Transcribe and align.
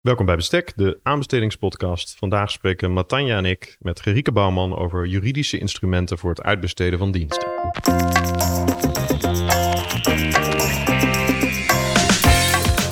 Welkom 0.00 0.26
bij 0.26 0.36
Bestek, 0.36 0.72
de 0.76 1.00
aanbestedingspodcast. 1.02 2.14
Vandaag 2.18 2.50
spreken 2.50 2.92
Matanja 2.92 3.36
en 3.36 3.44
ik 3.44 3.76
met 3.80 4.00
Gerike 4.00 4.32
Bouwman 4.32 4.76
over 4.76 5.06
juridische 5.06 5.58
instrumenten 5.58 6.18
voor 6.18 6.30
het 6.30 6.42
uitbesteden 6.42 6.98
van 6.98 7.10
diensten. 7.10 7.48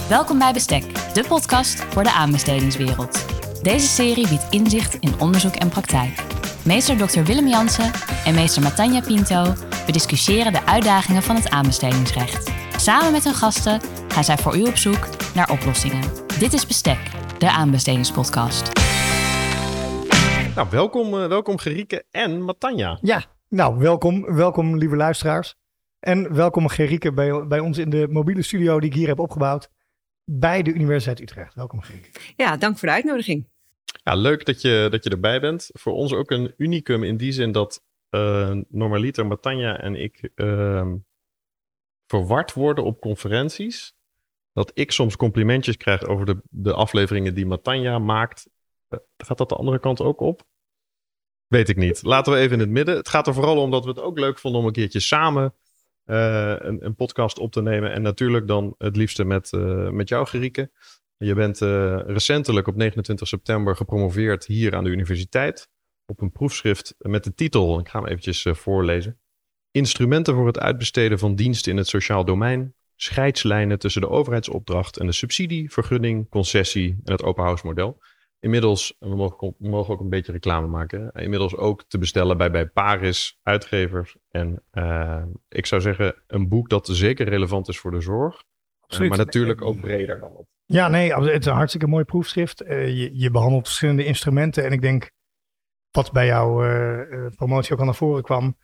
Welkom 0.09 0.39
bij 0.39 0.53
Bestek, 0.53 1.15
de 1.15 1.25
podcast 1.29 1.83
voor 1.85 2.03
de 2.03 2.13
aanbestedingswereld. 2.13 3.27
Deze 3.63 3.87
serie 3.87 4.29
biedt 4.29 4.47
inzicht 4.51 4.95
in 4.95 5.21
onderzoek 5.21 5.55
en 5.55 5.69
praktijk. 5.69 6.23
Meester 6.65 6.97
Dr. 6.97 7.23
Willem 7.23 7.49
Jansen 7.49 7.93
en 8.25 8.35
meester 8.35 8.63
Matanja 8.63 9.01
Pinto 9.01 9.55
bediscussiëren 9.87 10.53
de 10.53 10.67
uitdagingen 10.67 11.23
van 11.23 11.37
het 11.37 11.51
aanbestedingsrecht. 11.51 12.53
Samen 12.77 13.13
met 13.13 13.25
hun 13.25 13.35
gasten 13.35 13.81
gaan 14.09 14.25
zij 14.25 14.39
voor 14.39 14.57
u 14.57 14.63
op 14.63 14.77
zoek 14.77 15.09
naar 15.35 15.51
oplossingen. 15.51 16.28
Dit 16.39 16.53
is 16.53 16.67
Bestek, 16.67 17.11
de 17.39 17.51
aanbestedingspodcast. 17.51 18.73
Nou, 20.55 20.69
welkom, 20.71 21.15
uh, 21.15 21.27
welkom 21.27 21.59
Gerike 21.59 22.05
en 22.11 22.43
Matanja. 22.43 22.99
Ja, 23.03 23.25
nou, 23.49 23.79
welkom, 23.79 24.35
welkom 24.35 24.77
lieve 24.77 24.97
luisteraars. 24.97 25.55
En 26.01 26.35
welkom 26.35 26.69
Gerike 26.69 27.13
bij, 27.13 27.47
bij 27.47 27.61
ons 27.61 27.79
in 27.79 27.91
de 27.91 28.07
mobiele 28.11 28.43
studio 28.43 28.81
die 28.81 28.91
ik 28.91 28.97
hier 28.97 29.09
heb 29.09 29.19
opgebouwd 29.19 29.71
bij 30.25 30.63
de 30.63 30.73
Universiteit 30.73 31.21
Utrecht. 31.21 31.55
Welkom 31.55 31.81
Gerike. 31.81 32.11
Ja, 32.37 32.57
dank 32.57 32.79
voor 32.79 32.89
de 32.89 32.95
uitnodiging. 32.95 33.49
Ja, 34.05 34.15
leuk 34.15 34.45
dat 34.45 34.63
je, 34.63 34.89
dat 34.91 35.05
je 35.05 35.11
erbij 35.11 35.41
bent. 35.41 35.71
Voor 35.73 35.93
ons 35.93 36.13
ook 36.13 36.31
een 36.31 36.55
unicum 36.57 37.05
in 37.05 37.17
die 37.17 37.33
zin 37.33 37.53
dat 37.53 37.83
uh, 38.11 38.57
normaliter 38.69 39.27
Matanja 39.27 39.81
en 39.81 39.95
ik 39.95 40.31
uh, 40.35 40.93
verward 42.07 42.53
worden 42.53 42.85
op 42.85 43.01
conferenties. 43.01 43.97
Dat 44.59 44.71
ik 44.75 44.93
soms 44.93 45.17
complimentjes 45.17 45.77
krijg 45.77 46.05
over 46.05 46.27
de, 46.27 46.41
de 46.51 46.73
afleveringen 46.73 47.35
die 47.35 47.47
Matanja 47.47 47.99
maakt. 47.99 48.49
Uh, 48.91 48.99
gaat 49.17 49.39
dat 49.39 49.49
de 49.49 49.55
andere 49.55 49.79
kant 49.79 50.01
ook 50.01 50.21
op? 50.21 50.43
Weet 51.47 51.69
ik 51.69 51.77
niet. 51.77 52.03
Laten 52.03 52.33
we 52.33 52.39
even 52.39 52.53
in 52.53 52.61
het 52.61 52.69
midden. 52.69 52.97
Het 52.97 53.09
gaat 53.09 53.27
er 53.27 53.35
vooral 53.35 53.61
om 53.61 53.71
dat 53.71 53.85
we 53.85 53.91
het 53.91 54.01
ook 54.01 54.19
leuk 54.19 54.39
vonden 54.39 54.61
om 54.61 54.67
een 54.67 54.73
keertje 54.73 55.01
samen 55.01 55.55
uh, 56.05 56.55
een, 56.59 56.85
een, 56.85 56.95
podcast 56.95 57.39
op 57.39 57.53
te 57.53 57.63
nemen. 57.63 57.93
En 57.93 58.03
natuurlijk 58.03 58.47
dan 58.47 58.75
het 58.79 58.97
liefste 58.97 59.25
met, 59.25 59.53
uh, 59.53 59.89
met 59.89 60.09
jou, 60.09 60.27
Gerike. 60.27 60.71
Je 61.17 61.35
bent 61.35 61.59
recentelijk 62.07 62.67
op 62.67 62.77
29 62.77 63.29
september 63.29 63.77
gepromoveerd 63.77 64.47
hier 64.47 64.75
aan 64.75 64.85
de 64.85 64.91
universiteit. 64.91 65.69
Op 66.07 66.21
een 66.21 66.33
proefschrift 66.33 66.95
met 66.99 67.25
de 67.25 67.35
titel, 67.35 67.79
ik 67.79 67.89
ga 67.89 67.99
hem 67.99 68.09
eventjes 68.09 68.47
voorlezen. 68.51 69.21
Instrumenten 69.71 70.35
voor 70.35 70.47
het 70.47 70.59
uitbesteden 70.59 71.19
van 71.19 71.35
diensten 71.35 71.73
in 71.73 71.79
het 71.79 71.89
sociaal 71.89 72.25
domein. 72.25 72.75
Scheidslijnen 73.01 73.79
tussen 73.79 74.01
de 74.01 74.09
overheidsopdracht 74.09 74.97
en 74.97 75.07
de 75.07 75.13
subsidie, 75.13 75.73
vergunning, 75.73 76.29
concessie 76.29 77.01
en 77.05 77.13
het 77.13 77.23
open 77.23 77.45
house 77.45 77.67
model. 77.67 78.03
Inmiddels, 78.41 78.97
we 78.99 79.17
mogen, 79.17 79.55
we 79.59 79.69
mogen 79.69 79.95
ook 79.95 80.01
een 80.01 80.09
beetje 80.09 80.33
reclame 80.33 80.67
maken. 80.67 81.11
Inmiddels 81.13 81.57
ook 81.57 81.85
te 81.89 81.99
bestellen 81.99 82.37
bij, 82.37 82.51
bij 82.51 82.67
Paris, 82.67 83.39
uitgevers. 83.43 84.17
En 84.31 84.63
uh, 84.73 85.23
ik 85.49 85.67
zou 85.67 85.81
zeggen, 85.81 86.23
een 86.27 86.49
boek 86.49 86.69
dat 86.69 86.89
zeker 86.93 87.29
relevant 87.29 87.69
is 87.69 87.79
voor 87.79 87.91
de 87.91 88.01
zorg. 88.01 88.43
Uh, 88.89 89.09
maar 89.09 89.19
natuurlijk 89.19 89.63
ook 89.63 89.81
breder 89.81 90.21
dan 90.21 90.33
dat. 90.37 90.47
Ja, 90.65 90.89
nee, 90.89 91.15
het 91.15 91.41
is 91.41 91.47
een 91.47 91.57
hartstikke 91.57 91.87
mooi 91.87 92.05
proefschrift. 92.05 92.63
Uh, 92.63 92.89
je, 92.89 93.19
je, 93.19 93.31
behandelt 93.31 93.67
verschillende 93.67 94.05
instrumenten. 94.05 94.65
En 94.65 94.73
ik 94.73 94.81
denk, 94.81 95.11
wat 95.91 96.13
bij 96.13 96.27
jouw 96.27 96.57
promotie 97.37 97.73
ook 97.73 97.79
al 97.79 97.85
naar 97.85 97.95
voren 97.95 98.23
kwam. 98.23 98.57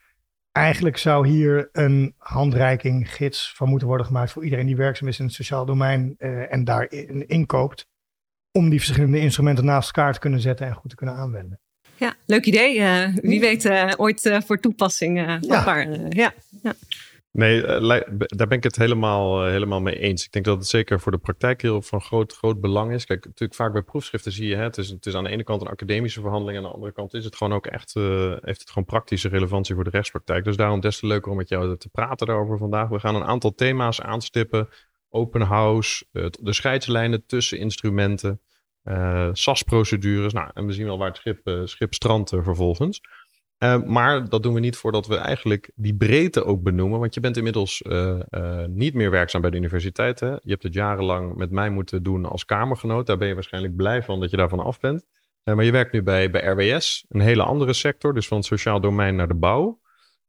Eigenlijk 0.54 0.96
zou 0.96 1.28
hier 1.28 1.68
een 1.72 2.14
handreiking, 2.18 3.14
gids 3.14 3.52
van 3.56 3.68
moeten 3.68 3.88
worden 3.88 4.06
gemaakt 4.06 4.32
voor 4.32 4.44
iedereen 4.44 4.66
die 4.66 4.76
werkzaam 4.76 5.08
is 5.08 5.18
in 5.18 5.24
het 5.24 5.34
sociaal 5.34 5.66
domein 5.66 6.14
en 6.48 6.64
daarin 6.64 7.28
inkoopt 7.28 7.86
om 8.52 8.70
die 8.70 8.78
verschillende 8.78 9.18
instrumenten 9.18 9.64
naast 9.64 9.86
elkaar 9.86 10.12
te 10.12 10.18
kunnen 10.18 10.40
zetten 10.40 10.66
en 10.66 10.74
goed 10.74 10.90
te 10.90 10.96
kunnen 10.96 11.14
aanwenden. 11.14 11.60
Ja, 11.96 12.14
leuk 12.26 12.44
idee. 12.44 12.78
Uh, 12.78 13.08
wie 13.14 13.40
weet 13.40 13.64
uh, 13.64 13.92
ooit 13.96 14.38
voor 14.46 14.60
toepassing. 14.60 15.18
Ja. 15.18 15.38
ja. 16.10 16.32
ja. 16.62 16.74
Nee, 17.36 17.62
daar 18.16 18.48
ben 18.48 18.56
ik 18.56 18.62
het 18.62 18.76
helemaal, 18.76 19.44
helemaal 19.44 19.80
mee 19.80 19.98
eens. 19.98 20.24
Ik 20.24 20.32
denk 20.32 20.44
dat 20.44 20.56
het 20.56 20.66
zeker 20.66 21.00
voor 21.00 21.12
de 21.12 21.18
praktijk 21.18 21.62
heel 21.62 21.82
van 21.82 22.00
groot, 22.00 22.32
groot 22.32 22.60
belang 22.60 22.92
is. 22.92 23.04
Kijk, 23.04 23.24
natuurlijk 23.24 23.54
vaak 23.54 23.72
bij 23.72 23.82
proefschriften 23.82 24.32
zie 24.32 24.48
je, 24.48 24.56
hè, 24.56 24.62
het, 24.62 24.78
is, 24.78 24.88
het 24.88 25.06
is 25.06 25.14
aan 25.14 25.24
de 25.24 25.30
ene 25.30 25.44
kant 25.44 25.60
een 25.60 25.68
academische 25.68 26.20
verhandeling, 26.20 26.58
aan 26.58 26.64
de 26.64 26.70
andere 26.70 26.92
kant 26.92 27.14
is 27.14 27.24
het 27.24 27.36
gewoon 27.36 27.52
ook 27.52 27.66
echt, 27.66 27.94
heeft 27.94 28.60
het 28.60 28.68
gewoon 28.68 28.84
praktische 28.84 29.28
relevantie 29.28 29.74
voor 29.74 29.84
de 29.84 29.90
rechtspraktijk. 29.90 30.44
Dus 30.44 30.56
daarom 30.56 30.80
des 30.80 30.98
te 30.98 31.06
leuker 31.06 31.30
om 31.30 31.36
met 31.36 31.48
jou 31.48 31.76
te 31.76 31.88
praten 31.88 32.26
daarover 32.26 32.58
vandaag. 32.58 32.88
We 32.88 32.98
gaan 33.00 33.14
een 33.14 33.24
aantal 33.24 33.54
thema's 33.54 34.00
aanstippen 34.00 34.68
open 35.08 35.40
house, 35.40 36.04
de 36.40 36.52
scheidslijnen 36.52 37.26
tussen 37.26 37.58
instrumenten, 37.58 38.40
uh, 38.84 39.28
SAS-procedures. 39.32 40.32
Nou, 40.32 40.50
en 40.54 40.66
we 40.66 40.72
zien 40.72 40.86
wel 40.86 40.98
waar 40.98 41.08
het 41.08 41.16
schip, 41.16 41.60
schip 41.64 41.94
strandt 41.94 42.30
vervolgens. 43.64 43.92
maar 43.92 44.28
dat 44.28 44.42
doen 44.42 44.54
we 44.54 44.60
niet 44.60 44.76
voordat 44.76 45.06
we 45.06 45.16
eigenlijk 45.16 45.70
die 45.74 45.94
breedte 45.94 46.44
ook 46.44 46.62
benoemen. 46.62 47.00
Want 47.00 47.14
je 47.14 47.20
bent 47.20 47.36
inmiddels 47.36 47.82
niet 48.66 48.94
meer 48.94 49.10
werkzaam 49.10 49.40
bij 49.40 49.50
de 49.50 49.56
universiteit. 49.56 50.18
Je 50.18 50.40
hebt 50.42 50.62
het 50.62 50.74
jarenlang 50.74 51.36
met 51.36 51.50
mij 51.50 51.70
moeten 51.70 52.02
doen 52.02 52.24
als 52.24 52.44
kamergenoot. 52.44 53.06
Daar 53.06 53.18
ben 53.18 53.28
je 53.28 53.34
waarschijnlijk 53.34 53.76
blij 53.76 54.02
van 54.02 54.20
dat 54.20 54.30
je 54.30 54.36
daarvan 54.36 54.60
af 54.60 54.80
bent. 54.80 55.06
maar 55.44 55.64
je 55.64 55.72
werkt 55.72 55.92
nu 55.92 56.02
bij, 56.02 56.30
bij 56.30 56.44
RWS, 56.44 57.04
een 57.08 57.20
hele 57.20 57.42
andere 57.42 57.72
sector. 57.72 58.14
Dus 58.14 58.26
van 58.26 58.36
het 58.36 58.46
sociaal 58.46 58.80
domein 58.80 59.16
naar 59.16 59.28
de 59.28 59.34
bouw. 59.34 59.82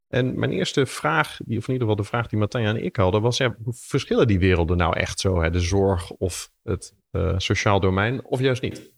En 0.08 0.40
mijn 0.40 0.52
eerste 0.52 0.86
vraag, 0.86 1.40
of 1.40 1.48
in 1.48 1.56
ieder 1.56 1.78
geval 1.78 1.96
de 1.96 2.04
vraag 2.04 2.28
die 2.28 2.40
Matanja 2.40 2.70
en 2.70 2.84
ik 2.84 2.96
hadden, 2.96 3.22
was: 3.22 3.38
ja, 3.38 3.56
hoe 3.64 3.74
verschillen 3.78 4.28
die 4.28 4.40
werelden 4.40 4.78
nou 4.78 4.98
echt 4.98 5.20
zo? 5.20 5.42
Hè? 5.42 5.50
De 5.50 5.60
zorg 5.60 6.12
of 6.12 6.52
het 6.64 6.94
sociaal 7.38 7.80
domein, 7.80 8.26
of 8.26 8.40
juist 8.40 8.62
niet? 8.62 8.92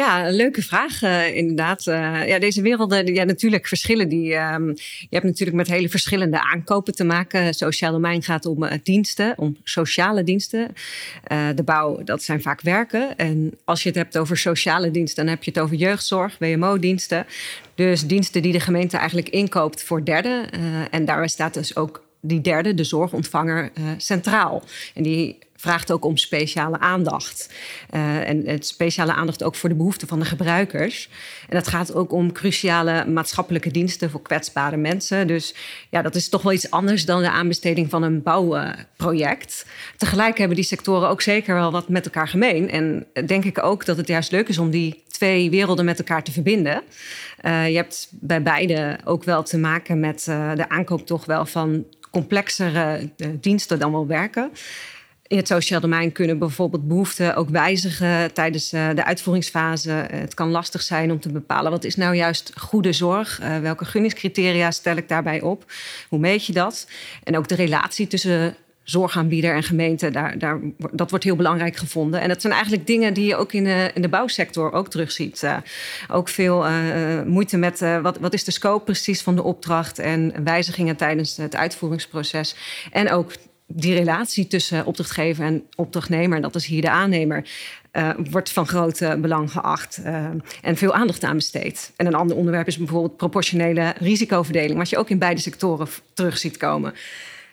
Ja, 0.00 0.26
een 0.26 0.34
leuke 0.34 0.62
vraag 0.62 1.02
uh, 1.02 1.36
inderdaad. 1.36 1.86
Uh, 1.86 2.28
ja, 2.28 2.38
deze 2.38 2.62
werelden, 2.62 3.14
ja, 3.14 3.24
natuurlijk 3.24 3.66
verschillen 3.66 4.08
die. 4.08 4.34
Um, 4.34 4.68
je 4.76 5.06
hebt 5.10 5.24
natuurlijk 5.24 5.56
met 5.56 5.68
hele 5.68 5.88
verschillende 5.88 6.42
aankopen 6.42 6.94
te 6.94 7.04
maken. 7.04 7.54
Sociaal 7.54 7.92
domein 7.92 8.22
gaat 8.22 8.46
om 8.46 8.62
uh, 8.62 8.72
diensten, 8.82 9.34
om 9.36 9.56
sociale 9.64 10.22
diensten. 10.22 10.74
de 11.54 11.62
bouw, 11.64 12.02
dat 12.04 12.22
zijn 12.22 12.42
vaak 12.42 12.60
werken. 12.60 13.16
En 13.16 13.58
als 13.64 13.82
je 13.82 13.88
het 13.88 13.98
hebt 13.98 14.18
over 14.18 14.36
sociale 14.36 14.90
diensten, 14.90 15.24
dan 15.24 15.34
heb 15.34 15.44
je 15.44 15.50
het 15.50 15.60
over 15.60 15.76
jeugdzorg, 15.76 16.38
WMO-diensten. 16.38 17.26
Dus 17.74 18.06
diensten 18.06 18.42
die 18.42 18.52
de 18.52 18.60
gemeente 18.60 18.96
eigenlijk 18.96 19.28
inkoopt 19.28 19.82
voor 19.82 20.04
derden. 20.04 20.50
en 20.90 21.04
daarbij 21.04 21.28
staat 21.28 21.54
dus 21.54 21.76
ook 21.76 22.04
die 22.20 22.40
derde, 22.40 22.74
de 22.74 22.84
zorgontvanger, 22.84 23.70
centraal. 23.96 24.62
En 24.94 25.02
die 25.02 25.38
vraagt 25.60 25.92
ook 25.92 26.04
om 26.04 26.16
speciale 26.16 26.78
aandacht. 26.78 27.50
Uh, 27.94 28.28
en 28.28 28.46
het 28.46 28.66
speciale 28.66 29.12
aandacht 29.12 29.42
ook 29.42 29.54
voor 29.54 29.68
de 29.68 29.74
behoeften 29.74 30.08
van 30.08 30.18
de 30.18 30.24
gebruikers. 30.24 31.08
En 31.48 31.56
dat 31.56 31.68
gaat 31.68 31.94
ook 31.94 32.12
om 32.12 32.32
cruciale 32.32 33.06
maatschappelijke 33.06 33.70
diensten 33.70 34.10
voor 34.10 34.22
kwetsbare 34.22 34.76
mensen. 34.76 35.26
Dus 35.26 35.54
ja, 35.90 36.02
dat 36.02 36.14
is 36.14 36.28
toch 36.28 36.42
wel 36.42 36.52
iets 36.52 36.70
anders 36.70 37.04
dan 37.04 37.22
de 37.22 37.30
aanbesteding 37.30 37.90
van 37.90 38.02
een 38.02 38.22
bouwproject. 38.22 39.66
Tegelijk 39.96 40.38
hebben 40.38 40.56
die 40.56 40.64
sectoren 40.64 41.08
ook 41.08 41.22
zeker 41.22 41.54
wel 41.54 41.70
wat 41.70 41.88
met 41.88 42.04
elkaar 42.04 42.28
gemeen. 42.28 42.70
En 42.70 43.06
denk 43.26 43.44
ik 43.44 43.62
ook 43.62 43.84
dat 43.84 43.96
het 43.96 44.08
juist 44.08 44.32
leuk 44.32 44.48
is 44.48 44.58
om 44.58 44.70
die 44.70 45.02
twee 45.08 45.50
werelden 45.50 45.84
met 45.84 45.98
elkaar 45.98 46.22
te 46.22 46.32
verbinden. 46.32 46.82
Uh, 47.44 47.68
je 47.68 47.76
hebt 47.76 48.08
bij 48.10 48.42
beide 48.42 48.98
ook 49.04 49.24
wel 49.24 49.42
te 49.42 49.58
maken 49.58 50.00
met 50.00 50.26
uh, 50.28 50.54
de 50.54 50.68
aankoop 50.68 51.06
toch 51.06 51.24
wel 51.24 51.46
van 51.46 51.84
complexere 52.10 53.10
diensten 53.40 53.78
dan 53.78 53.92
wel 53.92 54.06
werken 54.06 54.50
in 55.30 55.36
het 55.36 55.46
sociaal 55.46 55.80
domein 55.80 56.12
kunnen 56.12 56.38
bijvoorbeeld 56.38 56.88
behoeften 56.88 57.36
ook 57.36 57.48
wijzigen 57.48 58.32
tijdens 58.32 58.72
uh, 58.72 58.88
de 58.94 59.04
uitvoeringsfase. 59.04 59.90
Uh, 59.90 60.20
het 60.20 60.34
kan 60.34 60.50
lastig 60.50 60.82
zijn 60.82 61.10
om 61.10 61.20
te 61.20 61.32
bepalen 61.32 61.70
wat 61.70 61.84
is 61.84 61.96
nou 61.96 62.14
juist 62.14 62.52
goede 62.56 62.92
zorg. 62.92 63.40
Uh, 63.40 63.58
welke 63.58 63.84
gunningscriteria 63.84 64.70
stel 64.70 64.96
ik 64.96 65.08
daarbij 65.08 65.40
op? 65.40 65.64
Hoe 66.08 66.18
meet 66.18 66.46
je 66.46 66.52
dat? 66.52 66.86
En 67.24 67.36
ook 67.36 67.48
de 67.48 67.54
relatie 67.54 68.06
tussen 68.06 68.56
zorgaanbieder 68.82 69.54
en 69.54 69.62
gemeente, 69.62 70.10
daar, 70.10 70.38
daar, 70.38 70.60
dat 70.92 71.10
wordt 71.10 71.24
heel 71.24 71.36
belangrijk 71.36 71.76
gevonden. 71.76 72.20
En 72.20 72.28
dat 72.28 72.40
zijn 72.40 72.52
eigenlijk 72.52 72.86
dingen 72.86 73.14
die 73.14 73.26
je 73.26 73.36
ook 73.36 73.52
in 73.52 73.64
de, 73.64 73.90
in 73.94 74.02
de 74.02 74.08
bouwsector 74.08 74.72
ook 74.72 74.88
terugziet. 74.88 75.42
Uh, 75.42 75.56
ook 76.08 76.28
veel 76.28 76.64
moeite 77.26 77.56
met 77.56 77.80
wat, 78.02 78.18
wat 78.18 78.34
is 78.34 78.44
de 78.44 78.50
scope 78.50 78.84
precies 78.84 79.22
van 79.22 79.36
de 79.36 79.42
opdracht 79.42 79.98
en 79.98 80.44
wijzigingen 80.44 80.96
tijdens 80.96 81.36
het 81.36 81.56
uitvoeringsproces. 81.56 82.54
En 82.90 83.10
ook 83.10 83.32
die 83.72 83.94
relatie 83.94 84.46
tussen 84.46 84.86
opdrachtgever 84.86 85.44
en 85.44 85.66
opdrachtnemer, 85.76 86.40
dat 86.40 86.54
is 86.54 86.66
hier 86.66 86.80
de 86.80 86.90
aannemer, 86.90 87.48
uh, 87.92 88.10
wordt 88.30 88.50
van 88.50 88.66
groot 88.66 88.98
belang 89.20 89.52
geacht 89.52 90.00
uh, 90.04 90.26
en 90.62 90.76
veel 90.76 90.94
aandacht 90.94 91.24
aan 91.24 91.36
besteed. 91.36 91.92
En 91.96 92.06
een 92.06 92.14
ander 92.14 92.36
onderwerp 92.36 92.66
is 92.66 92.76
bijvoorbeeld 92.76 93.16
proportionele 93.16 93.94
risicoverdeling, 93.98 94.78
wat 94.78 94.90
je 94.90 94.98
ook 94.98 95.10
in 95.10 95.18
beide 95.18 95.40
sectoren 95.40 95.88
terug 96.14 96.38
ziet 96.38 96.56
komen. 96.56 96.94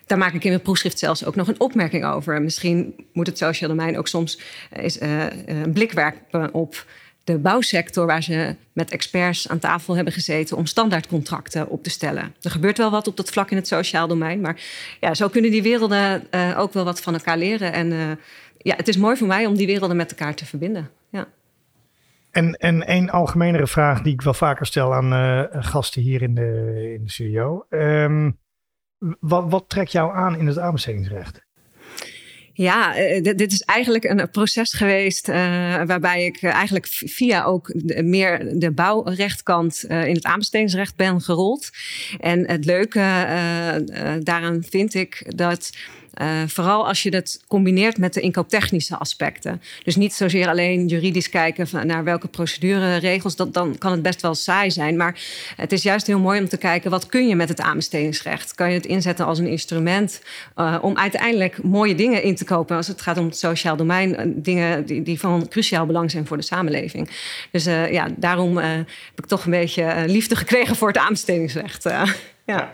Daar 0.06 0.18
maak 0.18 0.34
ik 0.34 0.44
in 0.44 0.50
mijn 0.50 0.62
proefschrift 0.62 1.00
zelfs 1.00 1.26
ook 1.26 1.36
nog 1.36 1.48
een 1.48 1.60
opmerking 1.60 2.06
over. 2.06 2.42
Misschien 2.42 2.96
moet 3.14 3.28
het 3.28 3.38
sociaal 3.38 3.70
domein 3.70 3.98
ook 3.98 4.08
soms 4.08 4.40
is, 4.74 5.00
een 5.46 5.72
blik 5.74 5.92
werpen 5.92 6.54
op 6.54 6.86
de 7.28 7.38
bouwsector, 7.38 8.06
waar 8.06 8.24
ze 8.24 8.56
met 8.74 8.92
experts 8.92 9.50
aan 9.50 9.60
tafel 9.60 9.96
hebben 9.96 10.14
gezeten 10.14 10.58
om 10.58 10.66
standaardcontracten 10.66 11.68
op 11.70 11.84
te 11.84 11.90
stellen. 11.90 12.36
Er 12.42 12.52
gebeurt 12.52 12.78
wel 12.78 12.92
wat 12.92 13.08
op 13.08 13.18
dat 13.18 13.30
vlak 13.30 13.52
in 13.52 13.58
het 13.58 13.68
sociaal 13.68 14.08
domein, 14.08 14.42
maar 14.42 14.62
ja, 15.00 15.14
zo 15.14 15.28
kunnen 15.28 15.52
die 15.52 15.62
werelden 15.62 16.28
uh, 16.32 16.60
ook 16.60 16.74
wel 16.74 16.84
wat 16.84 17.02
van 17.02 17.14
elkaar 17.14 17.38
leren. 17.38 17.74
En 17.74 17.92
uh, 17.92 18.12
ja, 18.58 18.76
het 18.76 18.88
is 18.88 18.98
mooi 18.98 19.18
voor 19.18 19.28
mij 19.28 19.46
om 19.46 19.56
die 19.56 19.68
werelden 19.68 19.98
met 19.98 20.12
elkaar 20.12 20.36
te 20.36 20.46
verbinden. 20.46 20.90
Ja. 21.10 21.28
En, 22.32 22.54
en 22.54 22.92
een 22.92 23.10
algemenere 23.10 23.68
vraag 23.68 24.02
die 24.02 24.14
ik 24.14 24.22
wel 24.22 24.34
vaker 24.34 24.66
stel 24.66 24.94
aan 24.94 25.14
uh, 25.14 25.44
gasten 25.64 26.02
hier 26.02 26.22
in 26.22 26.36
de, 26.36 26.92
in 26.94 27.04
de 27.04 27.12
studio. 27.12 27.66
Um, 27.70 28.40
wat, 29.20 29.46
wat 29.50 29.70
trekt 29.70 29.92
jou 29.92 30.16
aan 30.16 30.36
in 30.36 30.48
het 30.48 30.60
aanbestedingsrecht? 30.60 31.47
Ja, 32.58 32.96
eh, 32.96 33.22
dit 33.22 33.52
is 33.52 33.62
eigenlijk 33.62 34.04
een 34.04 34.30
proces 34.30 34.74
geweest 34.74 35.30
uh, 35.30 35.36
waarbij 35.86 36.26
ik 36.26 36.44
eigenlijk 36.44 36.88
via 36.88 37.44
ook 37.44 37.74
meer 38.04 38.60
de 38.60 38.72
bouwrechtkant 38.72 39.86
uh, 39.88 40.08
in 40.08 40.16
het 40.16 40.24
aanbestedingsrecht 40.24 40.96
ben 40.96 41.22
gerold. 41.22 41.70
En 42.20 42.48
het 42.48 42.66
leuke 42.66 43.00
daaraan 44.24 44.64
vind 44.70 44.94
ik 44.94 45.24
dat 45.36 45.70
uh, 46.22 46.28
vooral 46.48 46.88
als 46.88 47.04
je 47.04 47.12
dat 47.12 47.40
combineert 47.48 47.98
met 47.98 48.14
de 48.14 48.22
inkooptechnische 48.22 48.98
aspecten. 48.98 49.62
Dus 49.84 49.96
niet 49.96 50.14
zozeer 50.14 50.48
alleen 50.48 50.88
juridisch 50.88 51.30
kijken 51.30 51.88
naar 51.88 52.04
welke 52.04 52.28
procedureregels, 52.28 53.36
dat, 53.36 53.54
dan 53.54 53.78
kan 53.78 53.92
het 53.92 54.02
best 54.02 54.22
wel 54.22 54.36
saai 54.36 54.72
zijn. 54.72 54.98
Maar 54.98 55.22
het 55.56 55.72
is 55.72 55.84
juist 55.84 56.08
heel 56.08 56.20
mooi 56.20 56.40
om 56.40 56.48
te 56.48 56.58
kijken 56.58 56.92
wat 56.92 57.06
kun 57.06 57.28
je 57.28 57.36
met 57.36 57.50
het 57.50 57.62
aanbestedingsrecht. 57.62 58.56
Kan 58.56 58.70
je 58.70 58.76
het 58.76 58.86
inzetten 58.86 59.26
als 59.26 59.40
een 59.40 59.48
instrument 59.48 60.22
uh, 60.56 60.78
om 60.82 60.98
uiteindelijk 60.98 61.64
mooie 61.64 61.96
dingen 61.96 62.24
in 62.24 62.36
te 62.36 62.46
kopen 62.46 62.76
als 62.76 62.88
het 62.88 63.02
gaat 63.02 63.18
om 63.18 63.26
het 63.26 63.38
sociaal 63.38 63.76
domein, 63.76 64.10
uh, 64.10 64.34
dingen 64.36 64.86
die, 64.86 65.04
die 65.04 65.20
van 65.20 65.48
cruciaal 65.48 65.86
belang 65.86 66.12
zijn 66.12 66.28
voor 66.28 66.38
de 66.38 66.44
samenleving. 66.44 67.10
Dus 67.52 67.64
ja, 67.64 68.08
daarom 68.16 68.58
heb 68.58 68.88
ik 69.16 69.26
toch 69.26 69.46
een 69.46 69.52
beetje 69.52 70.04
liefde 70.08 70.36
gekregen 70.36 70.76
voor 70.76 70.88
het 70.88 70.98
aanbestedingsrecht. 70.98 71.84
ja. 72.46 72.74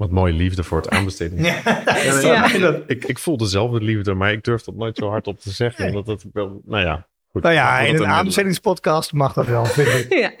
Wat 0.00 0.10
mooie 0.10 0.32
liefde 0.32 0.62
voor 0.62 0.78
het 0.78 0.90
aanbesteden. 0.96 1.42
Ja. 1.42 2.54
Ik, 2.86 3.04
ik 3.04 3.18
voel 3.18 3.36
dezelfde 3.36 3.80
liefde, 3.80 4.14
maar 4.14 4.32
ik 4.32 4.44
durf 4.44 4.62
dat 4.62 4.74
nooit 4.74 4.96
zo 4.96 5.08
hard 5.08 5.26
op 5.26 5.40
te 5.40 5.50
zeggen. 5.50 5.86
Omdat 5.86 6.06
het 6.06 6.24
wel, 6.32 6.60
nou 6.64 6.84
ja. 6.84 7.08
Goed, 7.30 7.42
nou 7.42 7.54
ja, 7.54 7.80
in 7.80 7.94
een 7.94 8.06
aanbestedingspodcast 8.06 9.12
mag 9.12 9.32
dat 9.32 9.46
wel, 9.46 9.64
vind 9.64 9.88
ik. 9.88 10.12
Ja. 10.18 10.32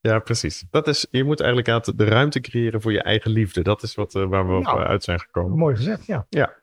ja, 0.00 0.18
precies. 0.18 0.64
Dat 0.70 0.88
is, 0.88 1.06
je 1.10 1.24
moet 1.24 1.40
eigenlijk 1.40 1.96
de 1.96 2.04
ruimte 2.04 2.40
creëren 2.40 2.80
voor 2.82 2.92
je 2.92 3.02
eigen 3.02 3.30
liefde. 3.30 3.62
Dat 3.62 3.82
is 3.82 3.94
wat, 3.94 4.14
uh, 4.14 4.24
waar 4.24 4.46
we 4.46 4.60
nou, 4.60 4.80
op 4.80 4.86
uit 4.86 5.04
zijn 5.04 5.20
gekomen. 5.20 5.58
Mooi 5.58 5.76
gezegd, 5.76 6.06
ja. 6.06 6.26
Ja. 6.28 6.54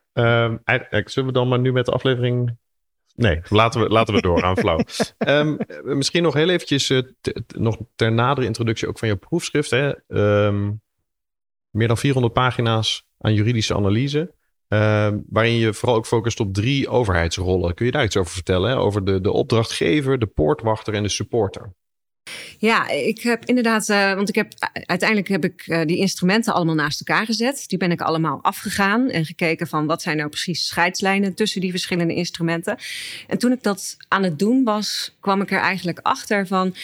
Um, 0.44 0.60
zullen 1.04 1.28
we 1.28 1.32
dan 1.32 1.48
maar 1.48 1.58
nu 1.58 1.72
met 1.72 1.86
de 1.86 1.92
aflevering 1.92 2.56
Nee, 3.14 3.40
laten 3.48 3.80
we, 3.80 3.88
laten 3.88 4.14
we 4.14 4.20
doorgaan, 4.20 4.56
flauw. 4.64 4.80
Um, 5.18 5.58
misschien 5.82 6.22
nog 6.22 6.34
heel 6.34 6.48
eventjes, 6.48 6.90
uh, 6.90 7.02
nog 7.46 7.76
ter 7.94 8.12
nadere 8.12 8.46
introductie 8.46 8.88
ook 8.88 8.98
van 8.98 9.08
je 9.08 9.16
proefschrift. 9.16 9.70
Hè? 9.70 9.92
Um, 10.46 10.82
meer 11.74 11.88
dan 11.88 11.98
400 11.98 12.34
pagina's 12.34 13.06
aan 13.18 13.34
juridische 13.34 13.74
analyse. 13.74 14.34
Uh, 14.68 15.08
waarin 15.28 15.54
je 15.54 15.74
vooral 15.74 15.96
ook 15.96 16.06
focust 16.06 16.40
op 16.40 16.54
drie 16.54 16.88
overheidsrollen. 16.88 17.74
Kun 17.74 17.86
je 17.86 17.92
daar 17.92 18.04
iets 18.04 18.16
over 18.16 18.32
vertellen? 18.32 18.76
Over 18.76 19.04
de, 19.04 19.20
de 19.20 19.32
opdrachtgever, 19.32 20.18
de 20.18 20.26
poortwachter 20.26 20.94
en 20.94 21.02
de 21.02 21.08
supporter. 21.08 21.74
Ja, 22.58 22.88
ik 22.88 23.22
heb 23.22 23.44
inderdaad, 23.44 23.88
uh, 23.88 24.14
want 24.14 24.28
ik 24.28 24.34
heb 24.34 24.52
uiteindelijk 24.72 25.28
heb 25.28 25.44
ik 25.44 25.66
uh, 25.66 25.84
die 25.84 25.96
instrumenten 25.96 26.54
allemaal 26.54 26.74
naast 26.74 27.00
elkaar 27.00 27.26
gezet. 27.26 27.64
Die 27.66 27.78
ben 27.78 27.90
ik 27.90 28.00
allemaal 28.00 28.38
afgegaan 28.42 29.10
en 29.10 29.24
gekeken 29.24 29.66
van 29.66 29.86
wat 29.86 30.02
zijn 30.02 30.16
nou 30.16 30.28
precies 30.28 30.66
scheidslijnen 30.66 31.34
tussen 31.34 31.60
die 31.60 31.70
verschillende 31.70 32.14
instrumenten. 32.14 32.78
En 33.26 33.38
toen 33.38 33.52
ik 33.52 33.62
dat 33.62 33.96
aan 34.08 34.22
het 34.22 34.38
doen 34.38 34.64
was, 34.64 35.16
kwam 35.20 35.40
ik 35.40 35.50
er 35.50 35.60
eigenlijk 35.60 35.98
achter 36.02 36.46
van 36.46 36.74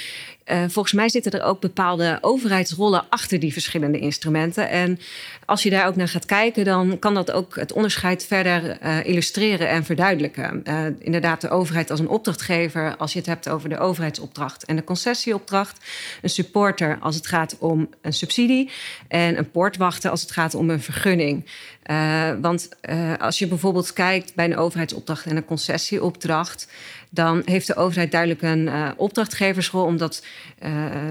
uh, 0.52 0.64
volgens 0.68 0.94
mij 0.94 1.08
zitten 1.08 1.32
er 1.32 1.42
ook 1.42 1.60
bepaalde 1.60 2.18
overheidsrollen 2.20 3.04
achter 3.08 3.40
die 3.40 3.52
verschillende 3.52 3.98
instrumenten. 3.98 4.68
En 4.68 4.98
als 5.44 5.62
je 5.62 5.70
daar 5.70 5.86
ook 5.86 5.96
naar 5.96 6.08
gaat 6.08 6.26
kijken, 6.26 6.64
dan 6.64 6.98
kan 6.98 7.14
dat 7.14 7.30
ook 7.30 7.56
het 7.56 7.72
onderscheid 7.72 8.26
verder 8.26 8.78
uh, 8.82 9.04
illustreren 9.04 9.68
en 9.68 9.84
verduidelijken. 9.84 10.62
Uh, 10.64 10.84
inderdaad, 10.98 11.40
de 11.40 11.50
overheid 11.50 11.90
als 11.90 12.00
een 12.00 12.08
opdrachtgever, 12.08 12.96
als 12.96 13.12
je 13.12 13.18
het 13.18 13.28
hebt 13.28 13.48
over 13.48 13.68
de 13.68 13.78
overheidsopdracht 13.78 14.64
en 14.64 14.76
de 14.76 14.84
concessieopdracht. 14.84 15.84
Een 16.22 16.30
supporter 16.30 16.98
als 17.00 17.16
het 17.16 17.26
gaat 17.26 17.56
om 17.58 17.88
een 18.02 18.12
subsidie. 18.12 18.70
En 19.08 19.38
een 19.38 19.50
poortwachter 19.50 20.10
als 20.10 20.20
het 20.20 20.30
gaat 20.30 20.54
om 20.54 20.70
een 20.70 20.82
vergunning. 20.82 21.44
Uh, 21.86 22.30
want 22.40 22.68
uh, 22.90 23.16
als 23.16 23.38
je 23.38 23.46
bijvoorbeeld 23.48 23.92
kijkt 23.92 24.34
bij 24.34 24.44
een 24.44 24.56
overheidsopdracht 24.56 25.26
en 25.26 25.36
een 25.36 25.44
concessieopdracht, 25.44 26.68
dan 27.10 27.42
heeft 27.44 27.66
de 27.66 27.74
overheid 27.74 28.10
duidelijk 28.10 28.42
een 28.42 28.66
uh, 28.66 28.90
opdrachtgeversrol 28.96 29.84
omdat 29.84 30.24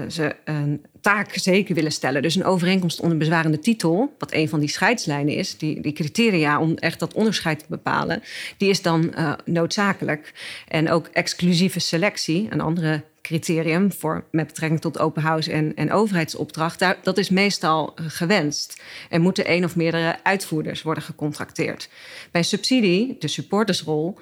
ze 0.08 0.36
een 0.44 0.84
taak 1.00 1.30
zeker 1.32 1.74
willen 1.74 1.92
stellen. 1.92 2.22
Dus 2.22 2.34
een 2.34 2.44
overeenkomst 2.44 3.00
onder 3.00 3.18
bezwarende 3.18 3.58
titel, 3.58 4.14
wat 4.18 4.32
een 4.32 4.48
van 4.48 4.60
die 4.60 4.68
scheidslijnen 4.68 5.34
is, 5.34 5.58
die, 5.58 5.80
die 5.80 5.92
criteria 5.92 6.60
om 6.60 6.74
echt 6.74 6.98
dat 6.98 7.14
onderscheid 7.14 7.58
te 7.58 7.64
bepalen, 7.68 8.22
die 8.56 8.70
is 8.70 8.82
dan 8.82 9.14
noodzakelijk. 9.44 10.32
En 10.68 10.90
ook 10.90 11.06
exclusieve 11.06 11.80
selectie, 11.80 12.46
een 12.50 12.60
andere 12.60 13.02
criterium 13.30 13.92
voor, 13.92 14.24
met 14.30 14.46
betrekking 14.46 14.80
tot 14.80 14.98
open 14.98 15.22
house 15.22 15.52
en, 15.52 15.74
en 15.74 15.92
overheidsopdracht, 15.92 16.84
dat 17.02 17.18
is 17.18 17.30
meestal 17.30 17.92
gewenst. 17.94 18.82
Er 19.08 19.20
moeten 19.20 19.44
één 19.44 19.64
of 19.64 19.76
meerdere 19.76 20.24
uitvoerders 20.24 20.82
worden 20.82 21.02
gecontracteerd. 21.02 21.88
Bij 22.30 22.42
subsidie, 22.42 23.16
de 23.18 23.28
supportersrol, 23.28 24.18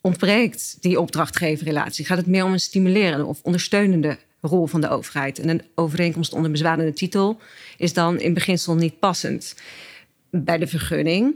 ontbreekt 0.00 0.76
die 0.80 1.00
opdrachtgeverrelatie. 1.00 2.04
Gaat 2.04 2.18
het 2.18 2.26
meer 2.26 2.44
om 2.44 2.52
een 2.52 2.60
stimulerende 2.60 3.24
of 3.24 3.40
ondersteunende 3.42 4.18
rol 4.40 4.66
van 4.66 4.80
de 4.80 4.88
overheid. 4.88 5.38
En 5.38 5.48
een 5.48 5.62
overeenkomst 5.74 6.32
onder 6.32 6.50
bezwarende 6.50 6.92
titel 6.92 7.40
is 7.76 7.92
dan 7.92 8.20
in 8.20 8.34
beginsel 8.34 8.74
niet 8.74 8.98
passend. 8.98 9.54
Bij 10.30 10.58
de 10.58 10.66
vergunning 10.66 11.34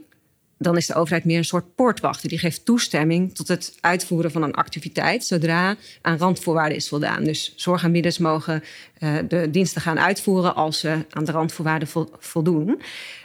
dan 0.59 0.77
is 0.77 0.87
de 0.87 0.95
overheid 0.95 1.25
meer 1.25 1.39
een 1.39 1.45
soort 1.45 1.75
poortwachter. 1.75 2.29
Die 2.29 2.39
geeft 2.39 2.65
toestemming 2.65 3.35
tot 3.35 3.49
het 3.49 3.77
uitvoeren 3.81 4.31
van 4.31 4.43
een 4.43 4.55
activiteit 4.55 5.25
zodra 5.25 5.77
aan 6.03 6.19
randvoorwaarden 6.19 6.77
is 6.77 6.89
voldaan. 6.89 7.25
Dus 7.25 7.53
zorgaanbieders 7.57 8.19
mogen 8.19 8.65
uh, 8.99 9.17
de 9.29 9.51
diensten 9.51 9.81
gaan 9.81 9.99
uitvoeren 9.99 10.55
als 10.55 10.79
ze 10.79 11.05
aan 11.11 11.25
de 11.25 11.33
randvoorwaarden 11.33 11.89
voldoen. 12.19 12.81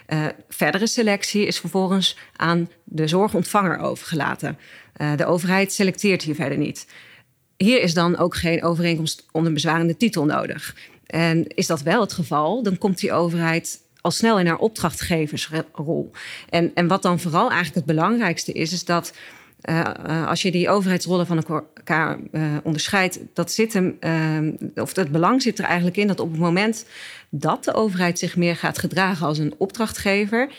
Uh, 0.08 0.26
verdere 0.48 0.86
selectie 0.86 1.46
is 1.46 1.58
vervolgens 1.58 2.16
aan 2.36 2.70
de 2.84 3.08
zorgontvanger 3.08 3.78
overgelaten. 3.78 4.58
Uh, 4.96 5.16
de 5.16 5.26
overheid 5.26 5.72
selecteert 5.72 6.22
hier 6.22 6.34
verder 6.34 6.58
niet. 6.58 6.86
Hier 7.56 7.82
is 7.82 7.94
dan 7.94 8.16
ook 8.16 8.36
geen 8.36 8.62
overeenkomst 8.62 9.26
onder 9.32 9.52
bezwarende 9.52 9.96
titel 9.96 10.24
nodig. 10.24 10.76
En 11.06 11.46
is 11.46 11.66
dat 11.66 11.82
wel 11.82 12.00
het 12.00 12.12
geval, 12.12 12.62
dan 12.62 12.78
komt 12.78 12.98
die 12.98 13.12
overheid 13.12 13.83
al 14.04 14.10
snel 14.10 14.38
in 14.38 14.46
haar 14.46 14.58
opdrachtgeversrol. 14.58 16.10
En, 16.48 16.70
en 16.74 16.86
wat 16.86 17.02
dan 17.02 17.20
vooral 17.20 17.50
eigenlijk 17.50 17.74
het 17.74 17.96
belangrijkste 17.96 18.52
is, 18.52 18.72
is 18.72 18.84
dat 18.84 19.12
uh, 19.62 20.28
als 20.28 20.42
je 20.42 20.50
die 20.50 20.68
overheidsrollen 20.68 21.26
van 21.26 21.44
elkaar 21.44 22.18
uh, 22.32 22.56
onderscheidt, 22.62 23.18
dat 23.32 23.52
zit 23.52 23.72
hem, 23.72 23.98
of 24.74 24.96
het 24.96 25.10
belang 25.10 25.42
zit 25.42 25.58
er 25.58 25.64
eigenlijk 25.64 25.96
in 25.96 26.06
dat 26.06 26.20
op 26.20 26.30
het 26.30 26.40
moment 26.40 26.86
dat 27.28 27.64
de 27.64 27.74
overheid 27.74 28.18
zich 28.18 28.36
meer 28.36 28.56
gaat 28.56 28.78
gedragen 28.78 29.26
als 29.26 29.38
een 29.38 29.54
opdrachtgever, 29.58 30.52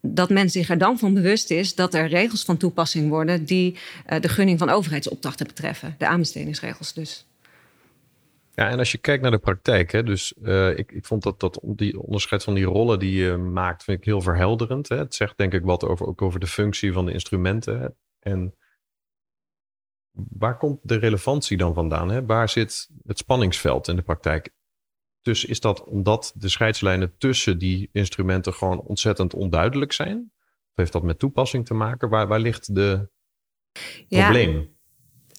dat 0.00 0.30
men 0.30 0.50
zich 0.50 0.70
er 0.70 0.78
dan 0.78 0.98
van 0.98 1.14
bewust 1.14 1.50
is 1.50 1.74
dat 1.74 1.94
er 1.94 2.08
regels 2.08 2.44
van 2.44 2.56
toepassing 2.56 3.08
worden 3.08 3.44
die 3.44 3.76
de 4.20 4.28
gunning 4.28 4.58
van 4.58 4.70
overheidsopdrachten 4.70 5.46
betreffen, 5.46 5.94
de 5.98 6.06
aanbestedingsregels 6.06 6.92
dus. 6.92 7.29
Ja, 8.60 8.68
en 8.68 8.78
als 8.78 8.92
je 8.92 8.98
kijkt 8.98 9.22
naar 9.22 9.30
de 9.30 9.38
praktijk, 9.38 9.92
hè, 9.92 10.02
dus 10.02 10.34
uh, 10.42 10.78
ik, 10.78 10.92
ik 10.92 11.04
vond 11.04 11.22
dat, 11.22 11.40
dat 11.40 11.60
die 11.62 12.00
onderscheid 12.00 12.44
van 12.44 12.54
die 12.54 12.64
rollen 12.64 12.98
die 12.98 13.22
je 13.22 13.36
maakt, 13.36 13.84
vind 13.84 13.98
ik 13.98 14.04
heel 14.04 14.20
verhelderend. 14.20 14.88
Hè. 14.88 14.96
Het 14.96 15.14
zegt 15.14 15.36
denk 15.36 15.52
ik 15.52 15.64
wat 15.64 15.84
over, 15.84 16.06
ook 16.06 16.22
over 16.22 16.40
de 16.40 16.46
functie 16.46 16.92
van 16.92 17.06
de 17.06 17.12
instrumenten. 17.12 17.80
Hè. 17.80 17.88
En 18.18 18.54
waar 20.12 20.56
komt 20.56 20.78
de 20.82 20.96
relevantie 20.96 21.56
dan 21.56 21.74
vandaan? 21.74 22.10
Hè? 22.10 22.26
Waar 22.26 22.48
zit 22.48 22.90
het 23.06 23.18
spanningsveld 23.18 23.88
in 23.88 23.96
de 23.96 24.02
praktijk? 24.02 24.50
Dus 25.20 25.44
is 25.44 25.60
dat 25.60 25.84
omdat 25.84 26.32
de 26.36 26.48
scheidslijnen 26.48 27.16
tussen 27.18 27.58
die 27.58 27.88
instrumenten 27.92 28.54
gewoon 28.54 28.80
ontzettend 28.80 29.34
onduidelijk 29.34 29.92
zijn? 29.92 30.32
Of 30.70 30.72
heeft 30.74 30.92
dat 30.92 31.02
met 31.02 31.18
toepassing 31.18 31.66
te 31.66 31.74
maken? 31.74 32.08
Waar, 32.08 32.26
waar 32.28 32.40
ligt 32.40 32.74
de 32.74 33.10
ja. 34.08 34.22
probleem? 34.22 34.78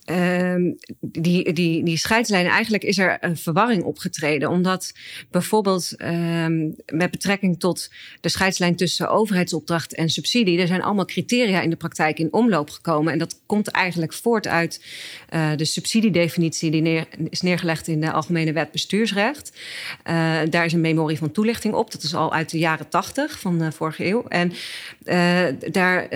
Um, 0.06 0.78
die, 1.02 1.54
die, 1.54 1.84
die 1.84 1.98
scheidslijnen, 1.98 2.52
eigenlijk 2.52 2.84
is 2.84 2.98
er 2.98 3.18
een 3.20 3.38
verwarring 3.38 3.84
opgetreden. 3.84 4.50
Omdat 4.50 4.94
bijvoorbeeld 5.32 5.96
um, 5.98 6.76
met 6.86 7.12
betrekking 7.12 7.60
tot 7.60 7.90
de 8.22 8.30
scheidslijn 8.30 8.76
tussen 8.76 9.10
overheidsopdracht 9.10 9.96
en 9.96 10.10
subsidie, 10.10 10.60
er 10.60 10.68
zijn 10.68 10.82
allemaal 10.82 11.06
criteria 11.06 11.62
in 11.62 11.70
de 11.70 11.76
praktijk 11.76 12.20
in 12.20 12.34
omloop 12.34 12.70
gekomen. 12.70 13.14
En 13.14 13.20
dat 13.20 13.42
komt 13.46 13.68
eigenlijk 13.68 14.14
voort 14.14 14.48
uit 14.48 14.86
uh, 15.34 15.52
de 15.56 15.66
subsidiedefinitie 15.66 16.72
die 16.72 16.82
neer, 16.82 17.06
is 17.30 17.42
neergelegd 17.42 17.88
in 17.88 18.02
de 18.02 18.12
Algemene 18.12 18.54
Wet 18.54 18.72
Bestuursrecht. 18.72 19.52
Uh, 20.10 20.40
daar 20.50 20.66
is 20.66 20.74
een 20.74 20.82
memorie 20.82 21.18
van 21.18 21.32
toelichting 21.32 21.74
op. 21.74 21.92
Dat 21.92 22.04
is 22.04 22.16
al 22.16 22.34
uit 22.34 22.50
de 22.50 22.60
jaren 22.60 22.90
tachtig 22.90 23.40
van 23.40 23.60
de 23.60 23.72
vorige 23.72 24.06
eeuw. 24.06 24.24
En 24.28 24.52
uh, 25.06 25.44
daar, 25.72 26.08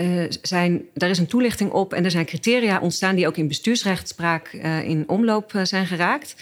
zijn, 0.41 0.81
daar 0.93 1.09
is 1.09 1.17
een 1.17 1.27
toelichting 1.27 1.71
op 1.71 1.93
en 1.93 2.05
er 2.05 2.11
zijn 2.11 2.25
criteria 2.25 2.79
ontstaan 2.79 3.15
die 3.15 3.27
ook 3.27 3.37
in 3.37 3.47
bestuursrecht 3.47 3.73
bestuursrechtspraak 3.75 4.47
in 4.83 5.03
omloop 5.07 5.51
zijn 5.63 5.85
geraakt. 5.85 6.35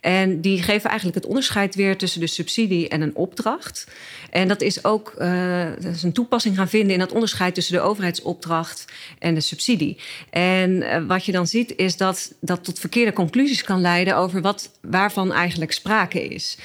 En 0.00 0.40
die 0.40 0.62
geven 0.62 0.88
eigenlijk 0.90 1.18
het 1.18 1.26
onderscheid 1.26 1.74
weer 1.74 1.96
tussen 1.96 2.20
de 2.20 2.26
subsidie 2.26 2.88
en 2.88 3.00
een 3.00 3.16
opdracht. 3.16 3.86
En 4.30 4.48
dat 4.48 4.60
is 4.60 4.84
ook 4.84 5.14
is 5.92 6.02
een 6.02 6.12
toepassing 6.12 6.56
gaan 6.56 6.68
vinden 6.68 6.92
in 6.92 6.98
dat 6.98 7.12
onderscheid 7.12 7.54
tussen 7.54 7.74
de 7.74 7.80
overheidsopdracht 7.80 8.84
en 9.18 9.34
de 9.34 9.40
subsidie. 9.40 9.96
En 10.30 11.06
wat 11.06 11.24
je 11.24 11.32
dan 11.32 11.46
ziet 11.46 11.76
is 11.76 11.96
dat 11.96 12.32
dat 12.40 12.64
tot 12.64 12.78
verkeerde 12.78 13.12
conclusies 13.12 13.62
kan 13.62 13.80
leiden 13.80 14.16
over 14.16 14.40
wat, 14.40 14.70
waarvan 14.80 15.32
eigenlijk 15.32 15.72
sprake 15.72 16.24
is. 16.24 16.58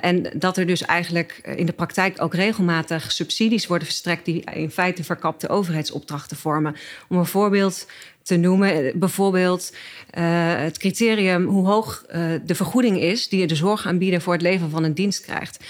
en 0.00 0.30
dat 0.34 0.56
er 0.56 0.66
dus 0.66 0.82
eigenlijk 0.82 1.40
in 1.56 1.66
de 1.66 1.72
praktijk 1.72 2.22
ook 2.22 2.34
regelmatig 2.34 3.12
subsidies 3.12 3.66
worden 3.66 3.86
verstrekt 3.86 4.24
die 4.24 4.44
in 4.54 4.70
feite 4.70 5.04
verkapte 5.04 5.48
overheidsopdrachten 5.48 6.36
vormen. 6.36 6.76
Om 7.08 7.16
een 7.16 7.26
voorbeeld 7.26 7.86
te 8.28 8.36
noemen. 8.36 8.98
Bijvoorbeeld 8.98 9.72
uh, 10.18 10.24
het 10.56 10.78
criterium 10.78 11.44
hoe 11.44 11.66
hoog 11.66 12.04
uh, 12.08 12.32
de 12.44 12.54
vergoeding 12.54 13.00
is 13.00 13.28
die 13.28 13.46
de 13.46 13.54
zorgaanbieder 13.54 14.20
voor 14.20 14.32
het 14.32 14.42
leveren 14.42 14.70
van 14.70 14.84
een 14.84 14.94
dienst 14.94 15.20
krijgt. 15.20 15.64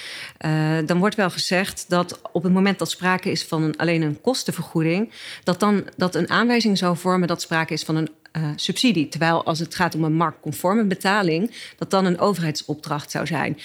Uh, 0.47 0.79
dan 0.87 0.99
wordt 0.99 1.15
wel 1.15 1.31
gezegd 1.31 1.85
dat 1.89 2.21
op 2.33 2.43
het 2.43 2.53
moment 2.53 2.79
dat 2.79 2.91
sprake 2.91 3.31
is 3.31 3.45
van 3.45 3.63
een, 3.63 3.77
alleen 3.77 4.03
een 4.03 4.21
kostenvergoeding, 4.21 5.13
dat 5.45 5.61
dan 5.61 5.85
dat 5.97 6.15
een 6.15 6.31
aanwijzing 6.31 6.79
zou 6.79 6.97
vormen 6.97 7.29
dat 7.29 7.41
sprake 7.41 7.73
is 7.73 7.83
van 7.83 7.97
een 7.97 8.09
subsidie. 8.57 9.09
Terwijl 9.09 9.45
als 9.45 9.59
het 9.59 9.75
gaat 9.75 9.95
om 9.95 10.05
een 10.05 10.15
marktconforme 10.15 10.85
betaling, 10.85 11.55
dat 11.77 11.91
dan 11.91 12.05
een 12.05 12.19
overheidsopdracht 12.19 13.11
zou 13.11 13.27
zijn. 13.27 13.59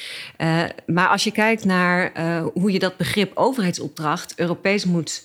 Maar 0.86 1.08
als 1.08 1.24
je 1.24 1.32
kijkt 1.32 1.66
naar 1.66 2.12
hoe 2.54 2.72
je 2.72 2.80
dat 2.80 2.98
begrip 2.98 3.32
overheidsopdracht 3.36 4.34
Europees 4.36 4.86
moet 4.86 5.24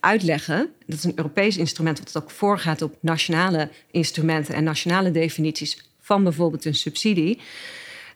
uitleggen, 0.00 0.70
dat 0.86 0.98
is 0.98 1.04
een 1.04 1.12
Europees 1.16 1.56
instrument 1.56 1.98
wat 1.98 2.22
ook 2.22 2.30
voorgaat 2.30 2.82
op 2.82 2.96
nationale 3.00 3.68
instrumenten 3.90 4.54
en 4.54 4.64
nationale 4.64 5.10
definities 5.10 5.84
van 6.00 6.22
bijvoorbeeld 6.22 6.64
een 6.64 6.74
subsidie 6.74 7.38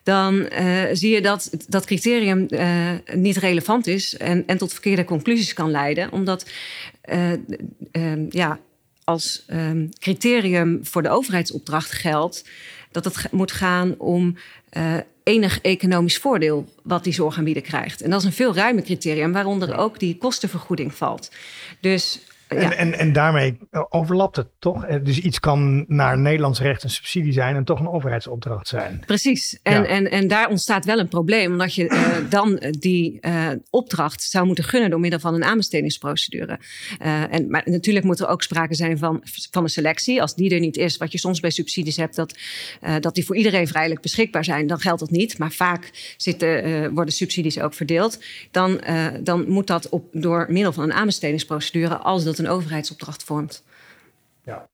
dan 0.06 0.35
uh, 0.35 0.83
zie 0.92 1.14
je 1.14 1.21
dat 1.21 1.50
dat 1.68 1.85
criterium 1.85 2.47
uh, 2.49 2.90
niet 3.14 3.37
relevant 3.37 3.87
is 3.87 4.16
en, 4.16 4.47
en 4.47 4.59
tot 4.59 4.73
verkeerde 4.73 5.04
conclusies 5.04 5.52
kan 5.52 5.71
leiden. 5.71 6.12
Omdat 6.12 6.50
uh, 7.12 7.33
ja, 8.28 8.61
als 9.04 9.45
um, 9.50 9.88
criterium 9.99 10.80
voor 10.83 11.02
de 11.02 11.09
overheidsopdracht 11.09 11.92
geldt 11.92 12.45
dat 13.05 13.15
het 13.15 13.33
moet 13.33 13.53
gaan 13.53 13.95
om 13.99 14.37
uh, 14.73 14.95
enig 15.23 15.61
economisch 15.61 16.19
voordeel 16.19 16.69
wat 16.83 17.05
die 17.05 17.12
zorgaanbieder 17.12 17.62
krijgt. 17.62 18.03
En 18.03 18.11
dat 18.11 18.21
is 18.21 18.26
een 18.26 18.33
veel 18.33 18.55
ruimer 18.55 18.83
criterium, 18.83 19.33
waaronder 19.33 19.76
ook 19.76 19.99
die 19.99 20.19
kostenvergoeding 20.19 20.95
valt. 20.95 21.31
Dus 21.81 22.21
en, 22.49 22.76
en, 22.76 22.99
en 22.99 23.12
daarmee 23.12 23.59
overlapt 23.88 24.37
het 24.37 24.49
toch? 24.59 24.85
Eh, 24.85 25.05
dus 25.05 25.19
iets 25.19 25.41
kan 25.41 25.85
naar 25.88 26.19
Nederlands 26.19 26.61
recht 26.61 26.83
een 26.83 26.91
subsidie 26.91 27.33
zijn 27.33 27.57
en 27.57 27.65
toch 27.65 27.81
een 27.81 27.88
overheidsopdracht 27.88 28.69
zijn. 28.69 29.03
Precies. 29.07 29.59
En, 29.62 29.83
ja. 29.83 29.87
en, 29.87 30.11
en 30.11 30.29
daar 30.29 30.49
ontstaat 30.49 30.85
wel 30.85 30.99
een 30.99 31.09
probleem, 31.09 31.53
omdat 31.53 31.75
je 31.75 31.85
uh, 31.85 32.31
dan 32.38 32.62
die 32.79 33.19
uh, 33.21 33.49
opdracht 33.71 34.23
zou 34.23 34.47
moeten 34.47 34.65
gunnen 34.65 34.91
door 34.91 35.00
middel 35.00 35.21
van 35.21 35.35
een 35.35 35.45
aanbestedingsprocedure. 35.45 36.59
Uh, 37.03 37.35
en, 37.35 37.50
maar 37.50 37.62
natuurlijk 37.65 38.05
moet 38.05 38.21
er 38.21 38.29
ook 38.29 38.43
sprake 38.43 38.75
zijn 38.75 38.99
van, 38.99 39.23
van 39.50 39.62
een 39.62 39.69
selectie. 39.69 40.21
Als 40.21 40.35
die 40.35 40.55
er 40.55 40.61
niet 40.61 40.76
is, 40.76 40.97
wat 40.97 41.12
je 41.12 41.19
soms 41.19 41.41
bij 41.41 41.50
subsidies 41.50 41.97
hebt, 41.97 42.17
dat, 42.17 42.38
dat 43.00 43.15
die 43.15 43.25
voor 43.25 43.37
iedereen 43.37 43.69
vrijelijk 43.69 44.00
beschikbaar 44.00 44.45
zijn, 44.45 44.67
dan 44.67 44.81
geldt 44.81 45.00
dat 45.00 45.11
niet. 45.11 45.38
Maar 45.38 45.53
vaak 45.53 46.15
zitten, 46.17 46.95
worden 46.95 47.15
subsidies 47.15 47.61
ook 47.61 47.75
verdeeld. 47.75 48.19
Dan, 48.50 48.81
dan 49.23 49.49
moet 49.49 49.67
dat 49.67 49.88
op, 49.88 50.09
door 50.12 50.47
middel 50.49 50.73
van 50.73 50.85
een 50.85 50.93
aanbestedingsprocedure, 50.93 51.97
als 51.97 52.25
dat 52.25 52.36
een 52.38 52.49
overheidsopdracht 52.49 53.25
vormt. 53.25 53.64
Ja. 54.43 54.69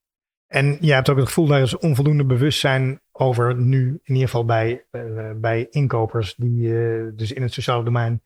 En 0.47 0.77
je 0.81 0.93
hebt 0.93 1.09
ook 1.09 1.17
het 1.17 1.27
gevoel, 1.27 1.47
daar 1.47 1.63
is 1.63 1.79
onvoldoende 1.79 2.25
bewustzijn 2.25 3.01
over 3.13 3.57
nu, 3.57 3.89
in 3.89 4.15
ieder 4.15 4.29
geval 4.29 4.45
bij, 4.45 4.85
uh, 4.91 5.31
bij 5.37 5.67
inkopers, 5.71 6.35
die 6.35 6.69
uh, 6.69 7.11
dus 7.15 7.33
in 7.33 7.43
het 7.43 7.53
sociale 7.53 7.85
domein, 7.85 8.23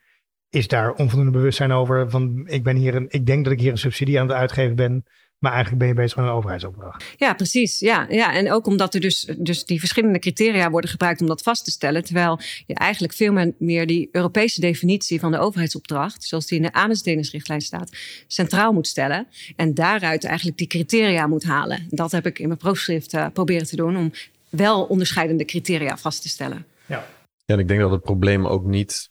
is 0.49 0.69
daar 0.69 0.93
onvoldoende 0.93 1.33
bewustzijn 1.33 1.73
over. 1.73 2.11
Van 2.11 2.47
ik 2.47 2.65
ben 2.65 2.77
hier 2.77 2.95
een, 2.95 3.07
ik 3.09 3.27
denk 3.27 3.45
dat 3.45 3.53
ik 3.53 3.61
hier 3.61 3.71
een 3.71 3.79
subsidie 3.79 4.21
aan 4.21 4.29
het 4.29 4.37
uitgeven 4.37 4.77
ben. 4.77 5.05
Maar 5.39 5.53
eigenlijk 5.53 5.83
ben 5.83 5.89
je 5.89 6.01
bezig 6.01 6.17
met 6.17 6.27
een 6.27 6.33
overheidsopdracht. 6.33 7.05
Ja, 7.17 7.35
precies. 7.35 7.79
Ja, 7.79 8.07
ja. 8.11 8.35
En 8.35 8.53
ook 8.53 8.67
omdat 8.67 8.95
er 8.95 9.01
dus, 9.01 9.29
dus 9.39 9.65
die 9.65 9.79
verschillende 9.79 10.19
criteria 10.19 10.71
worden 10.71 10.91
gebruikt 10.91 11.21
om 11.21 11.27
dat 11.27 11.43
vast 11.43 11.65
te 11.65 11.71
stellen. 11.71 12.05
Terwijl 12.05 12.41
je 12.67 12.75
eigenlijk 12.75 13.13
veel 13.13 13.53
meer 13.59 13.87
die 13.87 14.09
Europese 14.13 14.61
definitie 14.61 15.21
van 15.21 15.31
de 15.31 15.39
overheidsopdracht, 15.39 16.25
zoals 16.25 16.47
die 16.47 16.57
in 16.57 16.63
de 16.65 16.73
aanbestedingsrichtlijn 16.73 17.61
staat, 17.61 17.97
centraal 18.27 18.73
moet 18.73 18.87
stellen. 18.87 19.27
En 19.57 19.75
daaruit 19.75 20.25
eigenlijk 20.25 20.59
die 20.59 20.67
criteria 20.67 21.27
moet 21.27 21.45
halen. 21.45 21.87
Dat 21.89 22.13
heb 22.13 22.27
ik 22.27 22.39
in 22.39 22.47
mijn 22.47 22.59
proefschrift 22.59 23.15
uh, 23.15 23.27
proberen 23.33 23.67
te 23.67 23.77
doen 23.77 23.97
om 23.97 24.13
wel 24.49 24.85
onderscheidende 24.85 25.45
criteria 25.45 25.97
vast 25.97 26.23
te 26.23 26.29
stellen. 26.29 26.67
Ja. 26.87 27.07
ja, 27.45 27.55
en 27.55 27.59
ik 27.59 27.69
denk 27.69 27.81
dat 27.81 27.91
het 27.91 28.03
probleem 28.03 28.47
ook 28.47 28.65
niet 28.65 29.11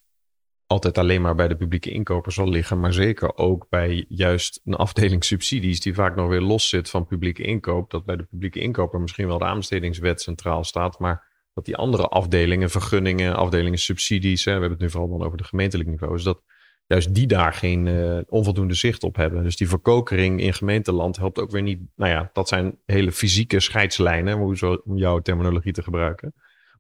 altijd 0.67 0.98
alleen 0.98 1.22
maar 1.22 1.36
bij 1.36 1.48
de 1.48 1.55
publieke 1.55 1.91
inkoper 1.91 2.31
zal 2.31 2.50
liggen, 2.50 2.79
maar 2.79 2.93
zeker 2.93 3.38
ook 3.38 3.65
bij 3.69 4.05
juist 4.10 4.62
een 4.63 4.75
afdeling 4.75 5.24
subsidies 5.24 5.81
die 5.81 5.93
vaak 5.93 6.15
nog 6.15 6.29
weer 6.29 6.41
los 6.41 6.69
zit 6.69 6.89
van 6.89 7.05
publieke 7.05 7.43
inkoop. 7.43 7.91
Dat 7.91 8.05
bij 8.05 8.15
de 8.15 8.24
publieke 8.24 8.60
inkoper 8.60 9.00
misschien 9.00 9.27
wel 9.27 9.38
de 9.38 9.45
aanbestedingswet 9.45 10.22
centraal 10.22 10.63
staat, 10.63 11.00
maar 11.00 11.34
dat 11.53 11.65
die 11.65 11.75
andere 11.75 12.07
afdelingen, 12.07 12.69
vergunningen, 12.69 13.36
afdelingen 13.36 13.79
subsidies, 13.79 14.45
hè, 14.45 14.53
we 14.53 14.60
hebben 14.60 14.77
het 14.77 14.88
nu 14.88 14.89
vooral 14.89 15.17
dan 15.17 15.25
over 15.25 15.38
de 15.38 15.43
gemeentelijk 15.43 15.89
niveau, 15.89 16.15
is 16.15 16.24
dat 16.24 16.41
juist 16.88 17.13
die 17.13 17.27
daar 17.27 17.53
geen 17.53 17.86
uh, 17.86 18.19
onvoldoende 18.27 18.74
zicht 18.74 19.03
op 19.03 19.15
hebben. 19.15 19.43
Dus 19.43 19.57
die 19.57 19.69
verkokering 19.69 20.41
in 20.41 20.53
gemeenteland 20.53 21.17
helpt 21.17 21.39
ook 21.39 21.51
weer 21.51 21.62
niet. 21.62 21.79
Nou 21.95 22.12
ja, 22.12 22.29
dat 22.34 22.48
zijn 22.48 22.77
hele 22.86 23.12
fysieke 23.12 23.60
scheidslijnen, 23.60 24.39
om 24.84 24.98
jouw 24.98 25.19
terminologie 25.19 25.74
te 25.74 25.84
gebruiken. 25.84 26.34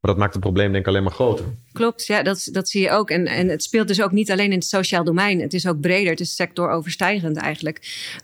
Maar 0.05 0.13
dat 0.13 0.23
maakt 0.23 0.35
het 0.35 0.43
probleem 0.43 0.71
denk 0.71 0.83
ik 0.83 0.87
alleen 0.87 1.03
maar 1.03 1.11
groter. 1.11 1.45
Klopt, 1.73 2.05
ja, 2.05 2.23
dat, 2.23 2.49
dat 2.51 2.69
zie 2.69 2.81
je 2.81 2.91
ook. 2.91 3.09
En, 3.09 3.25
en 3.25 3.47
het 3.47 3.63
speelt 3.63 3.87
dus 3.87 4.01
ook 4.01 4.11
niet 4.11 4.31
alleen 4.31 4.51
in 4.51 4.57
het 4.57 4.67
sociaal 4.67 5.03
domein. 5.03 5.41
Het 5.41 5.53
is 5.53 5.67
ook 5.67 5.79
breder. 5.79 6.11
Het 6.11 6.19
is 6.19 6.35
sectoroverstijgend 6.35 7.37
eigenlijk. 7.37 7.81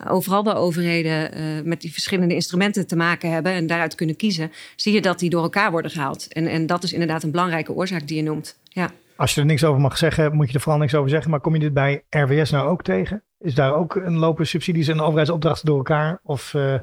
Overal 0.08 0.44
waar 0.44 0.56
overheden 0.56 1.38
uh, 1.38 1.62
met 1.64 1.82
die 1.82 1.92
verschillende 1.92 2.34
instrumenten 2.34 2.88
te 2.88 2.96
maken 2.96 3.32
hebben 3.32 3.52
en 3.52 3.68
daaruit 3.68 3.96
kunnen 3.96 4.16
kiezen, 4.16 4.52
zie 4.76 4.94
je 4.94 5.02
dat 5.02 5.20
die 5.20 5.30
door 5.30 5.44
elkaar 5.44 5.72
worden 5.72 5.92
gehaald. 5.92 6.34
En, 6.34 6.48
en 6.48 6.66
dat 6.66 6.84
is 6.84 6.94
inderdaad 6.94 7.24
een 7.24 7.32
belangrijke 7.32 7.74
oorzaak 7.74 8.08
die 8.08 8.18
je 8.18 8.24
noemt. 8.24 8.60
Ja. 8.64 8.92
Als 9.16 9.34
je 9.34 9.42
er 9.42 9.48
niks 9.48 9.64
over 9.64 9.82
mag 9.82 9.98
zeggen, 9.98 10.36
moet 10.36 10.48
je 10.48 10.54
er 10.54 10.62
vooral 10.62 10.80
niks 10.80 10.96
over 10.96 11.10
zeggen. 11.10 11.32
Maar 11.32 11.40
kom 11.40 11.54
je 11.54 11.60
dit 11.60 11.74
bij 11.74 12.04
RWS 12.10 12.52
nou 12.52 12.70
ook 12.70 12.84
tegen? 12.84 13.24
Is 13.40 13.56
daar 13.56 13.74
ook 13.76 13.96
een 13.96 14.18
lopen 14.18 14.48
subsidies 14.48 14.88
en 14.88 15.02
overheidsopdrachten 15.02 15.66
door 15.66 15.78
elkaar? 15.78 16.20
Of... 16.24 16.54
Uh... 16.54 16.76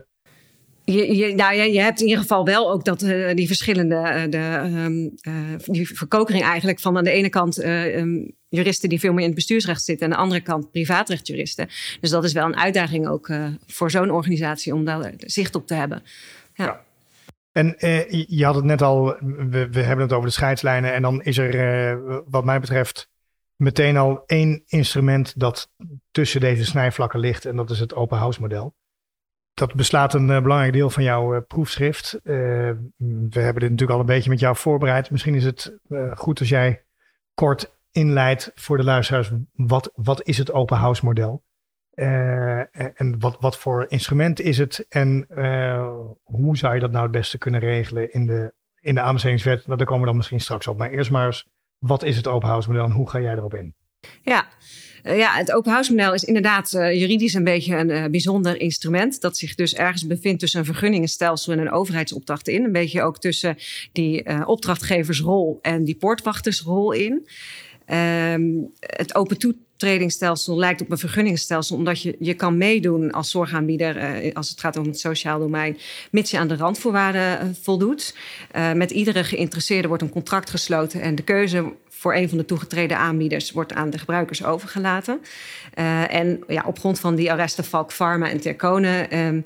Je, 0.93 1.17
je, 1.17 1.35
nou 1.35 1.55
ja, 1.55 1.63
je 1.63 1.81
hebt 1.81 2.01
in 2.01 2.07
ieder 2.07 2.23
geval 2.23 2.45
wel 2.45 2.71
ook 2.71 2.85
dat 2.85 3.03
uh, 3.03 3.35
die 3.35 3.47
verschillende, 3.47 3.95
uh, 3.95 4.23
de, 4.31 4.71
um, 4.85 5.15
uh, 5.29 5.59
die 5.65 5.97
verkokering 5.97 6.45
eigenlijk 6.45 6.81
van 6.81 6.97
aan 6.97 7.05
de 7.05 7.11
ene 7.11 7.29
kant 7.29 7.65
um, 7.65 8.33
juristen 8.49 8.89
die 8.89 9.01
veel 9.01 9.13
meer 9.13 9.21
in 9.21 9.27
het 9.27 9.35
bestuursrecht 9.35 9.83
zitten 9.83 10.07
en 10.07 10.13
aan 10.13 10.19
de 10.19 10.25
andere 10.25 10.41
kant 10.41 10.71
privaatrechtjuristen. 10.71 11.69
Dus 12.01 12.11
dat 12.11 12.25
is 12.25 12.33
wel 12.33 12.45
een 12.45 12.57
uitdaging 12.57 13.09
ook 13.09 13.31
voor 13.67 13.91
zo'n 13.91 14.11
organisatie 14.11 14.75
om 14.75 14.85
daar 14.85 15.13
zicht 15.19 15.55
op 15.55 15.67
te 15.67 15.75
hebben. 15.75 16.03
Ja. 16.55 16.65
ja. 16.65 16.85
En 17.53 17.75
je 18.29 18.45
had 18.45 18.55
het 18.55 18.65
net 18.65 18.83
al, 18.83 19.05
we, 19.51 19.69
we, 19.71 19.83
hebben 19.83 20.05
het 20.05 20.15
over 20.15 20.29
de 20.29 20.35
scheidslijnen 20.35 20.95
en 20.95 21.03
dan 21.03 21.23
is 21.23 21.39
er 21.39 22.23
wat 22.31 22.45
mij 22.45 22.61
betreft 22.61 23.11
meteen 23.57 23.97
al 23.97 24.23
één 24.27 24.63
instrument 24.67 25.41
dat 25.41 25.71
tussen 26.11 26.41
deze 26.41 26.65
snijvlakken 26.65 27.21
ligt 27.21 27.45
en 27.45 27.57
dat 27.57 27.71
is 27.71 27.81
het 27.81 27.95
open 27.95 28.19
house 28.19 28.41
model 28.41 28.75
dat 29.59 29.75
beslaat 29.75 30.15
een 30.15 30.29
uh, 30.29 30.43
belangrijk 30.43 30.73
deel 30.73 30.91
van 30.91 31.03
jouw 31.03 31.35
uh, 31.35 31.41
proefschrift. 31.47 32.21
Uh, 32.23 32.35
we 33.29 33.41
hebben 33.41 33.61
dit 33.61 33.71
natuurlijk 33.71 33.91
al 33.91 34.01
een 34.01 34.07
beetje 34.07 34.31
met 34.31 34.41
jou 34.41 34.57
voorbereid. 34.57 35.11
Misschien 35.11 35.35
is 35.35 35.45
het 35.45 35.79
goed 36.15 36.39
als 36.41 36.49
jij 36.49 36.85
kort 37.35 37.77
inleidt 37.91 38.53
voor 38.55 38.77
de 38.77 38.85
luisteraars. 38.85 39.31
Wat, 39.53 39.93
wat 39.95 40.23
is 40.23 40.39
het 40.39 40.53
open 40.53 40.77
house 40.77 41.05
model? 41.05 41.47
en 42.95 43.17
wat, 43.19 43.37
wat 43.41 43.59
voor 43.59 43.87
instrument 43.89 44.41
is 44.41 44.59
het? 44.59 44.87
En 44.89 45.27
hoe 46.23 46.57
zou 46.57 46.75
je 46.75 46.81
dat 46.81 46.91
nou 46.91 47.03
het 47.03 47.13
beste 47.13 47.39
kunnen 47.39 47.61
regelen 47.61 48.13
in 48.13 48.27
de, 48.27 48.55
in 48.81 48.95
de 48.95 49.01
aanbestedingswet? 49.01 49.67
Nou, 49.67 49.79
daar 49.79 49.87
komen 49.87 50.01
we 50.01 50.07
dan 50.07 50.17
misschien 50.17 50.41
straks 50.41 50.67
op. 50.67 50.79
Maar 50.79 50.91
eerst 50.91 51.11
maar 51.11 51.27
eens, 51.27 51.49
wat 51.79 52.03
is 52.03 52.17
het 52.17 52.27
open 52.27 52.49
house 52.49 52.69
model 52.69 52.85
en 52.85 52.91
hoe 52.91 53.11
ga 53.11 53.21
jij 53.21 53.33
erop 53.33 53.55
in? 53.55 53.75
Ja, 54.23 54.49
uh, 55.05 55.19
ja, 55.19 55.33
het 55.33 55.53
open 55.53 55.73
house 55.73 55.95
model 55.95 56.15
is 56.15 56.25
inderdaad 56.25 56.73
uh, 56.73 56.95
juridisch 56.95 57.35
een 57.35 57.45
beetje 57.45 57.77
een 57.77 57.89
uh, 57.89 58.05
bijzonder 58.05 58.61
instrument. 58.61 59.21
Dat 59.21 59.37
zich 59.37 59.55
dus 59.55 59.75
ergens 59.75 60.07
bevindt 60.07 60.41
tussen 60.41 60.59
een 60.61 60.67
vergunningenstelsel 60.67 61.53
en 61.53 61.59
een 61.59 61.71
overheidsopdracht 61.71 62.49
in. 62.49 62.65
Een 62.65 62.73
beetje 62.73 63.03
ook 63.03 63.19
tussen 63.19 63.57
die 63.93 64.47
opdrachtgeversrol 64.47 65.59
en 65.63 65.85
die 65.85 65.97
poortwachtersrol 65.97 66.93
in. 66.93 67.29
Um, 68.33 68.71
het 68.81 69.15
open 69.15 69.39
toetredingsstelsel 69.39 70.59
lijkt 70.59 70.81
op 70.81 70.91
een 70.91 70.99
vergunningsstelsel, 70.99 71.77
omdat 71.77 72.03
je, 72.03 72.17
je 72.19 72.35
kan 72.35 72.57
meedoen 72.57 73.11
als 73.11 73.31
zorgaanbieder 73.31 74.33
als 74.35 74.51
het 74.51 74.61
gaat 74.61 74.77
om 74.77 74.87
het 74.87 75.01
sociaal 75.01 75.39
domein, 75.39 75.79
mits 76.11 76.31
je 76.31 76.39
aan 76.39 76.49
de 76.49 76.57
randvoorwaarden 76.57 77.57
voldoet. 77.63 78.15
Met 78.75 78.91
iedere 78.91 79.25
geïnteresseerde 79.25 79.89
wordt 79.89 80.03
een 80.03 80.11
contract 80.11 80.51
gesloten 80.51 81.01
en 81.01 81.15
de 81.15 81.23
keuze 81.23 81.73
voor 81.99 82.15
een 82.15 82.29
van 82.29 82.39
de 82.39 82.45
toegetreden 82.45 82.99
aanbieders 82.99 83.51
wordt 83.51 83.73
aan 83.73 83.91
de 83.91 83.99
gebruikers 83.99 84.45
overgelaten. 84.45 85.21
Uh, 85.75 86.15
en 86.15 86.43
ja, 86.47 86.63
op 86.67 86.79
grond 86.79 87.01
van 87.01 87.15
die 87.15 87.33
arresten 87.33 87.65
Valk 87.65 87.93
Pharma 87.93 88.29
en 88.29 88.41
Tercone 88.41 89.07
um, 89.13 89.45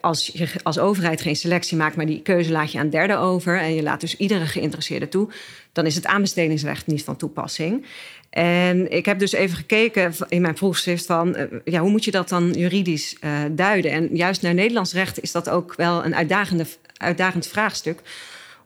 als 0.00 0.30
je 0.32 0.48
als 0.62 0.78
overheid 0.78 1.20
geen 1.20 1.36
selectie 1.36 1.76
maakt, 1.76 1.96
maar 1.96 2.06
die 2.06 2.22
keuze 2.22 2.52
laat 2.52 2.72
je 2.72 2.78
aan 2.78 2.90
derden 2.90 3.18
over 3.18 3.60
en 3.60 3.74
je 3.74 3.82
laat 3.82 4.00
dus 4.00 4.16
iedere 4.16 4.46
geïnteresseerde 4.46 5.08
toe, 5.08 5.28
dan 5.72 5.86
is 5.86 5.94
het 5.94 6.06
aanbestedingsrecht 6.06 6.86
niet 6.86 7.04
van 7.04 7.16
toepassing. 7.16 7.86
En 8.30 8.90
ik 8.90 9.06
heb 9.06 9.18
dus 9.18 9.32
even 9.32 9.56
gekeken 9.56 10.14
in 10.28 10.40
mijn 10.40 10.54
proefschrift 10.54 11.06
van 11.06 11.36
uh, 11.36 11.44
ja, 11.64 11.80
hoe 11.80 11.90
moet 11.90 12.04
je 12.04 12.10
dat 12.10 12.28
dan 12.28 12.52
juridisch 12.52 13.16
uh, 13.20 13.30
duiden? 13.50 13.90
En 13.90 14.08
juist 14.12 14.42
naar 14.42 14.54
Nederlands 14.54 14.92
recht 14.92 15.22
is 15.22 15.32
dat 15.32 15.48
ook 15.48 15.74
wel 15.76 16.04
een 16.04 16.14
uitdagende, 16.14 16.66
uitdagend 16.96 17.46
vraagstuk 17.46 18.00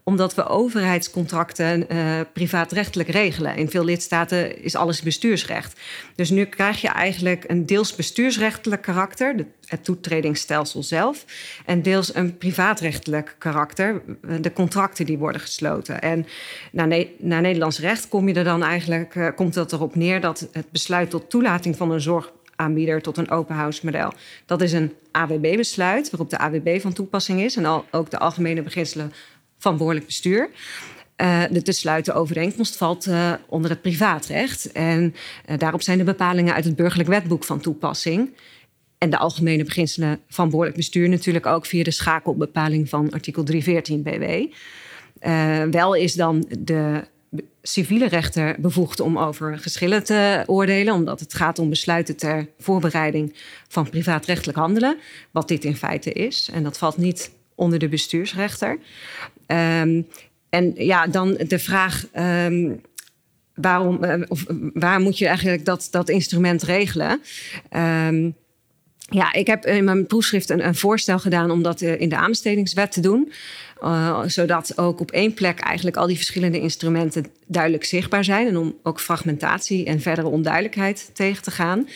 omdat 0.04 0.34
we 0.34 0.46
overheidscontracten 0.46 1.86
uh, 1.92 2.20
privaatrechtelijk 2.32 3.08
regelen. 3.08 3.56
In 3.56 3.70
veel 3.70 3.84
lidstaten 3.84 4.62
is 4.62 4.76
alles 4.76 5.02
bestuursrecht. 5.02 5.80
Dus 6.14 6.30
nu 6.30 6.44
krijg 6.44 6.80
je 6.80 6.88
eigenlijk 6.88 7.44
een 7.46 7.66
deels 7.66 7.94
bestuursrechtelijk 7.94 8.82
karakter, 8.82 9.46
het 9.66 9.84
toetredingsstelsel 9.84 10.82
zelf, 10.82 11.24
en 11.66 11.82
deels 11.82 12.14
een 12.14 12.38
privaatrechtelijk 12.38 13.34
karakter, 13.38 14.02
de 14.40 14.52
contracten 14.52 15.06
die 15.06 15.18
worden 15.18 15.40
gesloten. 15.40 16.00
En 16.00 16.26
naar, 16.72 17.04
naar 17.18 17.40
Nederlands 17.40 17.78
recht 17.78 18.08
kom 18.08 18.28
je 18.28 18.34
er 18.34 18.44
dan 18.44 18.62
eigenlijk, 18.62 19.14
uh, 19.14 19.28
komt 19.34 19.54
dat 19.54 19.72
erop 19.72 19.94
neer 19.94 20.20
dat 20.20 20.48
het 20.52 20.70
besluit 20.70 21.10
tot 21.10 21.30
toelating 21.30 21.76
van 21.76 21.90
een 21.90 22.00
zorgaanbieder 22.00 23.02
tot 23.02 23.16
een 23.16 23.30
open 23.30 23.54
house 23.54 23.84
model. 23.84 24.12
Dat 24.46 24.60
is 24.62 24.72
een 24.72 24.92
AWB-besluit, 25.10 26.10
waarop 26.10 26.30
de 26.30 26.38
AWB 26.38 26.80
van 26.80 26.92
toepassing 26.92 27.40
is 27.40 27.56
en 27.56 27.64
al, 27.64 27.84
ook 27.90 28.10
de 28.10 28.18
algemene 28.18 28.62
beginselen 28.62 29.12
van 29.62 29.76
behoorlijk 29.76 30.06
bestuur. 30.06 30.50
Uh, 31.16 31.42
de 31.50 31.62
te 31.62 31.72
sluiten 31.72 32.14
overeenkomst 32.14 32.76
valt 32.76 33.06
uh, 33.06 33.32
onder 33.48 33.70
het 33.70 33.82
privaatrecht. 33.82 34.72
En 34.72 35.14
uh, 35.50 35.58
daarop 35.58 35.82
zijn 35.82 35.98
de 35.98 36.04
bepalingen 36.04 36.54
uit 36.54 36.64
het 36.64 36.76
burgerlijk 36.76 37.08
wetboek 37.08 37.44
van 37.44 37.60
toepassing. 37.60 38.30
En 38.98 39.10
de 39.10 39.18
algemene 39.18 39.64
beginselen 39.64 40.20
van 40.28 40.50
behoorlijk 40.50 40.76
bestuur 40.76 41.08
natuurlijk 41.08 41.46
ook 41.46 41.66
via 41.66 41.82
de 41.82 41.90
schakelbepaling 41.90 42.88
van 42.88 43.10
artikel 43.10 43.42
314 43.42 44.02
BW. 44.02 44.52
wel 45.72 45.94
is 45.94 46.14
dan 46.14 46.44
de 46.58 47.04
civiele 47.62 48.08
rechter 48.08 48.56
bevoegd 48.58 49.00
om 49.00 49.18
over 49.18 49.58
geschillen 49.58 50.04
te 50.04 50.42
oordelen, 50.46 50.94
omdat 50.94 51.20
het 51.20 51.34
gaat 51.34 51.58
om 51.58 51.68
besluiten 51.68 52.16
ter 52.16 52.48
voorbereiding 52.58 53.34
van 53.68 53.90
privaatrechtelijk 53.90 54.58
handelen, 54.58 54.98
wat 55.30 55.48
dit 55.48 55.64
in 55.64 55.76
feite 55.76 56.12
is. 56.12 56.50
En 56.52 56.62
dat 56.62 56.78
valt 56.78 56.96
niet 56.96 57.30
onder 57.54 57.78
de 57.78 57.88
bestuursrechter. 57.88 58.78
Um, 59.52 60.06
en 60.50 60.72
ja, 60.74 61.06
dan 61.06 61.38
de 61.46 61.58
vraag. 61.58 62.06
Um, 62.46 62.80
waarom, 63.54 64.04
uh, 64.04 64.14
of 64.28 64.44
waar 64.74 65.00
moet 65.00 65.18
je 65.18 65.26
eigenlijk 65.26 65.64
dat, 65.64 65.88
dat 65.90 66.08
instrument 66.08 66.62
regelen? 66.62 67.20
Um, 68.06 68.34
ja, 69.10 69.32
ik 69.32 69.46
heb 69.46 69.66
in 69.66 69.84
mijn 69.84 70.06
proefschrift 70.06 70.50
een, 70.50 70.66
een 70.66 70.74
voorstel 70.74 71.18
gedaan 71.18 71.50
om 71.50 71.62
dat 71.62 71.80
in 71.80 72.08
de 72.08 72.16
aanbestedingswet 72.16 72.92
te 72.92 73.00
doen. 73.00 73.32
Uh, 73.82 74.22
zodat 74.26 74.78
ook 74.78 75.00
op 75.00 75.10
één 75.10 75.34
plek 75.34 75.60
eigenlijk 75.60 75.96
al 75.96 76.06
die 76.06 76.16
verschillende 76.16 76.60
instrumenten 76.60 77.26
duidelijk 77.46 77.84
zichtbaar 77.84 78.24
zijn. 78.24 78.46
En 78.46 78.56
om 78.56 78.74
ook 78.82 79.00
fragmentatie 79.00 79.84
en 79.84 80.00
verdere 80.00 80.28
onduidelijkheid 80.28 81.10
tegen 81.12 81.42
te 81.42 81.50
gaan. 81.50 81.88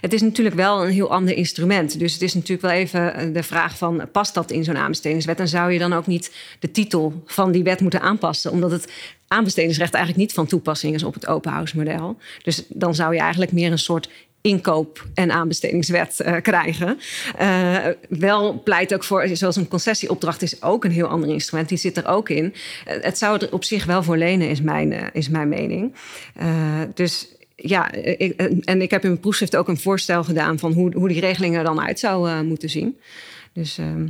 Het 0.00 0.12
is 0.12 0.20
natuurlijk 0.20 0.56
wel 0.56 0.84
een 0.84 0.92
heel 0.92 1.10
ander 1.10 1.34
instrument. 1.34 1.98
Dus 1.98 2.12
het 2.12 2.22
is 2.22 2.34
natuurlijk 2.34 2.62
wel 2.62 2.70
even 2.70 3.14
eh, 3.14 3.34
de 3.34 3.42
vraag 3.42 3.78
van 3.78 4.08
past 4.12 4.34
dat 4.34 4.50
in 4.50 4.64
zo'n 4.64 4.76
aanbestedingswet? 4.76 5.40
En 5.40 5.48
zou 5.48 5.72
je 5.72 5.78
dan 5.78 5.92
ook 5.92 6.06
niet 6.06 6.34
de 6.58 6.70
titel 6.70 7.22
van 7.26 7.52
die 7.52 7.62
wet 7.62 7.80
moeten 7.80 8.00
aanpassen? 8.00 8.50
Omdat 8.50 8.70
het 8.70 8.92
aanbestedingsrecht 9.28 9.94
eigenlijk 9.94 10.24
niet 10.24 10.34
van 10.34 10.46
toepassing 10.46 10.94
is 10.94 11.02
op 11.02 11.14
het 11.14 11.26
open 11.26 11.52
house 11.52 11.76
model. 11.76 12.16
Dus 12.42 12.64
dan 12.68 12.94
zou 12.94 13.14
je 13.14 13.20
eigenlijk 13.20 13.52
meer 13.52 13.72
een 13.72 13.78
soort 13.78 14.08
inkoop- 14.42 15.06
en 15.14 15.30
aanbestedingswet 15.30 16.22
uh, 16.26 16.36
krijgen. 16.36 16.98
Uh, 17.40 17.86
wel 18.08 18.62
pleit 18.62 18.94
ook 18.94 19.04
voor, 19.04 19.28
zoals 19.32 19.56
een 19.56 19.68
concessieopdracht 19.68 20.42
is 20.42 20.62
ook 20.62 20.84
een 20.84 20.90
heel 20.90 21.06
ander 21.06 21.28
instrument. 21.28 21.68
Die 21.68 21.78
zit 21.78 21.96
er 21.96 22.06
ook 22.06 22.28
in. 22.28 22.44
Uh, 22.44 23.02
het 23.02 23.18
zou 23.18 23.38
er 23.38 23.52
op 23.52 23.64
zich 23.64 23.84
wel 23.84 24.02
voor 24.02 24.16
lenen, 24.16 24.48
is 24.48 24.60
mijn, 24.60 25.12
is 25.12 25.28
mijn 25.28 25.48
mening. 25.48 25.94
dus 26.94 27.36
ja, 27.56 27.92
ik, 27.92 28.40
en 28.64 28.82
ik 28.82 28.90
heb 28.90 29.02
in 29.02 29.08
mijn 29.08 29.20
proefschrift 29.20 29.56
ook 29.56 29.68
een 29.68 29.78
voorstel 29.78 30.24
gedaan 30.24 30.58
van 30.58 30.72
hoe, 30.72 30.94
hoe 30.94 31.08
die 31.08 31.20
regeling 31.20 31.56
er 31.56 31.64
dan 31.64 31.80
uit 31.80 31.98
zou 31.98 32.42
moeten 32.42 32.70
zien. 32.70 32.98
Dus 33.52 33.78
ehm. 33.78 34.06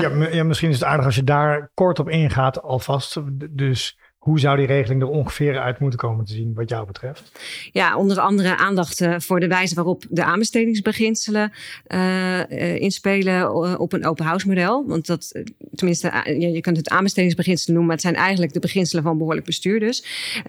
Ja, 0.00 0.28
ja. 0.30 0.44
misschien 0.44 0.68
is 0.68 0.74
het 0.74 0.84
aardig 0.84 1.06
als 1.06 1.14
je 1.14 1.24
daar 1.24 1.70
kort 1.74 1.98
op 1.98 2.08
ingaat 2.08 2.62
alvast. 2.62 3.16
Dus 3.50 3.98
hoe 4.22 4.40
zou 4.40 4.56
die 4.56 4.66
regeling 4.66 5.02
er 5.02 5.08
ongeveer 5.08 5.58
uit 5.58 5.78
moeten 5.78 5.98
komen 5.98 6.24
te 6.24 6.32
zien, 6.32 6.54
wat 6.54 6.68
jou 6.68 6.86
betreft? 6.86 7.32
Ja, 7.72 7.96
onder 7.96 8.20
andere 8.20 8.56
aandacht 8.56 9.00
uh, 9.00 9.14
voor 9.18 9.40
de 9.40 9.48
wijze 9.48 9.74
waarop 9.74 10.04
de 10.10 10.24
aanbestedingsbeginselen 10.24 11.52
uh, 11.88 12.38
uh, 12.38 12.80
inspelen 12.80 13.54
op 13.78 13.92
een 13.92 14.06
open 14.06 14.24
house 14.24 14.48
model. 14.48 14.84
Want 14.86 15.06
dat, 15.06 15.42
tenminste, 15.74 16.12
je 16.38 16.60
kunt 16.60 16.76
het 16.76 16.88
aanbestedingsbeginselen 16.88 17.74
noemen, 17.74 17.86
maar 17.86 18.02
het 18.02 18.14
zijn 18.14 18.24
eigenlijk 18.24 18.52
de 18.52 18.60
beginselen 18.60 19.02
van 19.02 19.18
behoorlijk 19.18 19.46
bestuur 19.46 19.80
dus, 19.80 20.04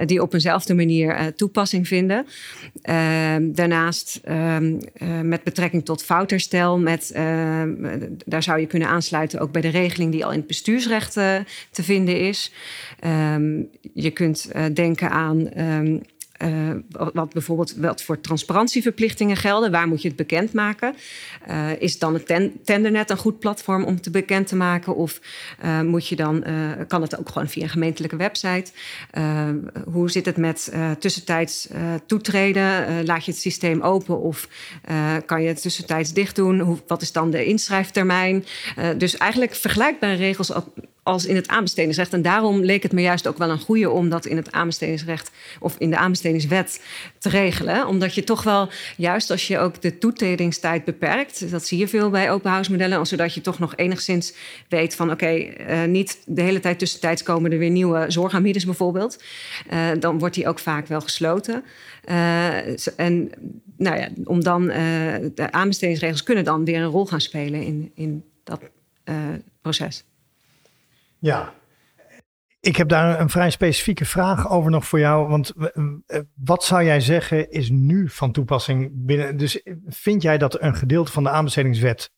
die 0.06 0.22
op 0.22 0.34
eenzelfde 0.34 0.74
manier 0.74 1.34
toepassing 1.36 1.88
vinden. 1.88 2.26
Ehm, 2.82 3.52
daarnaast 3.52 4.20
ehm, 4.24 4.78
met 5.24 5.44
betrekking 5.44 5.86
tot 5.86 6.04
foutherstel, 6.04 6.80
met, 6.80 7.12
ehm, 7.12 8.00
daar 8.26 8.44
zou 8.44 8.60
je 8.60 8.68
kunnen 8.68 8.88
aansluiten 8.88 9.40
ook 9.40 9.52
bij 9.52 9.62
de 9.62 9.70
regeling 9.70 10.12
die 10.12 10.26
al 10.26 10.32
in 10.32 10.38
het 10.38 10.48
bestuursrecht 10.48 11.14
te 11.14 11.84
vinden 11.84 12.20
is. 12.20 12.52
Je 13.94 14.12
kunt 14.12 14.50
uh, 14.56 14.66
denken 14.74 15.10
aan 15.10 15.60
um, 15.60 16.02
uh, 16.44 16.70
wat 17.14 17.34
bijvoorbeeld 17.34 17.76
wat 17.76 18.04
voor 18.04 18.22
transparantieverplichtingen 18.22 19.38
gelden. 19.38 19.72
Waar 19.72 19.88
moet 19.88 20.02
je 20.02 20.08
het 20.08 20.18
bekendmaken? 20.18 20.96
Uh, 21.50 21.82
is 21.82 22.00
dan 22.00 22.14
het 22.14 22.26
ten 22.26 22.54
tendernet 22.64 23.10
een 23.10 23.18
goed 23.18 23.40
platform 23.40 23.84
om 23.84 24.02
te 24.02 24.10
bekend 24.10 24.48
te 24.48 24.56
maken? 24.56 24.96
Of 24.96 25.22
moet 25.84 26.08
je 26.08 26.16
dan, 26.16 26.46
kan 26.88 27.02
het 27.02 27.20
ook 27.20 27.30
gewoon 27.30 27.48
via 27.48 27.64
een 27.64 27.70
gemeentelijke 27.70 28.16
website? 28.16 28.72
hoe 29.92 30.12
zit 30.12 30.26
het 30.26 30.38
met 30.38 30.74
tussentijds 31.00 31.68
toetreden? 32.06 33.06
laat 33.06 33.26
je 33.26 33.32
het 33.32 33.40
systeem 33.40 33.82
open 33.82 34.20
of 34.20 34.48
kan 35.26 35.42
je 35.42 35.48
het 35.48 35.62
tussentijds 35.62 36.14
dicht 36.14 36.36
doen? 36.36 36.60
Hoe, 36.60 36.78
wat 36.88 37.02
is 37.02 37.12
dan 37.12 37.30
de 37.30 37.46
inschrijftermijn? 37.46 38.46
dus 38.98 39.18
eigenlijk 39.18 39.56
vergelijkbare 39.56 40.14
regels 40.16 40.52
als 41.04 41.26
in 41.26 41.36
het 41.36 41.48
aanbestedingsrecht. 41.48 42.14
En 42.14 42.22
daarom 42.22 42.64
leek 42.64 42.84
het 42.84 42.92
me 42.92 43.02
juist 43.02 43.28
ook 43.28 43.38
wel 43.38 43.50
een 43.50 43.60
goede 43.60 43.90
om 43.90 44.10
dat 44.10 44.26
in 44.26 44.38
het 44.38 44.52
aanbestedingsrecht 44.52 45.32
of 45.60 45.76
in 45.78 45.90
de 45.90 45.98
aanbestedingswet 45.98 46.82
te 47.20 47.30
regelen. 47.30 47.88
Omdat 47.88 48.16
je 48.16 48.24
toch 48.24 48.44
wel, 48.44 48.70
juist 48.98 49.30
als 49.30 49.48
je 49.48 49.60
ook 49.60 49.82
de 49.82 49.98
toetredingstijd 49.98 50.86
beperkt, 50.86 51.52
dat 51.52 51.68
zie 51.68 51.78
je 51.78 51.88
veel 51.88 52.10
bij 52.10 52.32
open 52.32 52.52
house 52.52 53.02
zodat 53.04 53.34
je 53.34 53.42
toch 53.42 53.60
nog 53.60 53.76
enigszins 53.76 54.34
weet 54.70 54.96
van 54.96 55.12
oké, 55.12 55.32
uh, 55.32 55.84
niet 55.84 56.22
de 56.26 56.42
hele 56.42 56.60
tijd 56.60 56.80
tussentijds 56.80 57.24
komen 57.24 57.52
er 57.52 57.58
weer 57.58 57.70
nieuwe 57.70 58.06
zorgaanbieders 58.08 58.66
bijvoorbeeld. 58.66 59.24
Uh, 59.74 59.90
dan 60.00 60.20
wordt 60.20 60.36
die 60.36 60.48
ook 60.48 60.60
vaak 60.60 60.88
wel 60.88 61.02
gesloten. 61.02 61.64
Uh, 62.10 63.00
en 63.00 63.30
nou 63.78 63.98
ja, 63.98 64.10
om 64.24 64.44
dan 64.44 64.68
de 65.36 65.48
aanbestedingsregels 65.52 66.24
kunnen 66.24 66.44
dan 66.44 66.66
weer 66.66 66.82
een 66.82 66.90
rol 66.90 67.06
gaan 67.06 67.22
spelen 67.22 67.62
in, 67.62 67.92
in 67.96 68.24
dat 68.44 68.62
proces. 69.62 70.04
Ja, 71.24 71.54
ik 72.60 72.76
heb 72.76 72.90
daar 72.90 73.20
een 73.20 73.30
vrij 73.30 73.50
specifieke 73.50 74.06
vraag 74.06 74.50
over 74.50 74.72
nog 74.72 74.88
voor 74.88 75.00
jou. 75.00 75.28
Want 75.28 75.54
eh, 75.56 76.20
wat 76.36 76.64
zou 76.64 76.84
jij 76.84 77.00
zeggen 77.00 77.52
is 77.52 77.70
nu 77.70 78.10
van 78.10 78.32
toepassing 78.32 78.92
binnen? 78.94 79.38
Dus 79.38 79.62
vind 79.88 80.22
jij 80.22 80.38
dat 80.38 80.62
een 80.62 80.76
gedeelte 80.76 81.12
van 81.12 81.24
de 81.24 81.30
aanbestedingswet 81.30 82.12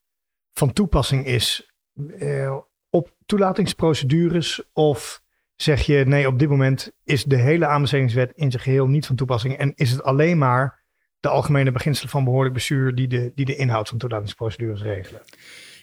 van 0.53 0.73
toepassing 0.73 1.25
is 1.25 1.73
eh, 2.19 2.57
op 2.89 3.15
toelatingsprocedures? 3.25 4.63
Of 4.73 5.21
zeg 5.55 5.81
je 5.81 6.05
nee, 6.05 6.27
op 6.27 6.39
dit 6.39 6.49
moment 6.49 6.91
is 7.03 7.23
de 7.23 7.37
hele 7.37 7.65
aanbestedingswet 7.65 8.31
in 8.35 8.51
zijn 8.51 8.63
geheel 8.63 8.87
niet 8.87 9.05
van 9.05 9.15
toepassing 9.15 9.57
en 9.57 9.71
is 9.75 9.91
het 9.91 10.03
alleen 10.03 10.37
maar 10.37 10.83
de 11.19 11.29
algemene 11.29 11.71
beginselen 11.71 12.11
van 12.11 12.23
behoorlijk 12.23 12.53
bestuur 12.53 12.95
die 12.95 13.07
de, 13.07 13.31
die 13.35 13.45
de 13.45 13.55
inhoud 13.55 13.89
van 13.89 13.97
toelatingsprocedures 13.97 14.81
regelen? 14.81 15.21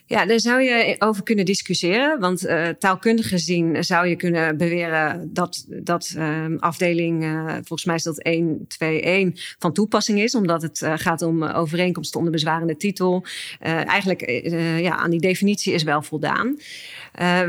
Ja, 0.07 0.27
daar 0.27 0.41
zou 0.41 0.63
je 0.63 0.97
over 0.99 1.23
kunnen 1.23 1.45
discussiëren. 1.45 2.21
Want 2.21 2.47
uh, 2.47 2.69
taalkundig 2.69 3.29
gezien 3.29 3.85
zou 3.85 4.07
je 4.07 4.17
kunnen 4.17 4.57
beweren 4.57 5.31
dat, 5.33 5.65
dat 5.69 6.15
uh, 6.17 6.45
afdeling, 6.59 7.25
uh, 7.25 7.53
volgens 7.53 7.85
mij 7.85 7.95
is 7.95 8.03
dat 8.03 8.23
121, 8.23 9.57
van 9.59 9.73
toepassing 9.73 10.21
is. 10.21 10.35
Omdat 10.35 10.63
het 10.63 10.87
gaat 10.95 11.23
om 11.23 11.45
overeenkomsten 11.45 12.19
onder 12.19 12.33
bezwarende 12.33 12.77
titel. 12.77 13.25
eigenlijk 13.61 14.31
ja, 14.79 14.97
aan 14.97 15.11
die 15.11 15.21
definitie 15.21 15.73
is 15.73 15.83
wel 15.83 16.03
voldaan. 16.03 16.59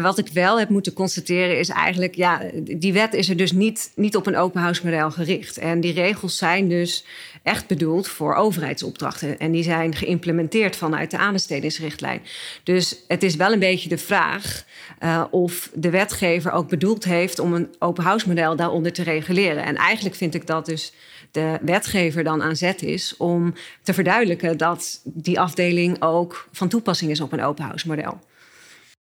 wat 0.01 0.17
ik 0.17 0.27
wel 0.27 0.59
heb 0.59 0.69
moeten 0.69 0.93
constateren 0.93 1.59
is 1.59 1.69
eigenlijk, 1.69 2.15
ja, 2.15 2.41
die 2.63 2.93
wet 2.93 3.13
is 3.13 3.29
er 3.29 3.37
dus 3.37 3.51
niet, 3.51 3.91
niet 3.95 4.15
op 4.15 4.27
een 4.27 4.37
open 4.37 4.61
house 4.61 4.85
model 4.85 5.11
gericht. 5.11 5.57
En 5.57 5.79
die 5.79 5.93
regels 5.93 6.37
zijn 6.37 6.69
dus 6.69 7.05
echt 7.43 7.67
bedoeld 7.67 8.07
voor 8.07 8.35
overheidsopdrachten. 8.35 9.39
En 9.39 9.51
die 9.51 9.63
zijn 9.63 9.95
geïmplementeerd 9.95 10.75
vanuit 10.75 11.11
de 11.11 11.17
aanbestedingsrichtlijn. 11.17 12.21
Dus 12.63 13.03
het 13.07 13.23
is 13.23 13.35
wel 13.35 13.51
een 13.51 13.59
beetje 13.59 13.89
de 13.89 13.97
vraag 13.97 14.65
uh, 14.99 15.23
of 15.31 15.69
de 15.73 15.89
wetgever 15.89 16.51
ook 16.51 16.69
bedoeld 16.69 17.03
heeft 17.03 17.39
om 17.39 17.53
een 17.53 17.75
open 17.79 18.03
house 18.03 18.27
model 18.27 18.55
daaronder 18.55 18.93
te 18.93 19.03
reguleren. 19.03 19.63
En 19.63 19.75
eigenlijk 19.75 20.15
vind 20.15 20.35
ik 20.35 20.47
dat 20.47 20.65
dus 20.65 20.93
de 21.31 21.59
wetgever 21.61 22.23
dan 22.23 22.43
aan 22.43 22.55
zet 22.55 22.81
is 22.81 23.17
om 23.17 23.53
te 23.81 23.93
verduidelijken 23.93 24.57
dat 24.57 25.01
die 25.03 25.39
afdeling 25.39 26.01
ook 26.01 26.47
van 26.51 26.67
toepassing 26.67 27.11
is 27.11 27.21
op 27.21 27.31
een 27.31 27.43
open 27.43 27.65
house 27.65 27.87
model. 27.87 28.19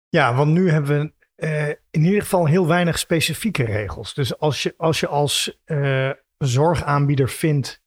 Ja, 0.09 0.35
want 0.35 0.51
nu 0.51 0.71
hebben 0.71 1.01
we 1.01 1.13
uh, 1.47 1.69
in 1.91 2.05
ieder 2.05 2.23
geval 2.23 2.47
heel 2.47 2.67
weinig 2.67 2.99
specifieke 2.99 3.65
regels. 3.65 4.15
Dus 4.15 4.39
als 4.39 4.63
je 4.63 4.75
als, 4.77 5.01
je 5.01 5.07
als 5.09 5.59
uh, 5.67 6.11
zorgaanbieder 6.39 7.29
vindt 7.29 7.83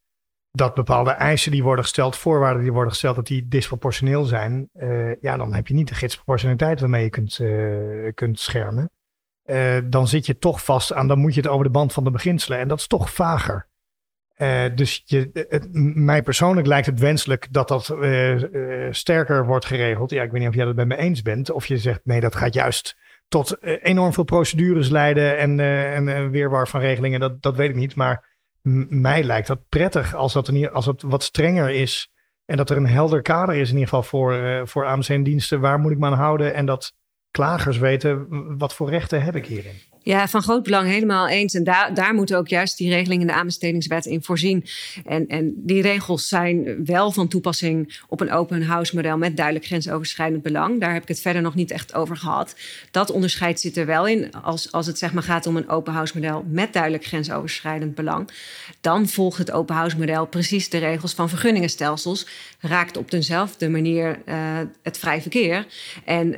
dat 0.57 0.73
bepaalde 0.73 1.11
eisen 1.11 1.51
die 1.51 1.63
worden 1.63 1.83
gesteld, 1.83 2.15
voorwaarden 2.15 2.63
die 2.63 2.71
worden 2.71 2.91
gesteld, 2.91 3.15
dat 3.15 3.27
die 3.27 3.47
disproportioneel 3.47 4.23
zijn, 4.23 4.69
uh, 4.73 5.21
ja, 5.21 5.37
dan 5.37 5.53
heb 5.53 5.67
je 5.67 5.73
niet 5.73 5.87
de 5.87 5.95
gidsproportionaliteit 5.95 6.79
waarmee 6.79 7.03
je 7.03 7.09
kunt, 7.09 7.39
kunt 8.13 8.39
schermen. 8.39 8.91
dan 9.89 10.07
zit 10.07 10.25
je 10.25 10.37
toch 10.37 10.63
vast 10.63 10.93
aan, 10.93 11.07
dan 11.07 11.19
moet 11.19 11.33
je 11.33 11.41
het 11.41 11.49
over 11.49 11.65
de 11.65 11.71
band 11.71 11.93
van 11.93 12.03
de 12.03 12.11
beginselen. 12.11 12.59
En 12.59 12.67
dat 12.67 12.79
is 12.79 12.87
toch 12.87 13.09
vager. 13.13 13.67
Dus 14.75 15.03
je, 15.05 15.47
mij 15.95 16.21
persoonlijk 16.21 16.67
lijkt 16.67 16.85
het 16.85 16.99
wenselijk 16.99 17.47
dat 17.51 17.67
dat 17.67 17.95
sterker 18.89 19.45
wordt 19.45 19.65
geregeld. 19.65 20.09
Ja, 20.09 20.23
ik 20.23 20.31
weet 20.31 20.39
niet 20.39 20.49
of 20.49 20.55
jij 20.55 20.65
dat 20.65 20.75
met 20.75 20.87
me 20.87 20.97
eens 20.97 21.21
bent. 21.21 21.51
Of 21.51 21.65
je 21.65 21.77
zegt 21.77 22.01
nee, 22.03 22.19
dat 22.19 22.35
gaat 22.35 22.53
juist 22.53 22.97
tot 23.27 23.63
enorm 23.63 24.13
veel 24.13 24.23
procedures 24.23 24.89
leiden 24.89 25.37
en, 25.37 25.59
en 25.59 26.31
weerwar 26.31 26.67
van 26.67 26.79
regelingen. 26.79 27.19
Dat, 27.19 27.41
dat 27.41 27.55
weet 27.55 27.69
ik 27.69 27.75
niet. 27.75 27.95
Maar 27.95 28.26
mij 28.89 29.23
lijkt 29.23 29.47
dat 29.47 29.69
prettig 29.69 30.15
als 30.15 30.33
dat, 30.33 30.47
in, 30.47 30.71
als 30.71 30.85
het 30.85 31.01
wat 31.01 31.23
strenger 31.23 31.69
is. 31.69 32.11
En 32.45 32.57
dat 32.57 32.69
er 32.69 32.77
een 32.77 32.87
helder 32.87 33.21
kader 33.21 33.55
is 33.55 33.69
in 33.69 33.77
ieder 33.77 33.89
geval 33.89 34.03
voor, 34.03 34.61
voor 34.67 34.85
AMC-diensten. 34.85 35.59
Waar 35.59 35.79
moet 35.79 35.91
ik 35.91 35.97
me 35.97 36.05
aan 36.05 36.13
houden? 36.13 36.53
En 36.53 36.65
dat 36.65 36.93
klagers 37.31 37.77
weten 37.77 38.25
wat 38.57 38.73
voor 38.73 38.89
rechten 38.89 39.23
heb 39.23 39.35
ik 39.35 39.45
hierin. 39.45 39.75
Ja, 40.07 40.27
van 40.27 40.41
groot 40.41 40.63
belang 40.63 40.87
helemaal 40.87 41.27
eens. 41.27 41.53
En 41.53 41.63
daar, 41.63 41.93
daar 41.93 42.13
moeten 42.13 42.37
ook 42.37 42.47
juist 42.47 42.77
die 42.77 42.89
regelingen 42.89 43.21
in 43.21 43.27
de 43.27 43.39
aanbestedingswet 43.39 44.05
in 44.05 44.23
voorzien. 44.23 44.65
En, 45.05 45.27
en 45.27 45.53
die 45.55 45.81
regels 45.81 46.27
zijn 46.27 46.85
wel 46.85 47.11
van 47.11 47.27
toepassing 47.27 47.99
op 48.07 48.21
een 48.21 48.31
open 48.31 48.63
house 48.63 48.95
model 48.95 49.17
met 49.17 49.35
duidelijk 49.35 49.65
grensoverschrijdend 49.65 50.41
belang. 50.41 50.79
Daar 50.79 50.93
heb 50.93 51.01
ik 51.01 51.07
het 51.07 51.19
verder 51.19 51.41
nog 51.41 51.55
niet 51.55 51.71
echt 51.71 51.93
over 51.93 52.17
gehad. 52.17 52.55
Dat 52.91 53.11
onderscheid 53.11 53.59
zit 53.59 53.77
er 53.77 53.85
wel 53.85 54.07
in. 54.07 54.31
Als, 54.31 54.71
als 54.71 54.85
het 54.85 54.97
zeg 54.97 55.13
maar 55.13 55.23
gaat 55.23 55.45
om 55.45 55.57
een 55.57 55.69
open 55.69 55.93
house 55.93 56.13
model 56.15 56.45
met 56.49 56.73
duidelijk 56.73 57.05
grensoverschrijdend 57.05 57.95
belang, 57.95 58.29
dan 58.81 59.07
volgt 59.07 59.37
het 59.37 59.51
open 59.51 59.75
house 59.75 59.97
model 59.97 60.25
precies 60.25 60.69
de 60.69 60.77
regels 60.77 61.13
van 61.13 61.29
vergunningenstelsels. 61.29 62.27
Raakt 62.59 62.97
op 62.97 63.11
dezelfde 63.11 63.69
manier 63.69 64.21
uh, 64.25 64.35
het 64.83 64.97
vrij 64.97 65.21
verkeer. 65.21 65.65
En 66.05 66.35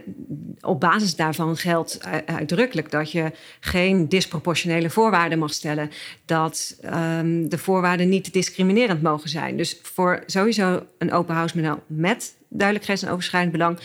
op 0.61 0.79
basis 0.79 1.15
daarvan 1.15 1.57
geldt 1.57 1.99
uitdrukkelijk 2.25 2.91
dat 2.91 3.11
je 3.11 3.31
geen 3.59 4.09
disproportionele 4.09 4.89
voorwaarden 4.89 5.39
mag 5.39 5.53
stellen. 5.53 5.91
Dat 6.25 6.79
um, 6.85 7.49
de 7.49 7.57
voorwaarden 7.57 8.09
niet 8.09 8.33
discriminerend 8.33 9.01
mogen 9.01 9.29
zijn. 9.29 9.57
Dus 9.57 9.79
voor 9.81 10.23
sowieso 10.25 10.85
een 10.97 11.11
open 11.11 11.35
house 11.35 11.57
model 11.57 11.83
met 11.87 12.35
duidelijk 12.47 12.85
grensoverschrijdend 12.85 13.51
belang 13.51 13.79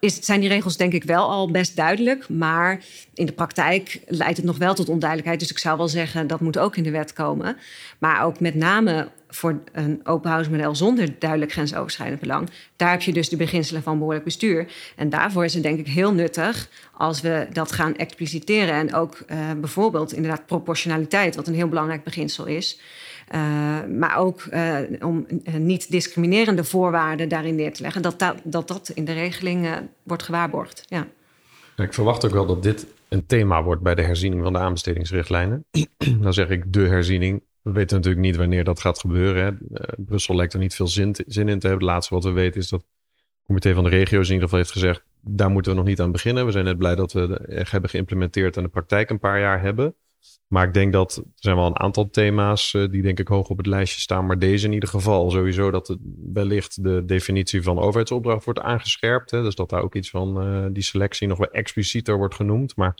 is, 0.00 0.18
zijn 0.20 0.40
die 0.40 0.48
regels 0.48 0.76
denk 0.76 0.92
ik 0.92 1.04
wel 1.04 1.28
al 1.28 1.50
best 1.50 1.76
duidelijk. 1.76 2.28
Maar 2.28 2.82
in 3.14 3.26
de 3.26 3.32
praktijk 3.32 4.00
leidt 4.06 4.36
het 4.36 4.46
nog 4.46 4.58
wel 4.58 4.74
tot 4.74 4.88
onduidelijkheid. 4.88 5.40
Dus 5.40 5.50
ik 5.50 5.58
zou 5.58 5.76
wel 5.76 5.88
zeggen 5.88 6.26
dat 6.26 6.40
moet 6.40 6.58
ook 6.58 6.76
in 6.76 6.82
de 6.82 6.90
wet 6.90 7.12
komen. 7.12 7.56
Maar 7.98 8.24
ook 8.24 8.40
met 8.40 8.54
name 8.54 9.08
voor 9.30 9.60
een 9.72 10.00
open 10.04 10.30
house 10.30 10.50
model 10.50 10.74
zonder 10.74 11.18
duidelijk 11.18 11.52
grensoverschrijdend 11.52 12.20
belang. 12.20 12.48
Daar 12.76 12.90
heb 12.90 13.02
je 13.02 13.12
dus 13.12 13.28
de 13.28 13.36
beginselen 13.36 13.82
van 13.82 13.98
behoorlijk 13.98 14.24
bestuur. 14.24 14.72
En 14.96 15.08
daarvoor 15.08 15.44
is 15.44 15.54
het 15.54 15.62
denk 15.62 15.78
ik 15.78 15.86
heel 15.86 16.12
nuttig 16.12 16.68
als 16.92 17.20
we 17.20 17.46
dat 17.52 17.72
gaan 17.72 17.96
expliciteren. 17.96 18.74
En 18.74 18.94
ook 18.94 19.18
uh, 19.26 19.36
bijvoorbeeld 19.60 20.12
inderdaad 20.12 20.46
proportionaliteit, 20.46 21.36
wat 21.36 21.48
een 21.48 21.54
heel 21.54 21.68
belangrijk 21.68 22.04
beginsel 22.04 22.46
is. 22.46 22.80
Uh, 23.34 23.40
maar 23.98 24.16
ook 24.16 24.44
uh, 24.52 24.78
om 25.00 25.26
niet 25.58 25.90
discriminerende 25.90 26.64
voorwaarden 26.64 27.28
daarin 27.28 27.54
neer 27.54 27.72
te 27.72 27.82
leggen, 27.82 28.02
dat 28.02 28.18
dat, 28.18 28.36
dat, 28.44 28.68
dat 28.68 28.90
in 28.94 29.04
de 29.04 29.12
regeling 29.12 29.68
wordt 30.02 30.22
gewaarborgd. 30.22 30.84
Ja. 30.88 31.06
Ik 31.76 31.94
verwacht 31.94 32.24
ook 32.24 32.32
wel 32.32 32.46
dat 32.46 32.62
dit 32.62 32.86
een 33.08 33.26
thema 33.26 33.62
wordt 33.62 33.82
bij 33.82 33.94
de 33.94 34.02
herziening 34.02 34.42
van 34.42 34.52
de 34.52 34.58
aanbestedingsrichtlijnen. 34.58 35.64
Dan 36.22 36.32
zeg 36.32 36.48
ik 36.48 36.72
de 36.72 36.88
herziening. 36.88 37.42
We 37.62 37.72
weten 37.72 37.96
natuurlijk 37.96 38.24
niet 38.24 38.36
wanneer 38.36 38.64
dat 38.64 38.80
gaat 38.80 38.98
gebeuren. 38.98 39.44
Hè. 39.44 39.80
Brussel 39.96 40.36
lijkt 40.36 40.52
er 40.52 40.58
niet 40.58 40.74
veel 40.74 40.88
zin, 40.88 41.14
zin, 41.26 41.48
in 41.48 41.58
te 41.58 41.66
hebben. 41.66 41.86
Het 41.86 41.94
laatste 41.94 42.14
wat 42.14 42.24
we 42.24 42.30
weten 42.30 42.60
is 42.60 42.68
dat 42.68 42.80
het 42.80 42.88
comité 43.44 43.74
van 43.74 43.84
de 43.84 43.90
regio's 43.90 44.26
in 44.26 44.34
ieder 44.34 44.42
geval 44.42 44.58
heeft 44.58 44.72
gezegd... 44.72 45.04
daar 45.20 45.50
moeten 45.50 45.72
we 45.72 45.78
nog 45.78 45.86
niet 45.86 46.00
aan 46.00 46.12
beginnen. 46.12 46.46
We 46.46 46.52
zijn 46.52 46.64
net 46.64 46.78
blij 46.78 46.94
dat 46.94 47.12
we 47.12 47.40
het 47.48 47.70
hebben 47.70 47.90
geïmplementeerd 47.90 48.56
en 48.56 48.62
de 48.62 48.68
praktijk 48.68 49.10
een 49.10 49.18
paar 49.18 49.40
jaar 49.40 49.60
hebben. 49.60 49.94
Maar 50.46 50.66
ik 50.66 50.74
denk 50.74 50.92
dat 50.92 51.16
er 51.16 51.24
zijn 51.34 51.56
wel 51.56 51.66
een 51.66 51.78
aantal 51.78 52.10
thema's 52.10 52.72
uh, 52.72 52.88
die 52.90 53.02
denk 53.02 53.18
ik 53.18 53.28
hoog 53.28 53.48
op 53.48 53.56
het 53.56 53.66
lijstje 53.66 54.00
staan. 54.00 54.26
Maar 54.26 54.38
deze 54.38 54.66
in 54.66 54.72
ieder 54.72 54.88
geval 54.88 55.30
sowieso 55.30 55.70
dat 55.70 55.88
het 55.88 55.98
wellicht 56.32 56.82
de 56.82 57.04
definitie 57.04 57.62
van 57.62 57.78
overheidsopdracht 57.78 58.44
wordt 58.44 58.60
aangescherpt. 58.60 59.30
Hè? 59.30 59.42
Dus 59.42 59.54
dat 59.54 59.70
daar 59.70 59.82
ook 59.82 59.94
iets 59.94 60.10
van 60.10 60.46
uh, 60.46 60.66
die 60.72 60.82
selectie 60.82 61.28
nog 61.28 61.38
wel 61.38 61.50
explicieter 61.50 62.16
wordt 62.16 62.34
genoemd. 62.34 62.76
Maar 62.76 62.94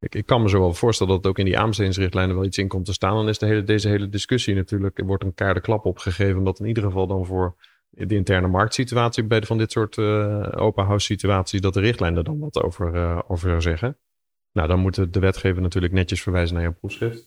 ik, 0.00 0.14
ik, 0.14 0.26
kan 0.26 0.42
me 0.42 0.48
zo 0.48 0.60
wel 0.60 0.74
voorstellen 0.74 1.12
dat 1.12 1.22
het 1.22 1.32
ook 1.32 1.38
in 1.38 1.44
die 1.44 1.58
aanbestedingsrichtlijnen 1.58 2.34
wel 2.34 2.44
iets 2.44 2.58
in 2.58 2.68
komt 2.68 2.84
te 2.84 2.92
staan. 2.92 3.14
Dan 3.14 3.28
is 3.28 3.38
de 3.38 3.46
hele, 3.46 3.64
deze 3.64 3.88
hele 3.88 4.08
discussie 4.08 4.54
natuurlijk, 4.54 4.98
er 4.98 5.06
wordt 5.06 5.24
een 5.24 5.34
kaarde 5.34 5.60
klap 5.60 5.84
opgegeven. 5.84 6.38
Omdat 6.38 6.60
in 6.60 6.66
ieder 6.66 6.82
geval 6.82 7.06
dan 7.06 7.26
voor 7.26 7.56
de 7.90 8.14
interne 8.14 8.48
marktsituatie 8.48 9.24
bij 9.24 9.40
de, 9.40 9.46
van 9.46 9.58
dit 9.58 9.72
soort 9.72 9.96
uh, 9.96 10.48
open 10.56 10.84
house 10.84 11.06
situaties, 11.06 11.60
dat 11.60 11.74
de 11.74 11.80
richtlijn 11.80 12.16
er 12.16 12.24
dan 12.24 12.38
wat 12.38 12.62
over, 12.62 13.28
over 13.28 13.48
zou 13.48 13.60
zeggen. 13.60 13.98
Nou, 14.52 14.68
dan 14.68 14.80
moet 14.80 15.12
de 15.12 15.20
wetgever 15.20 15.62
natuurlijk 15.62 15.92
netjes 15.92 16.22
verwijzen 16.22 16.56
naar 16.56 16.64
je 16.64 16.72
proefschrift. 16.72 17.24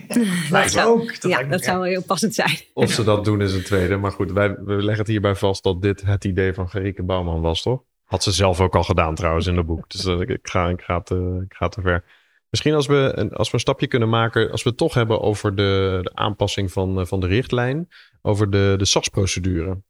dat 0.50 0.70
zou, 0.70 1.00
ook. 1.00 1.20
Dat 1.20 1.30
ja, 1.30 1.42
dat 1.42 1.64
zou 1.64 1.88
heel 1.88 2.02
passend 2.02 2.34
zijn. 2.34 2.58
Of 2.74 2.90
ze 2.90 3.04
dat 3.04 3.24
doen 3.24 3.40
is 3.40 3.54
een 3.54 3.62
tweede. 3.62 3.96
Maar 3.96 4.12
goed, 4.12 4.32
wij, 4.32 4.54
we 4.54 4.74
leggen 4.74 4.98
het 4.98 5.06
hierbij 5.06 5.34
vast 5.34 5.62
dat 5.62 5.82
dit 5.82 6.02
het 6.02 6.24
idee 6.24 6.54
van 6.54 6.68
Gerike 6.68 7.02
Bouwman 7.02 7.40
was, 7.40 7.62
toch? 7.62 7.82
Had 8.12 8.22
ze 8.22 8.32
zelf 8.32 8.60
ook 8.60 8.76
al 8.76 8.82
gedaan 8.82 9.14
trouwens 9.14 9.46
in 9.46 9.56
het 9.56 9.66
boek. 9.66 9.90
Dus 9.90 10.04
uh, 10.04 10.20
ik, 10.20 10.38
ga, 10.42 10.68
ik, 10.68 10.80
ga 10.80 11.00
te, 11.00 11.44
ik 11.44 11.54
ga 11.54 11.68
te 11.68 11.80
ver. 11.80 12.04
Misschien 12.50 12.74
als 12.74 12.86
we, 12.86 13.30
als 13.32 13.48
we 13.48 13.54
een 13.54 13.60
stapje 13.60 13.86
kunnen 13.86 14.08
maken, 14.08 14.50
als 14.50 14.62
we 14.62 14.68
het 14.68 14.78
toch 14.78 14.94
hebben 14.94 15.20
over 15.20 15.54
de, 15.54 15.98
de 16.02 16.10
aanpassing 16.14 16.72
van, 16.72 17.00
eh, 17.00 17.06
van 17.06 17.20
de 17.20 17.26
richtlijn, 17.26 17.88
over 18.22 18.50
de, 18.50 18.74
de 18.78 18.84
SAS-procedure. 18.84 19.82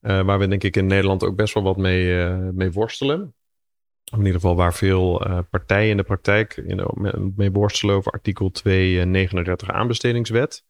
Uh, 0.00 0.22
waar 0.22 0.38
we 0.38 0.48
denk 0.48 0.62
ik 0.62 0.76
in 0.76 0.86
Nederland 0.86 1.24
ook 1.24 1.36
best 1.36 1.54
wel 1.54 1.62
wat 1.62 1.76
mee, 1.76 2.26
mee 2.52 2.72
worstelen 2.72 3.34
in 4.12 4.18
ieder 4.18 4.32
geval 4.32 4.56
waar 4.56 4.74
veel 4.74 5.26
partijen 5.50 5.90
in 5.90 5.96
de 5.96 6.02
praktijk 6.02 6.56
in, 6.56 6.86
mee 7.36 7.50
worstelen 7.50 7.94
over 7.94 8.12
artikel 8.12 8.50
239 8.50 9.70
aanbestedingswet. 9.70 10.64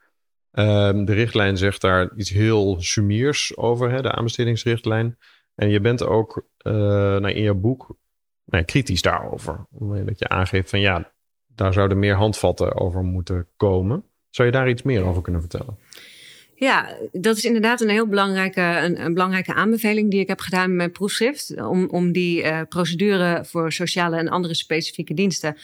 Um, 0.53 1.05
de 1.05 1.13
richtlijn 1.13 1.57
zegt 1.57 1.81
daar 1.81 2.17
iets 2.17 2.31
heel 2.31 2.81
sumiers 2.81 3.57
over, 3.57 3.91
hè, 3.91 4.03
de 4.03 4.13
aanbestedingsrichtlijn. 4.13 5.19
En 5.57 5.69
je 5.69 5.81
bent 5.81 6.05
ook 6.05 6.47
uh, 6.63 6.73
nou, 6.73 7.31
in 7.31 7.43
je 7.43 7.55
boek 7.55 7.97
nou, 8.45 8.65
kritisch 8.65 9.03
daarover. 9.03 9.67
Dat 10.05 10.19
je 10.19 10.29
aangeeft 10.29 10.71
van 10.71 10.81
ja, 10.81 11.13
daar 11.47 11.73
zouden 11.73 11.99
meer 11.99 12.15
handvatten 12.15 12.75
over 12.75 13.03
moeten 13.03 13.47
komen. 13.57 14.05
Zou 14.31 14.49
je 14.49 14.55
daar 14.55 14.69
iets 14.69 14.83
meer 14.83 15.05
over 15.05 15.23
kunnen 15.23 15.41
vertellen? 15.41 15.79
Ja, 16.55 16.97
dat 17.13 17.37
is 17.37 17.45
inderdaad 17.45 17.81
een 17.81 17.89
heel 17.89 18.07
belangrijke, 18.07 18.61
een, 18.61 19.05
een, 19.05 19.15
belangrijke 19.15 19.55
aanbeveling 19.55 20.11
die 20.11 20.21
ik 20.21 20.29
heb 20.29 20.41
gedaan 20.41 20.69
met 20.69 20.77
mijn 20.77 20.93
proefschrift. 20.93 21.61
Om, 21.61 21.89
om 21.89 22.13
die 22.13 22.43
uh, 22.43 22.61
procedure 22.69 23.45
voor 23.45 23.73
sociale 23.73 24.17
en 24.17 24.29
andere 24.29 24.55
specifieke 24.55 25.15
diensten 25.15 25.57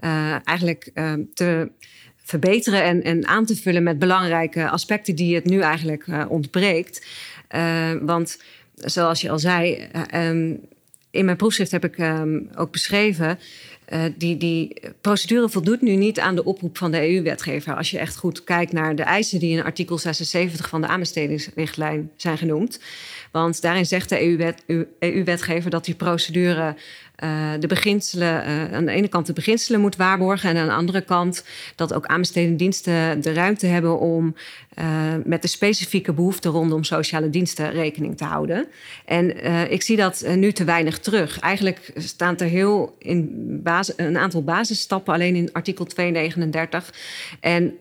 uh, 0.00 0.36
eigenlijk 0.44 0.90
te 1.34 1.70
verbeteren 2.16 2.82
en, 2.82 3.02
en 3.02 3.26
aan 3.26 3.44
te 3.44 3.56
vullen 3.56 3.82
met 3.82 3.98
belangrijke 3.98 4.68
aspecten 4.68 5.16
die 5.16 5.34
het 5.34 5.44
nu 5.44 5.60
eigenlijk 5.60 6.06
ontbreekt. 6.28 7.06
want 8.00 8.38
zoals 8.76 9.20
je 9.20 9.30
al 9.30 9.38
zei, 9.38 9.88
um, 10.14 10.60
in 11.10 11.24
mijn 11.24 11.36
proefschrift 11.36 11.70
heb 11.70 11.84
ik 11.84 11.98
um, 11.98 12.50
ook 12.56 12.72
beschreven 12.72 13.38
uh, 13.92 14.04
die, 14.16 14.36
die 14.36 14.80
procedure 15.00 15.48
voldoet 15.48 15.80
nu 15.80 15.94
niet 15.94 16.20
aan 16.20 16.34
de 16.34 16.44
oproep 16.44 16.78
van 16.78 16.90
de 16.90 17.14
EU-wetgever. 17.14 17.76
Als 17.76 17.90
je 17.90 17.98
echt 17.98 18.16
goed 18.16 18.44
kijkt 18.44 18.72
naar 18.72 18.96
de 18.96 19.02
eisen 19.02 19.38
die 19.38 19.56
in 19.56 19.64
artikel 19.64 19.98
76 19.98 20.68
van 20.68 20.80
de 20.80 20.86
aanbestedingsrichtlijn 20.86 22.10
zijn 22.16 22.38
genoemd. 22.38 22.80
Want 23.32 23.62
daarin 23.62 23.86
zegt 23.86 24.08
de 24.08 24.54
EU-wetgever 24.98 25.66
e 25.66 25.70
dat 25.70 25.84
die 25.84 25.94
procedure 25.94 26.74
uh, 27.24 27.52
de 27.60 27.66
beginselen, 27.66 28.48
uh, 28.48 28.72
aan 28.72 28.84
de 28.84 28.92
ene 28.92 29.08
kant 29.08 29.26
de 29.26 29.32
beginselen 29.32 29.80
moet 29.80 29.96
waarborgen 29.96 30.50
en 30.50 30.56
aan 30.56 30.66
de 30.66 30.72
andere 30.72 31.00
kant 31.00 31.44
dat 31.74 31.94
ook 31.94 32.06
aanbestedende 32.06 32.56
diensten 32.56 33.20
de 33.20 33.32
ruimte 33.32 33.66
hebben 33.66 33.98
om 33.98 34.34
uh, 34.78 34.84
met 35.24 35.42
de 35.42 35.48
specifieke 35.48 36.12
behoeften 36.12 36.50
rondom 36.50 36.84
sociale 36.84 37.30
diensten 37.30 37.70
rekening 37.70 38.16
te 38.16 38.24
houden. 38.24 38.66
En 39.04 39.44
ik 39.70 39.82
zie 39.82 39.96
dat 39.96 40.24
nu 40.34 40.52
te 40.52 40.64
weinig 40.64 40.98
terug. 40.98 41.38
Eigenlijk 41.38 41.92
staan 41.96 42.36
er 42.36 42.46
heel 42.46 42.96
in 42.98 43.30
basis, 43.62 43.94
een 43.96 44.18
aantal 44.18 44.44
basisstappen 44.44 45.14
alleen 45.14 45.34
in 45.34 45.52
artikel 45.52 45.84
239. 45.84 46.94
En 47.40 47.74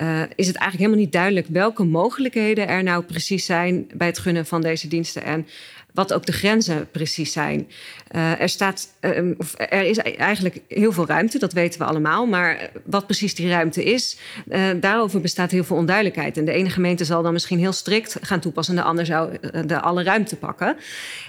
uh, 0.00 0.20
is 0.20 0.46
het 0.46 0.56
eigenlijk 0.56 0.78
helemaal 0.78 0.98
niet 0.98 1.12
duidelijk 1.12 1.46
welke 1.50 1.84
mogelijkheden 1.84 2.68
er 2.68 2.82
nou 2.82 3.04
precies 3.04 3.44
zijn 3.44 3.90
bij 3.94 4.06
het 4.06 4.18
gunnen 4.18 4.46
van 4.46 4.60
deze 4.60 4.88
diensten. 4.88 5.24
En 5.24 5.46
wat 5.94 6.12
ook 6.12 6.26
de 6.26 6.32
grenzen 6.32 6.90
precies 6.90 7.32
zijn. 7.32 7.68
Uh, 8.14 8.40
er, 8.40 8.48
staat, 8.48 8.88
uh, 9.00 9.18
er 9.56 9.82
is 9.82 9.98
eigenlijk 9.98 10.60
heel 10.68 10.92
veel 10.92 11.06
ruimte, 11.06 11.38
dat 11.38 11.52
weten 11.52 11.80
we 11.80 11.86
allemaal. 11.86 12.26
Maar 12.26 12.70
wat 12.84 13.06
precies 13.06 13.34
die 13.34 13.48
ruimte 13.48 13.84
is, 13.84 14.18
uh, 14.48 14.70
daarover 14.80 15.20
bestaat 15.20 15.50
heel 15.50 15.64
veel 15.64 15.76
onduidelijkheid. 15.76 16.36
En 16.36 16.44
de 16.44 16.52
ene 16.52 16.70
gemeente 16.70 17.04
zal 17.04 17.22
dan 17.22 17.32
misschien 17.32 17.58
heel 17.58 17.72
strikt 17.72 18.16
gaan 18.20 18.40
toepassen... 18.40 18.76
en 18.76 18.82
de 18.82 18.88
ander 18.88 19.06
zou 19.06 19.36
de 19.66 19.80
alle 19.80 20.02
ruimte 20.02 20.36
pakken. 20.36 20.76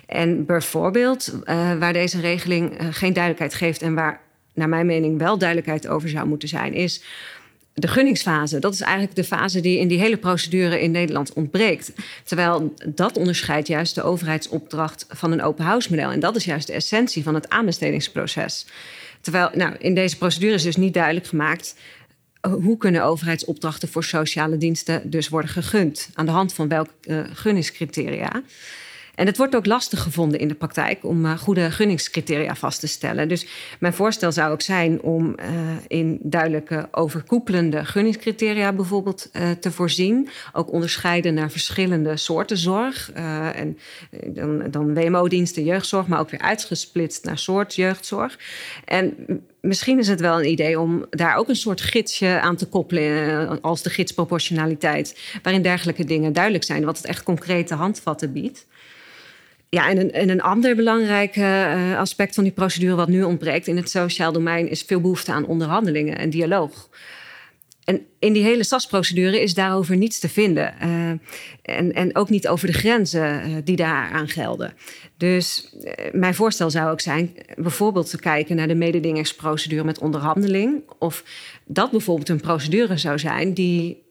En 0.05 0.45
bijvoorbeeld, 0.45 1.39
waar 1.79 1.93
deze 1.93 2.19
regeling 2.19 2.77
geen 2.91 3.13
duidelijkheid 3.13 3.53
geeft... 3.53 3.81
en 3.81 3.93
waar 3.93 4.21
naar 4.53 4.69
mijn 4.69 4.85
mening 4.85 5.17
wel 5.17 5.37
duidelijkheid 5.37 5.87
over 5.87 6.09
zou 6.09 6.27
moeten 6.27 6.47
zijn... 6.47 6.73
is 6.73 7.03
de 7.77 7.87
gunningsfase. 7.87 8.59
Dat 8.59 8.73
is 8.73 8.81
eigenlijk 8.81 9.15
de 9.15 9.23
fase 9.23 9.59
die 9.59 9.79
in 9.79 9.87
die 9.87 9.99
hele 9.99 10.17
procedure 10.17 10.81
in 10.81 10.91
Nederland 10.91 11.33
ontbreekt. 11.33 11.91
Terwijl 12.23 12.73
dat 12.85 13.17
onderscheidt 13.17 13.67
juist 13.67 13.95
de 13.95 14.03
overheidsopdracht 14.03 15.05
van 15.09 15.31
een 15.31 15.41
open 15.41 15.65
house 15.65 15.89
model. 15.89 16.11
En 16.11 16.19
dat 16.19 16.35
is 16.35 16.45
juist 16.45 16.67
de 16.67 16.73
essentie 16.73 17.23
van 17.23 17.33
het 17.33 17.49
aanbestedingsproces. 17.49 18.65
Terwijl 19.21 19.49
nou, 19.53 19.75
in 19.79 19.95
deze 19.95 20.17
procedure 20.17 20.53
is 20.53 20.63
dus 20.63 20.75
niet 20.75 20.93
duidelijk 20.93 21.27
gemaakt 21.27 21.75
hoe 22.51 22.77
kunnen 22.77 23.03
overheidsopdrachten 23.03 23.87
voor 23.87 24.03
sociale 24.03 24.57
diensten 24.57 25.09
dus 25.09 25.29
worden 25.29 25.49
gegund? 25.49 26.09
Aan 26.13 26.25
de 26.25 26.31
hand 26.31 26.53
van 26.53 26.67
welke 26.67 26.91
uh, 27.01 27.19
gunningscriteria? 27.33 28.43
En 29.15 29.25
het 29.25 29.37
wordt 29.37 29.55
ook 29.55 29.65
lastig 29.65 30.01
gevonden 30.01 30.39
in 30.39 30.47
de 30.47 30.53
praktijk 30.53 31.03
om 31.03 31.25
uh, 31.25 31.37
goede 31.37 31.71
gunningscriteria 31.71 32.55
vast 32.55 32.79
te 32.79 32.87
stellen. 32.87 33.27
Dus 33.27 33.47
mijn 33.79 33.93
voorstel 33.93 34.31
zou 34.31 34.51
ook 34.51 34.61
zijn 34.61 35.01
om 35.01 35.35
uh, 35.39 35.45
in 35.87 36.19
duidelijke 36.21 36.87
overkoepelende 36.91 37.85
gunningscriteria 37.85 38.73
bijvoorbeeld 38.73 39.29
uh, 39.33 39.51
te 39.51 39.71
voorzien. 39.71 40.29
Ook 40.53 40.71
onderscheiden 40.71 41.33
naar 41.33 41.51
verschillende 41.51 42.17
soorten 42.17 42.57
zorg. 42.57 43.11
en 43.11 43.77
dan, 44.27 44.63
dan 44.71 44.93
WMO-diensten, 44.93 45.63
jeugdzorg, 45.63 46.07
maar 46.07 46.19
ook 46.19 46.29
weer 46.29 46.41
uitgesplitst 46.41 47.23
naar 47.23 47.37
soort 47.37 47.75
jeugdzorg. 47.75 48.39
En 48.85 49.15
misschien 49.61 49.99
is 49.99 50.07
het 50.07 50.19
wel 50.19 50.39
een 50.39 50.49
idee 50.49 50.79
om 50.79 51.05
daar 51.09 51.35
ook 51.35 51.49
een 51.49 51.55
soort 51.55 51.81
gidsje 51.81 52.39
aan 52.39 52.55
te 52.55 52.65
koppelen 52.65 53.61
als 53.61 53.81
de 53.81 53.89
gidsproportionaliteit, 53.89 55.19
waarin 55.43 55.61
dergelijke 55.61 56.05
dingen 56.05 56.33
duidelijk 56.33 56.63
zijn, 56.63 56.85
wat 56.85 56.97
het 56.97 57.05
echt 57.05 57.23
concrete 57.23 57.75
handvatten 57.75 58.31
biedt. 58.31 58.65
Ja, 59.75 59.89
en 59.89 59.99
een, 59.99 60.11
en 60.11 60.29
een 60.29 60.41
ander 60.41 60.75
belangrijk 60.75 61.35
uh, 61.35 61.99
aspect 61.99 62.35
van 62.35 62.43
die 62.43 62.53
procedure 62.53 62.95
wat 62.95 63.07
nu 63.07 63.23
ontbreekt 63.23 63.67
in 63.67 63.75
het 63.77 63.89
sociaal 63.89 64.31
domein 64.31 64.69
is 64.69 64.81
veel 64.81 65.01
behoefte 65.01 65.31
aan 65.31 65.45
onderhandelingen 65.45 66.17
en 66.17 66.29
dialoog. 66.29 66.89
En 67.83 68.01
in 68.19 68.33
die 68.33 68.43
hele 68.43 68.63
SAS-procedure 68.63 69.41
is 69.41 69.53
daarover 69.53 69.97
niets 69.97 70.19
te 70.19 70.29
vinden. 70.29 70.73
Uh, 70.83 71.09
en, 71.77 71.93
en 71.93 72.15
ook 72.15 72.29
niet 72.29 72.47
over 72.47 72.67
de 72.67 72.73
grenzen 72.73 73.61
die 73.63 73.75
daaraan 73.75 74.27
gelden. 74.27 74.73
Dus 75.17 75.75
mijn 76.11 76.35
voorstel 76.35 76.69
zou 76.69 76.91
ook 76.91 77.01
zijn 77.01 77.35
bijvoorbeeld 77.55 78.09
te 78.09 78.19
kijken 78.19 78.55
naar 78.55 78.67
de 78.67 78.75
mededingingsprocedure 78.75 79.83
met 79.83 79.99
onderhandeling. 79.99 80.83
Of 80.99 81.23
dat 81.65 81.91
bijvoorbeeld 81.91 82.29
een 82.29 82.41
procedure 82.41 82.97
zou 82.97 83.19
zijn 83.19 83.53
die 83.53 84.04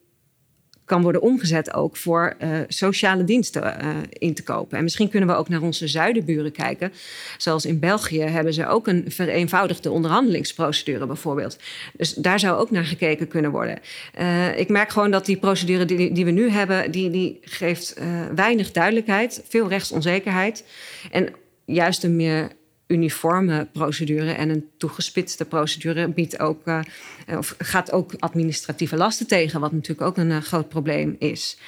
kan 0.85 1.03
worden 1.03 1.23
omgezet 1.23 1.75
ook 1.75 1.97
voor 1.97 2.37
uh, 2.43 2.59
sociale 2.69 3.25
diensten 3.25 3.63
uh, 3.63 3.97
in 4.09 4.35
te 4.35 4.43
kopen. 4.43 4.79
En 4.79 4.83
misschien 4.83 5.09
kunnen 5.09 5.29
we 5.29 5.35
ook 5.35 5.49
naar 5.49 5.63
onze 5.63 5.89
zuidenburen 5.89 6.53
kijken. 6.53 6.93
Zoals 7.39 7.65
in 7.65 7.79
België 7.79 8.21
hebben 8.21 8.55
ze 8.55 8.67
ook 8.67 8.87
een 8.87 9.05
vereenvoudigde 9.09 9.91
onderhandelingsprocedure 9.91 11.07
bijvoorbeeld. 11.07 11.59
Dus 11.93 12.15
daar 12.15 12.39
zou 12.39 12.59
ook 12.59 12.71
naar 12.71 12.85
gekeken 12.85 13.29
kunnen 13.29 13.51
worden. 13.51 13.79
Uh, 14.19 14.59
ik 14.59 14.69
merk 14.69 14.91
gewoon 14.91 15.11
dat 15.11 15.27
die 15.27 15.37
procedure 15.37 15.85
die, 15.85 16.13
die 16.13 16.25
we 16.25 16.31
nu 16.31 16.51
hebben, 16.51 16.91
die, 16.91 17.11
die 17.11 17.39
geeft 17.41 18.01
weinig 18.35 18.73
duidelijkheid, 18.73 19.43
veel 19.49 19.69
rechtsonzekerheid. 19.69 20.65
En 21.11 21.29
juist 21.65 22.05
een 22.05 22.17
meer 22.17 22.51
uniforme 22.87 23.69
procedure 23.73 24.33
en 24.33 24.49
een 24.49 24.71
toegespitste 24.79 25.45
procedure 25.45 26.09
biedt 26.09 26.39
ook, 26.39 26.67
uh, 26.67 26.81
of 27.27 27.55
gaat 27.59 27.93
ook 27.93 28.15
administratieve 28.19 28.97
lasten 28.97 29.27
tegen, 29.27 29.61
wat 29.61 29.73
natuurlijk 29.73 30.09
ook 30.09 30.17
een 30.17 30.31
uh, 30.31 30.39
groot 30.39 30.69
probleem 30.69 31.17
is. 31.19 31.59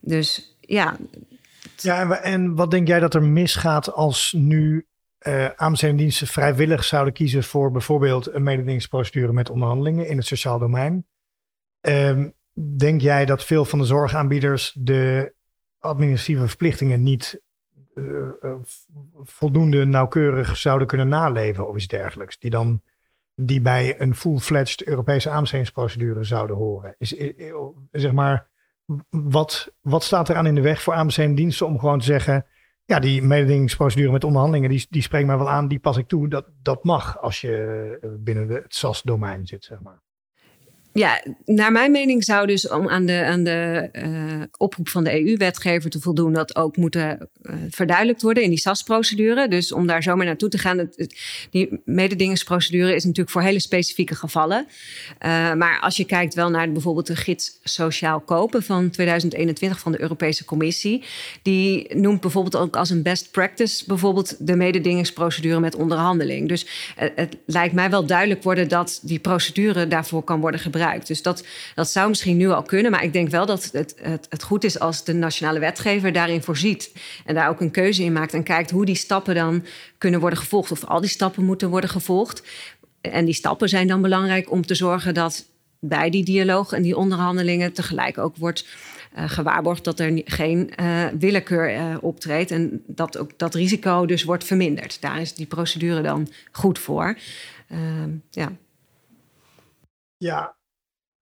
Dus 0.00 0.56
ja. 0.60 0.96
Ja, 1.76 2.20
en 2.20 2.54
wat 2.54 2.70
denk 2.70 2.88
jij 2.88 3.00
dat 3.00 3.14
er 3.14 3.22
misgaat 3.22 3.92
als 3.92 4.34
nu 4.36 4.86
uh, 5.26 5.46
aanbestedingsdiensten 5.46 6.26
vrijwillig 6.26 6.84
zouden 6.84 7.12
kiezen 7.12 7.44
voor 7.44 7.70
bijvoorbeeld 7.70 8.32
een 8.32 8.42
mededingingsprocedure 8.42 9.32
met 9.32 9.50
onderhandelingen 9.50 10.08
in 10.08 10.16
het 10.16 10.26
sociaal 10.26 10.58
domein? 10.58 11.06
Um, 11.80 12.34
denk 12.76 13.00
jij 13.00 13.24
dat 13.24 13.44
veel 13.44 13.64
van 13.64 13.78
de 13.78 13.84
zorgaanbieders 13.84 14.76
de 14.78 15.34
administratieve 15.78 16.48
verplichtingen 16.48 17.02
niet 17.02 17.40
voldoende 19.22 19.84
nauwkeurig 19.84 20.56
zouden 20.56 20.86
kunnen 20.86 21.08
naleven 21.08 21.68
of 21.68 21.76
iets 21.76 21.86
dergelijks. 21.86 22.38
Die 22.38 22.50
dan 22.50 22.82
die 23.34 23.60
bij 23.60 24.00
een 24.00 24.14
full-fledged 24.14 24.84
Europese 24.84 25.30
aanbestedingsprocedure 25.30 26.24
zouden 26.24 26.56
horen. 26.56 26.94
Is, 26.98 27.16
zeg 27.90 28.12
maar, 28.12 28.48
wat, 29.10 29.74
wat 29.80 30.02
staat 30.02 30.28
er 30.28 30.36
aan 30.36 30.46
in 30.46 30.54
de 30.54 30.60
weg 30.60 30.82
voor 30.82 30.94
aanbestedingsdiensten 30.94 31.66
om 31.66 31.78
gewoon 31.78 31.98
te 31.98 32.04
zeggen, 32.04 32.46
ja, 32.84 32.98
die 32.98 33.22
mededingingsprocedure 33.22 34.12
met 34.12 34.24
onderhandelingen, 34.24 34.70
die, 34.70 34.86
die 34.90 35.02
spreekt 35.02 35.26
mij 35.26 35.38
wel 35.38 35.50
aan, 35.50 35.68
die 35.68 35.78
pas 35.78 35.96
ik 35.96 36.08
toe. 36.08 36.28
Dat, 36.28 36.46
dat 36.62 36.84
mag 36.84 37.20
als 37.20 37.40
je 37.40 38.16
binnen 38.20 38.46
de, 38.46 38.54
het 38.54 38.74
SAS-domein 38.74 39.46
zit, 39.46 39.64
zeg 39.64 39.80
maar. 39.80 40.02
Ja, 40.96 41.22
naar 41.44 41.72
mijn 41.72 41.90
mening 41.90 42.24
zou 42.24 42.46
dus 42.46 42.68
om 42.68 42.88
aan 42.88 43.06
de, 43.06 43.24
aan 43.24 43.44
de 43.44 43.88
uh, 43.92 44.42
oproep 44.56 44.88
van 44.88 45.04
de 45.04 45.26
EU-wetgever 45.26 45.90
te 45.90 46.00
voldoen, 46.00 46.32
dat 46.32 46.56
ook 46.56 46.76
moeten 46.76 47.28
uh, 47.42 47.54
verduidelijkt 47.70 48.22
worden 48.22 48.42
in 48.42 48.48
die 48.48 48.58
SAS-procedure. 48.58 49.48
Dus 49.48 49.72
om 49.72 49.86
daar 49.86 50.02
zomaar 50.02 50.26
naartoe 50.26 50.48
te 50.48 50.58
gaan, 50.58 50.90
die 51.50 51.80
mededingingsprocedure 51.84 52.94
is 52.94 53.04
natuurlijk 53.04 53.30
voor 53.30 53.42
hele 53.42 53.60
specifieke 53.60 54.14
gevallen. 54.14 54.66
Uh, 54.66 55.54
maar 55.54 55.80
als 55.80 55.96
je 55.96 56.04
kijkt 56.04 56.34
wel 56.34 56.50
naar 56.50 56.72
bijvoorbeeld 56.72 57.06
de 57.06 57.16
gids 57.16 57.58
Sociaal 57.62 58.20
Kopen 58.20 58.62
van 58.62 58.90
2021 58.90 59.78
van 59.78 59.92
de 59.92 60.00
Europese 60.00 60.44
Commissie, 60.44 61.04
die 61.42 61.96
noemt 61.96 62.20
bijvoorbeeld 62.20 62.56
ook 62.56 62.76
als 62.76 62.90
een 62.90 63.02
best 63.02 63.30
practice 63.30 63.84
bijvoorbeeld 63.86 64.46
de 64.46 64.56
mededingingsprocedure 64.56 65.60
met 65.60 65.74
onderhandeling. 65.74 66.48
Dus 66.48 66.66
het 66.96 67.36
lijkt 67.46 67.74
mij 67.74 67.90
wel 67.90 68.06
duidelijk 68.06 68.42
worden 68.42 68.68
dat 68.68 69.00
die 69.02 69.18
procedure 69.18 69.88
daarvoor 69.88 70.22
kan 70.22 70.40
worden 70.40 70.60
gebruikt. 70.60 70.84
Dus 71.06 71.22
dat, 71.22 71.44
dat 71.74 71.88
zou 71.88 72.08
misschien 72.08 72.36
nu 72.36 72.50
al 72.50 72.62
kunnen. 72.62 72.90
Maar 72.90 73.04
ik 73.04 73.12
denk 73.12 73.28
wel 73.28 73.46
dat 73.46 73.70
het, 73.72 73.94
het, 74.02 74.26
het 74.28 74.42
goed 74.42 74.64
is 74.64 74.78
als 74.78 75.04
de 75.04 75.12
nationale 75.12 75.58
wetgever 75.58 76.12
daarin 76.12 76.42
voorziet. 76.42 76.92
En 77.24 77.34
daar 77.34 77.48
ook 77.48 77.60
een 77.60 77.70
keuze 77.70 78.02
in 78.02 78.12
maakt. 78.12 78.34
En 78.34 78.42
kijkt 78.42 78.70
hoe 78.70 78.84
die 78.84 78.94
stappen 78.94 79.34
dan 79.34 79.64
kunnen 79.98 80.20
worden 80.20 80.38
gevolgd. 80.38 80.70
Of 80.70 80.84
al 80.84 81.00
die 81.00 81.10
stappen 81.10 81.44
moeten 81.44 81.68
worden 81.68 81.90
gevolgd. 81.90 82.42
En 83.00 83.24
die 83.24 83.34
stappen 83.34 83.68
zijn 83.68 83.86
dan 83.86 84.02
belangrijk 84.02 84.50
om 84.50 84.66
te 84.66 84.74
zorgen 84.74 85.14
dat 85.14 85.46
bij 85.80 86.10
die 86.10 86.24
dialoog 86.24 86.72
en 86.72 86.82
die 86.82 86.96
onderhandelingen 86.96 87.72
tegelijk 87.72 88.18
ook 88.18 88.36
wordt 88.36 88.66
uh, 89.16 89.28
gewaarborgd 89.28 89.84
dat 89.84 90.00
er 90.00 90.22
geen 90.24 90.72
uh, 90.80 91.06
willekeur 91.18 91.74
uh, 91.74 91.96
optreedt 92.00 92.50
en 92.50 92.82
dat 92.86 93.18
ook 93.18 93.38
dat 93.38 93.54
risico 93.54 94.06
dus 94.06 94.24
wordt 94.24 94.44
verminderd. 94.44 95.00
Daar 95.00 95.20
is 95.20 95.34
die 95.34 95.46
procedure 95.46 96.02
dan 96.02 96.28
goed 96.52 96.78
voor. 96.78 97.18
Ehm, 97.68 98.10
ja. 98.30 98.52
Ja, 100.16 100.55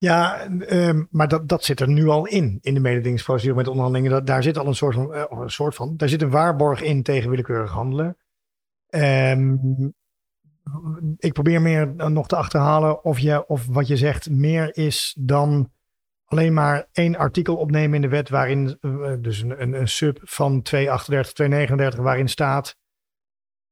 ja, 0.05 0.47
um, 0.71 1.09
maar 1.11 1.29
dat, 1.29 1.49
dat 1.49 1.65
zit 1.65 1.81
er 1.81 1.89
nu 1.89 2.09
al 2.09 2.27
in, 2.27 2.59
in 2.63 2.75
de 2.75 2.81
mededingingsprocedure 2.81 3.57
met 3.57 3.69
onderhandelingen. 3.69 4.13
Dat, 4.13 4.27
daar 4.27 4.43
zit 4.43 4.59
al 4.59 4.67
een 4.67 4.75
soort, 4.75 4.95
van, 4.95 5.15
uh, 5.15 5.25
een 5.29 5.51
soort 5.51 5.75
van, 5.75 5.97
daar 5.97 6.09
zit 6.09 6.23
een 6.23 6.31
waarborg 6.31 6.83
in 6.83 7.03
tegen 7.03 7.31
willekeurig 7.31 7.71
handelen. 7.71 8.17
Um, 8.89 9.95
ik 11.17 11.33
probeer 11.33 11.63
meer 11.63 11.95
nog 11.95 12.27
te 12.27 12.37
achterhalen 12.37 13.05
of, 13.05 13.19
je, 13.19 13.47
of 13.47 13.67
wat 13.67 13.87
je 13.87 13.97
zegt 13.97 14.31
meer 14.31 14.77
is 14.77 15.17
dan 15.21 15.71
alleen 16.25 16.53
maar 16.53 16.89
één 16.93 17.17
artikel 17.17 17.57
opnemen 17.57 17.95
in 17.95 18.01
de 18.01 18.09
wet 18.09 18.29
waarin, 18.29 18.79
uh, 18.81 19.13
dus 19.21 19.41
een, 19.41 19.63
een, 19.63 19.73
een 19.73 19.89
sub 19.89 20.19
van 20.23 20.63
238, 20.63 21.33
239, 21.33 22.01
waarin 22.05 22.29
staat 22.29 22.77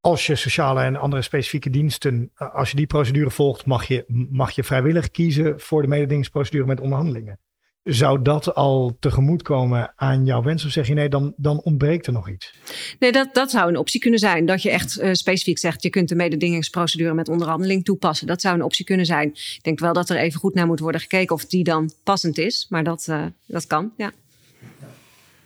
als 0.02 0.26
je 0.26 0.36
sociale 0.36 0.82
en 0.82 0.96
andere 0.96 1.22
specifieke 1.22 1.70
diensten, 1.70 2.30
eh, 2.34 2.54
als 2.54 2.70
je 2.70 2.76
die 2.76 2.86
procedure 2.86 3.30
volgt, 3.30 3.66
mag 3.66 3.84
je, 3.84 4.04
mag 4.30 4.50
je 4.50 4.64
vrijwillig 4.64 5.10
kiezen 5.10 5.60
voor 5.60 5.82
de 5.82 5.88
mededingingsprocedure 5.88 6.66
met 6.66 6.80
onderhandelingen. 6.80 7.38
Zou 7.82 8.22
dat 8.22 8.54
al 8.54 8.96
tegemoetkomen 9.00 9.92
aan 9.96 10.24
jouw 10.24 10.42
wens? 10.42 10.64
Of 10.64 10.70
zeg 10.70 10.86
je 10.86 10.94
nee, 10.94 11.08
dan, 11.08 11.32
dan 11.36 11.60
ontbreekt 11.60 12.06
er 12.06 12.12
nog 12.12 12.28
iets? 12.28 12.54
Nee, 12.98 13.12
dat, 13.12 13.34
dat 13.34 13.50
zou 13.50 13.68
een 13.68 13.76
optie 13.76 14.00
kunnen 14.00 14.18
zijn. 14.18 14.46
Dat 14.46 14.62
je 14.62 14.70
echt 14.70 15.00
uh, 15.00 15.12
specifiek 15.12 15.58
zegt, 15.58 15.82
je 15.82 15.90
kunt 15.90 16.08
de 16.08 16.14
mededingingsprocedure 16.14 17.14
met 17.14 17.28
onderhandeling 17.28 17.84
toepassen. 17.84 18.26
Dat 18.26 18.40
zou 18.40 18.54
een 18.54 18.62
optie 18.62 18.84
kunnen 18.84 19.06
zijn. 19.06 19.28
Ik 19.28 19.58
denk 19.62 19.78
wel 19.78 19.92
dat 19.92 20.08
er 20.08 20.16
even 20.16 20.40
goed 20.40 20.54
naar 20.54 20.66
moet 20.66 20.80
worden 20.80 21.00
gekeken 21.00 21.34
of 21.34 21.46
die 21.46 21.64
dan 21.64 21.92
passend 22.02 22.38
is. 22.38 22.66
Maar 22.68 22.84
dat, 22.84 23.06
uh, 23.10 23.26
dat 23.46 23.66
kan, 23.66 23.92
ja. 23.96 24.12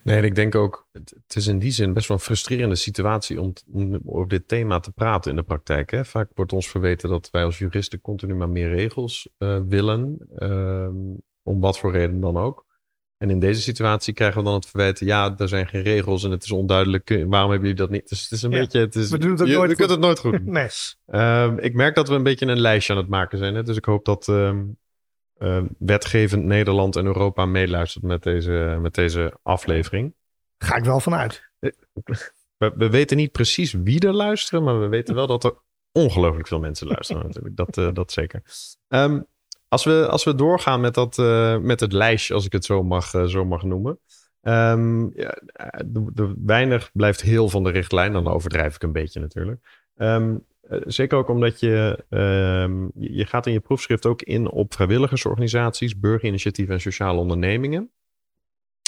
Nee, 0.07 0.17
en 0.17 0.25
ik 0.25 0.35
denk 0.35 0.55
ook, 0.55 0.89
het, 0.93 1.37
is 1.37 1.47
in 1.47 1.59
die 1.59 1.71
zin 1.71 1.93
best 1.93 2.09
wel 2.09 2.17
een 2.17 2.23
frustrerende 2.23 2.75
situatie 2.75 3.41
om, 3.41 3.53
om 3.73 4.01
over 4.05 4.29
dit 4.29 4.49
thema 4.49 4.81
te 4.81 4.93
praten 4.93 5.31
in 5.31 5.37
de 5.37 5.43
praktijk. 5.43 5.91
Hè? 5.91 6.05
Vaak 6.05 6.31
wordt 6.35 6.53
ons 6.53 6.69
verweten 6.69 7.09
dat 7.09 7.29
wij 7.31 7.45
als 7.45 7.59
juristen 7.59 8.01
continu 8.01 8.35
maar 8.35 8.49
meer 8.49 8.69
regels 8.69 9.29
uh, 9.39 9.61
willen, 9.69 10.19
uh, 10.39 10.89
om 11.43 11.61
wat 11.61 11.79
voor 11.79 11.93
reden 11.93 12.21
dan 12.21 12.37
ook. 12.37 12.67
En 13.17 13.31
in 13.31 13.39
deze 13.41 13.61
situatie 13.61 14.15
krijgen 14.15 14.39
we 14.39 14.45
dan 14.45 14.55
het 14.55 14.67
verwijt, 14.67 14.99
ja, 15.01 15.35
er 15.37 15.49
zijn 15.49 15.67
geen 15.67 15.83
regels 15.83 16.25
en 16.25 16.31
het 16.31 16.45
is 16.45 16.51
onduidelijk. 16.51 17.09
Waarom 17.09 17.51
hebben 17.51 17.69
jullie 17.69 17.75
dat 17.75 17.91
niet? 17.91 18.09
Dus 18.09 18.23
het 18.23 18.31
is 18.31 18.43
een 18.43 18.51
Ja. 18.51 18.59
beetje, 18.59 18.81
het 18.81 18.95
is, 18.95 19.11
We 19.11 19.19
doen 19.19 19.31
het 19.31 19.41
ook 19.41 19.47
je, 19.47 19.55
nooit 19.55 19.71
je 19.71 19.77
kunt 19.77 19.91
het 19.91 20.01
nooit 20.01 20.19
goed 20.19 20.33
doen. 20.33 20.53
Nee. 20.59 20.69
Ehm, 21.07 21.59
ik 21.59 21.75
merk 21.75 21.95
dat 21.95 22.09
we 22.09 22.15
een 22.15 22.23
beetje 22.23 22.47
een 22.47 22.61
lijstje 22.61 22.93
aan 22.93 22.99
het 22.99 23.09
maken 23.09 23.39
zijn. 23.39 23.55
Hè? 23.55 23.63
Dus 23.63 23.77
ik 23.77 23.85
hoop 23.85 24.05
dat 24.05 24.29
ehm, 24.29 24.65
eh, 25.39 25.63
wetgevend 25.79 26.45
Nederland 26.45 26.97
en 26.97 27.07
Europa 27.07 27.47
meeluistert 27.47 28.05
met 28.05 28.23
deze, 28.23 28.79
met 28.81 28.95
deze 28.95 29.39
aflevering. 29.43 30.15
Ga 30.59 30.77
ik 30.77 30.85
wel 30.85 31.01
vanuit. 31.01 31.51
We, 31.59 32.73
we 32.77 32.91
weten 32.91 33.17
niet 33.17 33.33
precies 33.33 33.73
wie 33.73 34.01
er 34.01 34.15
luisteren, 34.15 34.65
maar 34.65 34.81
we 34.81 34.87
weten 34.87 35.15
wel 35.15 35.27
dat 35.27 35.45
er 35.45 35.55
ongelooflijk 35.93 36.49
veel 36.49 36.61
mensen 36.61 36.87
luisteren 36.87 37.23
natuurlijk. 37.27 37.57
Dat, 37.57 37.77
eh, 37.77 37.89
dat 37.93 38.13
zeker. 38.13 38.43
Ehm, 38.89 39.21
als, 39.69 39.85
we, 39.85 40.07
als 40.11 40.25
we 40.25 40.35
doorgaan 40.35 40.81
met, 40.81 40.95
dat, 40.95 41.19
eh, 41.19 41.59
met 41.59 41.81
het 41.81 41.93
lijstje, 41.93 42.35
als 42.35 42.45
ik 42.45 42.53
het 42.53 42.65
zo 42.65 42.83
mag, 42.83 43.15
eh, 43.15 43.25
zo 43.25 43.45
mag 43.45 43.63
noemen. 43.63 43.99
Ehm, 44.47 45.19
ja, 45.19 45.31
eh, 45.31 45.81
de, 45.87 46.11
de 46.13 46.35
weinig 46.45 46.91
blijft 46.93 47.21
heel 47.21 47.49
van 47.49 47.65
de 47.65 47.71
richtlijn. 47.71 48.13
Dan 48.13 48.29
overdrijf 48.29 48.75
ik 48.75 48.83
een 48.83 48.93
beetje 48.93 49.21
natuurlijk. 49.21 49.87
Ehm, 49.97 50.31
eh, 50.31 50.39
zeker 50.87 51.19
ook 51.19 51.29
omdat 51.29 51.61
je, 51.61 52.05
ehm, 52.11 52.83
je, 52.95 53.15
je 53.15 53.27
gaat 53.27 53.47
in 53.47 53.53
je 53.53 53.61
proefschrift 53.61 54.07
ook 54.07 54.23
in 54.23 54.51
op 54.51 54.75
vrijwilligersorganisaties, 54.75 55.99
burgerinitiatieven 55.99 56.75
en 56.75 56.81
sociale 56.81 57.21
ondernemingen. 57.21 57.91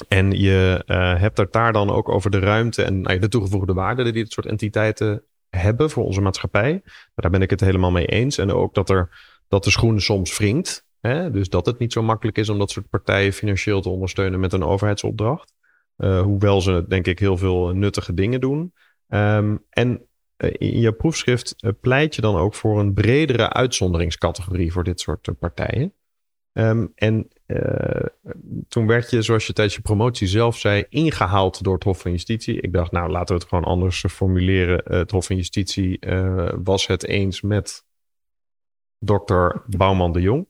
En 0.08 0.30
je 0.30 0.82
eh, 0.86 1.20
hebt 1.20 1.38
het 1.38 1.52
daar 1.52 1.72
dan 1.72 1.90
ook 1.90 2.08
over 2.08 2.30
de 2.30 2.38
ruimte 2.38 2.82
en 2.82 3.00
nou 3.00 3.18
de 3.18 3.28
toegevoegde 3.28 3.72
waarde 3.72 4.02
die 4.02 4.12
dit 4.12 4.32
soort 4.32 4.46
entiteiten 4.46 5.22
hebben 5.50 5.90
voor 5.90 6.04
onze 6.04 6.20
maatschappij. 6.20 6.82
Daar 7.14 7.30
ben 7.30 7.42
ik 7.42 7.50
het 7.50 7.60
helemaal 7.60 7.90
mee 7.90 8.06
eens. 8.06 8.38
En 8.38 8.52
ook 8.52 8.74
dat, 8.74 8.90
er, 8.90 9.08
dat 9.48 9.64
de 9.64 9.70
schoen 9.70 10.00
soms 10.00 10.38
wringt. 10.38 10.86
Hè? 11.00 11.30
Dus 11.30 11.48
dat 11.48 11.66
het 11.66 11.78
niet 11.78 11.92
zo 11.92 12.02
makkelijk 12.02 12.38
is 12.38 12.48
om 12.48 12.58
dat 12.58 12.70
soort 12.70 12.88
partijen 12.88 13.32
financieel 13.32 13.80
te 13.80 13.88
ondersteunen 13.88 14.40
met 14.40 14.52
een 14.52 14.64
overheidsopdracht. 14.64 15.54
Eh, 15.96 16.20
hoewel 16.22 16.60
ze 16.60 16.84
denk 16.88 17.06
ik 17.06 17.18
heel 17.18 17.36
veel 17.36 17.74
nuttige 17.74 18.14
dingen 18.14 18.40
doen. 18.40 18.72
Ehm, 19.08 19.56
en 19.70 19.90
eh, 19.90 20.06
in 20.38 20.80
je 20.80 20.92
proefschrift 20.92 21.54
eh, 21.58 21.70
pleit 21.80 22.14
je 22.14 22.20
dan 22.20 22.36
ook 22.36 22.54
voor 22.54 22.80
een 22.80 22.94
bredere 22.94 23.52
uitzonderingscategorie 23.52 24.72
voor 24.72 24.84
dit 24.84 25.00
soort 25.00 25.28
eh, 25.28 25.34
partijen. 25.38 25.92
Ehm, 26.52 26.86
en 26.94 27.28
eh, 27.46 28.06
toen 28.68 28.86
werd 28.86 29.10
je, 29.10 29.22
zoals 29.22 29.46
je 29.46 29.52
tijdens 29.52 29.76
je 29.76 29.82
promotie 29.82 30.26
zelf 30.26 30.58
zei, 30.58 30.84
ingehaald 30.88 31.62
door 31.62 31.74
het 31.74 31.84
Hof 31.84 32.00
van 32.00 32.10
Justitie. 32.10 32.60
Ik 32.60 32.72
dacht, 32.72 32.92
nou 32.92 33.10
laten 33.10 33.34
we 33.34 33.40
het 33.40 33.48
gewoon 33.48 33.64
anders 33.64 34.04
eh, 34.04 34.10
formuleren. 34.10 34.84
Eh, 34.84 34.98
het 34.98 35.10
Hof 35.10 35.26
van 35.26 35.36
Justitie 35.36 35.98
eh, 35.98 36.52
was 36.62 36.86
het 36.86 37.04
eens 37.04 37.40
met 37.40 37.84
dokter 38.98 39.62
Bouwman 39.66 40.12
de 40.12 40.20
Jong. 40.20 40.48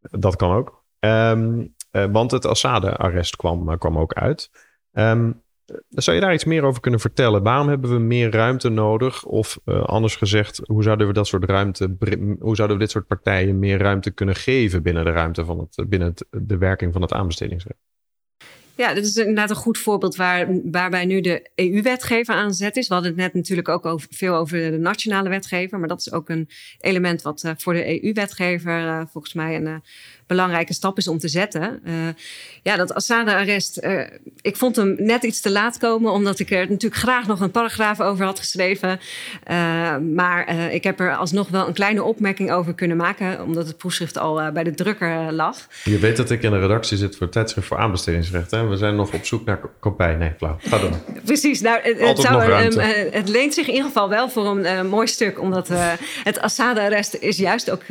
Dat 0.00 0.36
kan 0.36 0.52
ook. 0.52 0.84
Ehm, 0.98 1.66
eh, 1.90 2.04
want 2.10 2.30
het 2.30 2.46
Assade-arrest 2.46 3.36
kwam, 3.36 3.70
eh, 3.70 3.78
kwam 3.78 3.98
ook 3.98 4.12
uit. 4.12 4.50
Ehm, 4.92 5.32
zou 5.88 6.16
je 6.16 6.22
daar 6.22 6.34
iets 6.34 6.44
meer 6.44 6.62
over 6.62 6.80
kunnen 6.80 7.00
vertellen? 7.00 7.42
Waarom 7.42 7.68
hebben 7.68 7.90
we 7.90 7.98
meer 7.98 8.30
ruimte 8.30 8.68
nodig? 8.68 9.24
Of 9.24 9.58
eh, 9.64 9.82
anders 9.82 10.16
gezegd, 10.16 10.60
hoe 10.64 10.82
zouden 10.82 11.06
we 11.06 11.12
dat 11.12 11.26
soort 11.26 11.44
ruimte, 11.44 11.96
hoe 12.38 12.56
zouden 12.56 12.76
we 12.76 12.82
dit 12.82 12.90
soort 12.90 13.06
partijen 13.06 13.58
meer 13.58 13.78
ruimte 13.78 14.10
kunnen 14.10 14.36
geven 14.36 14.82
binnen 14.82 15.04
de 15.04 15.10
ruimte 15.10 15.44
van 15.44 15.58
het, 15.58 15.88
binnen 15.88 16.08
het, 16.08 16.24
de 16.30 16.58
werking 16.58 16.92
van 16.92 17.02
het 17.02 17.12
aanbestedingsrecht? 17.12 17.78
Ja, 18.80 18.94
dit 18.94 19.04
is 19.04 19.16
inderdaad 19.16 19.50
een 19.50 19.56
goed 19.56 19.78
voorbeeld 19.78 20.16
waar, 20.16 20.48
waarbij 20.70 21.04
nu 21.04 21.20
de 21.20 21.50
EU-wetgever 21.54 22.34
aan 22.34 22.54
zet 22.54 22.76
is. 22.76 22.88
We 22.88 22.94
hadden 22.94 23.12
het 23.12 23.20
net 23.20 23.34
natuurlijk 23.34 23.68
ook 23.68 23.86
over, 23.86 24.08
veel 24.10 24.34
over 24.34 24.70
de 24.70 24.78
nationale 24.78 25.28
wetgever. 25.28 25.78
Maar 25.78 25.88
dat 25.88 25.98
is 25.98 26.12
ook 26.12 26.28
een 26.28 26.48
element 26.78 27.22
wat 27.22 27.42
eh, 27.42 27.52
voor 27.56 27.72
de 27.72 28.02
EU-wetgever 28.02 28.86
eh, 28.86 29.02
volgens 29.12 29.34
mij 29.34 29.56
een 29.56 29.66
eh, 29.66 29.74
belangrijke 30.30 30.74
stap 30.74 30.98
is 30.98 31.08
om 31.08 31.18
te 31.18 31.28
zetten. 31.28 31.80
Eh, 31.84 31.92
ja, 32.62 32.76
dat 32.76 32.94
Assade-arrest, 32.94 33.76
eh, 33.76 34.00
ik 34.40 34.56
vond 34.56 34.76
hem 34.76 34.94
net 34.98 35.22
iets 35.22 35.40
te 35.40 35.50
laat 35.50 35.78
komen. 35.78 36.12
Omdat 36.12 36.38
ik 36.38 36.50
er 36.50 36.68
natuurlijk 36.68 37.00
graag 37.00 37.26
nog 37.26 37.40
een 37.40 37.50
paragraaf 37.50 38.00
over 38.00 38.24
had 38.24 38.38
geschreven. 38.38 39.00
Eh, 39.44 39.96
maar 39.96 40.72
ik 40.72 40.84
heb 40.84 41.00
er 41.00 41.16
alsnog 41.16 41.48
wel 41.48 41.66
een 41.66 41.72
kleine 41.72 42.02
opmerking 42.02 42.52
over 42.52 42.74
kunnen 42.74 42.96
maken. 42.96 43.42
Omdat 43.42 43.66
het 43.66 43.76
proefschrift 43.76 44.18
al 44.18 44.52
bij 44.52 44.64
de 44.64 44.74
drukker 44.74 45.32
lag. 45.32 45.56
Je 45.84 45.98
weet 45.98 46.16
dat 46.16 46.30
ik 46.30 46.42
in 46.42 46.50
de 46.50 46.58
redactie 46.58 46.96
zit 46.96 47.12
voor 47.12 47.22
het 47.22 47.32
tijdschrift 47.32 47.66
voor 47.66 47.78
aanbestedingsrecht. 47.78 48.50
Hè? 48.50 48.66
We 48.66 48.76
zijn 48.76 48.96
nog 48.96 49.14
op 49.14 49.24
zoek 49.24 49.44
naar 49.44 49.60
ko- 49.60 49.70
kopij. 49.80 50.14
Nee, 50.14 50.32
flauw. 50.36 50.56
Ga 50.60 50.78
door. 50.78 50.90
Precies, 51.24 51.60
nou, 51.60 51.80
het, 51.82 52.00
het, 52.00 52.18
zou, 52.18 53.30
leent 53.30 53.54
zich 53.54 53.66
in 53.66 53.72
ieder 53.72 53.86
geval 53.86 54.08
wel 54.08 54.28
voor 54.28 54.46
een 54.46 54.86
mooi 54.86 55.06
stuk. 55.06 55.40
Omdat 55.40 55.68
het 56.24 56.40
Assade-arrest 56.40 57.14
is 57.14 57.36
juist 57.36 57.70
ook 57.70 57.82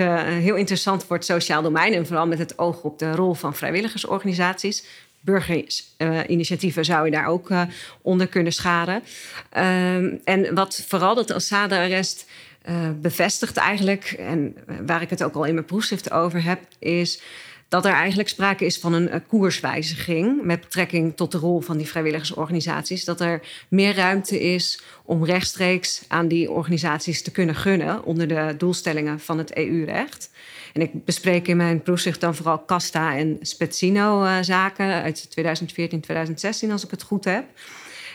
heel 0.42 0.56
interessant 0.56 1.04
voor 1.04 1.16
het 1.16 1.26
sociaal 1.26 1.62
domein. 1.62 1.94
En 1.94 2.06
vooral 2.06 2.28
met 2.30 2.40
het 2.40 2.60
oog 2.60 2.82
op 2.82 3.00
de 3.00 3.12
rol 3.12 3.34
van 3.34 3.56
vrijwilligersorganisaties. 3.56 4.86
Burgerinitiatieven 5.22 6.86
zou 6.86 7.06
je 7.06 7.12
daar 7.12 7.26
ook 7.26 7.50
eh, 7.50 7.62
onder 8.02 8.28
kunnen 8.28 8.54
scharen. 8.54 9.04
Ehm, 9.50 10.16
en 10.24 10.56
wat 10.56 10.84
vooral 10.88 11.16
dat 11.16 11.32
Assade-arrest 11.32 12.30
eh, 12.62 12.90
bevestigt 13.02 13.58
eigenlijk... 13.58 14.16
en 14.18 14.56
waar 14.86 15.02
ik 15.02 15.10
het 15.10 15.24
ook 15.24 15.36
al 15.36 15.46
in 15.46 15.54
mijn 15.54 15.66
proefschrift 15.66 16.12
over 16.12 16.44
heb... 16.44 16.60
is 16.80 17.22
dat 17.70 17.86
er 17.86 17.94
eigenlijk 17.94 18.30
sprake 18.30 18.66
is 18.66 18.78
van 18.78 18.94
een 18.94 19.10
eh, 19.10 19.20
koerswijziging 19.28 20.44
met 20.44 20.60
betrekking 20.62 21.16
tot 21.16 21.32
de 21.32 21.38
rol 21.38 21.62
van 21.62 21.78
die 21.78 21.88
vrijwilligersorganisaties. 21.88 23.06
Dat 23.06 23.22
er 23.22 23.42
meer 23.68 23.96
ruimte 23.96 24.40
is 24.40 24.82
om 25.04 25.26
rechtstreeks 25.26 26.04
aan 26.08 26.28
die 26.28 26.52
organisaties 26.52 27.22
te 27.22 27.32
kunnen 27.32 27.56
gunnen 27.56 28.04
onder 28.04 28.28
de 28.28 28.56
doelstellingen 28.58 29.20
van 29.20 29.38
het 29.38 29.56
EU-recht. 29.56 30.30
En 30.74 30.82
ik 30.82 31.06
bespreek 31.06 31.48
in 31.48 31.58
mijn 31.58 31.82
proefschrift 31.82 32.22
dan 32.22 32.36
vooral 32.36 32.66
Casta 32.66 33.18
en 33.18 33.38
Spezzino-zaken 33.42 35.02
uit 35.02 35.32
2014, 35.32 36.00
2016, 36.00 36.72
als 36.72 36.84
ik 36.84 36.92
het 36.92 37.04
goed 37.04 37.26
heb. 37.26 37.46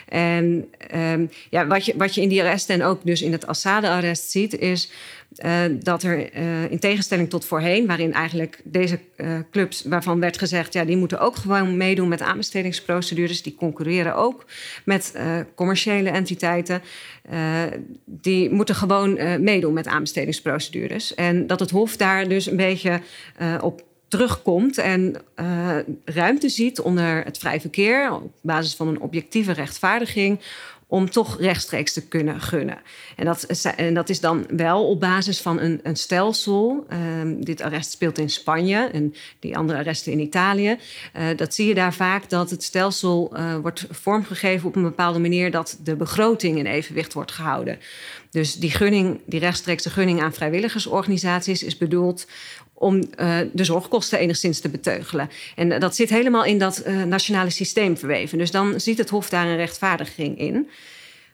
En 0.07 0.69
um, 0.95 1.29
ja, 1.49 1.67
wat, 1.67 1.85
je, 1.85 1.93
wat 1.97 2.15
je 2.15 2.21
in 2.21 2.29
die 2.29 2.41
arresten 2.41 2.75
en 2.75 2.83
ook 2.83 2.99
dus 3.03 3.21
in 3.21 3.31
het 3.31 3.47
Assade-arrest 3.47 4.29
ziet, 4.31 4.57
is 4.59 4.91
uh, 5.45 5.61
dat 5.79 6.03
er 6.03 6.35
uh, 6.37 6.71
in 6.71 6.79
tegenstelling 6.79 7.29
tot 7.29 7.45
voorheen, 7.45 7.87
waarin 7.87 8.13
eigenlijk 8.13 8.61
deze 8.63 8.99
uh, 9.17 9.39
clubs, 9.51 9.83
waarvan 9.83 10.19
werd 10.19 10.37
gezegd, 10.37 10.73
ja, 10.73 10.85
die 10.85 10.97
moeten 10.97 11.19
ook 11.19 11.35
gewoon 11.35 11.77
meedoen 11.77 12.07
met 12.07 12.21
aanbestedingsprocedures, 12.21 13.41
die 13.41 13.55
concurreren 13.55 14.15
ook 14.15 14.45
met 14.85 15.13
commerciële 15.55 16.09
entiteiten, 16.09 16.81
die 18.05 18.49
moeten 18.49 18.75
gewoon 18.75 19.43
meedoen 19.43 19.73
met 19.73 19.87
aanbestedingsprocedures. 19.87 21.13
En 21.13 21.47
dat 21.47 21.59
het 21.59 21.69
Hof 21.69 21.97
daar 21.97 22.27
dus 22.27 22.45
een 22.45 22.55
beetje 22.55 23.01
op 23.61 23.83
terugkomt 24.15 24.77
en 24.77 25.15
uh, 25.39 25.77
ruimte 26.05 26.49
ziet 26.49 26.79
onder 26.79 27.23
het 27.23 27.37
vrij 27.37 27.61
verkeer 27.61 28.11
op 28.13 28.31
basis 28.41 28.75
van 28.75 28.87
een 28.87 29.01
objectieve 29.01 29.51
rechtvaardiging 29.51 30.39
om 30.87 31.09
toch 31.09 31.39
rechtstreeks 31.39 31.93
te 31.93 32.07
kunnen 32.07 32.41
gunnen. 32.41 32.77
En 33.15 33.25
dat, 33.25 33.45
is, 33.47 33.65
en 33.65 33.93
dat 33.93 34.09
is 34.09 34.19
dan 34.19 34.45
wel 34.49 34.87
op 34.87 34.99
basis 34.99 35.41
van 35.41 35.59
een, 35.59 35.95
stelsel. 35.95 36.85
Um, 37.19 37.45
dit 37.45 37.61
arrest 37.61 37.91
speelt 37.91 38.17
in 38.17 38.29
Spanje 38.29 38.89
en 38.93 39.13
die 39.39 39.57
andere 39.57 39.79
arresten 39.79 40.11
in 40.11 40.19
Italië. 40.19 40.77
Uh, 41.17 41.23
dat 41.35 41.53
zie 41.53 41.67
je 41.67 41.73
daar 41.73 41.93
vaak 41.93 42.29
dat 42.29 42.49
het 42.49 42.63
stelsel 42.63 43.31
uh, 43.33 43.55
wordt 43.55 43.87
vormgegeven 43.89 44.67
op 44.67 44.75
een 44.75 44.83
bepaalde 44.83 45.19
manier 45.19 45.51
dat 45.51 45.79
de 45.83 45.95
begroting 45.95 46.57
in 46.57 46.65
evenwicht 46.65 47.13
wordt 47.13 47.31
gehouden. 47.31 47.79
Dus 48.29 48.55
die 48.55 48.71
gunning, 48.71 49.19
die 49.25 49.39
rechtstreekse 49.39 49.89
gunning 49.89 50.21
aan 50.21 50.33
vrijwilligersorganisaties 50.33 51.63
is 51.63 51.77
bedoeld 51.77 52.27
om 52.77 52.95
uh, 52.95 53.37
de 53.53 53.63
zorgkosten 53.63 54.19
enigszins 54.19 54.59
te 54.59 54.69
beteugelen. 54.69 55.29
En 55.55 55.71
uh, 55.71 55.79
dat 55.79 55.95
zit 55.95 56.09
helemaal 56.09 56.43
in 56.43 56.57
dat 56.57 56.83
uh, 56.87 57.03
nationale 57.03 57.49
systeem 57.49 57.97
verweven. 57.97 58.37
Dus 58.37 58.51
dan 58.51 58.79
ziet 58.79 58.97
het 58.97 59.09
Hof 59.09 59.29
daar 59.29 59.47
een 59.47 59.55
rechtvaardiging 59.55 60.39
in. 60.39 60.69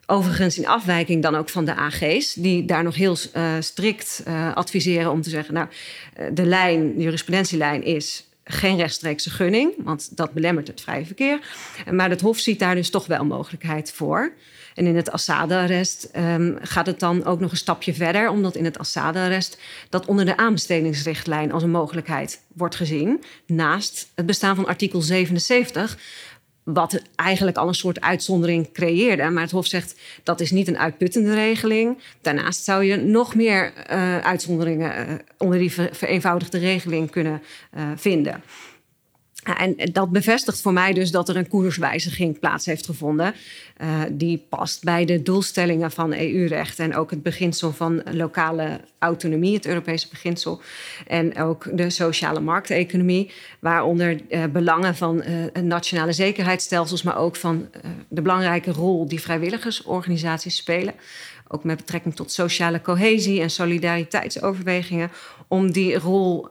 Overigens 0.06 0.58
in 0.58 0.66
afwijking 0.66 1.22
dan 1.22 1.34
ook 1.34 1.48
van 1.48 1.64
de 1.64 1.74
AG's, 1.74 2.34
die 2.34 2.64
daar 2.64 2.82
nog 2.82 2.94
heel 2.94 3.16
strikt 3.60 4.22
adviseren 4.54 5.10
om 5.10 5.22
te 5.22 5.30
zeggen: 5.30 5.54
Nou, 5.54 5.66
de 6.32 6.44
lijn, 6.44 6.96
de 6.96 7.02
jurisprudentielijn 7.02 7.84
is 7.84 8.24
geen 8.44 8.76
rechtstreekse 8.76 9.30
gunning, 9.30 9.72
want 9.78 10.16
dat 10.16 10.32
belemmert 10.32 10.66
het 10.66 10.80
vrije 10.80 11.06
verkeer. 11.06 11.40
Maar 11.90 12.10
het 12.10 12.20
Hof 12.20 12.38
ziet 12.38 12.58
daar 12.58 12.74
dus 12.74 12.90
toch 12.90 13.06
wel 13.06 13.24
mogelijkheid 13.24 13.92
voor. 13.92 14.32
En 14.74 14.86
in 14.86 14.96
het 14.96 15.10
Assade-arrest 15.10 16.08
um, 16.16 16.58
gaat 16.62 16.86
het 16.86 17.00
dan 17.00 17.24
ook 17.24 17.40
nog 17.40 17.50
een 17.50 17.56
stapje 17.56 17.94
verder, 17.94 18.30
omdat 18.30 18.56
in 18.56 18.64
het 18.64 18.78
Assade-arrest 18.78 19.58
dat 19.88 20.06
onder 20.06 20.24
de 20.24 20.36
aanbestedingsrichtlijn 20.36 21.52
als 21.52 21.62
een 21.62 21.70
mogelijkheid 21.70 22.42
wordt 22.54 22.74
gezien, 22.74 23.22
naast 23.46 24.10
het 24.14 24.26
bestaan 24.26 24.56
van 24.56 24.66
artikel 24.66 25.02
77, 25.02 25.98
wat 26.64 27.02
eigenlijk 27.14 27.56
al 27.56 27.68
een 27.68 27.74
soort 27.74 28.00
uitzondering 28.00 28.72
creëerde. 28.72 29.30
Maar 29.30 29.42
het 29.42 29.50
Hof 29.50 29.66
zegt 29.66 30.00
dat 30.22 30.40
is 30.40 30.50
niet 30.50 30.68
een 30.68 30.78
uitputtende 30.78 31.34
regeling. 31.34 31.98
Daarnaast 32.20 32.64
zou 32.64 32.84
je 32.84 32.96
nog 32.96 33.34
meer 33.34 33.72
uh, 33.90 34.18
uitzonderingen 34.18 35.08
uh, 35.08 35.14
onder 35.38 35.58
die 35.58 35.72
ver 35.72 35.88
vereenvoudigde 35.92 36.58
regeling 36.58 37.10
kunnen 37.10 37.42
uh, 37.76 37.82
vinden. 37.96 38.42
En 39.42 39.76
dat 39.92 40.10
bevestigt 40.10 40.60
voor 40.60 40.72
mij 40.72 40.92
dus 40.92 41.10
dat 41.10 41.28
er 41.28 41.36
een 41.36 41.48
koerswijziging 41.48 42.38
plaats 42.38 42.66
heeft 42.66 42.86
gevonden. 42.86 43.34
Uh, 43.82 44.02
die 44.10 44.46
past 44.48 44.84
bij 44.84 45.04
de 45.04 45.22
doelstellingen 45.22 45.90
van 45.90 46.12
EU-recht 46.12 46.78
en 46.78 46.96
ook 46.96 47.10
het 47.10 47.22
beginsel 47.22 47.72
van 47.72 48.02
lokale 48.10 48.80
autonomie, 48.98 49.54
het 49.54 49.66
Europese 49.66 50.08
beginsel. 50.08 50.60
En 51.06 51.36
ook 51.36 51.76
de 51.76 51.90
sociale 51.90 52.40
markteconomie, 52.40 53.30
waaronder 53.58 54.20
uh, 54.28 54.44
belangen 54.44 54.96
van 54.96 55.22
uh, 55.56 55.62
nationale 55.62 56.12
zekerheidsstelsels, 56.12 57.02
maar 57.02 57.16
ook 57.16 57.36
van 57.36 57.68
de 58.08 58.22
belangrijke 58.22 58.70
rol 58.70 59.08
die 59.08 59.20
vrijwilligersorganisaties 59.20 60.56
spelen. 60.56 60.94
Ook 61.48 61.64
met 61.64 61.76
betrekking 61.76 62.14
tot 62.16 62.32
sociale 62.32 62.80
cohesie 62.80 63.40
en 63.40 63.50
solidariteitsoverwegingen, 63.50 65.10
om 65.48 65.72
die 65.72 65.98
rol 65.98 66.48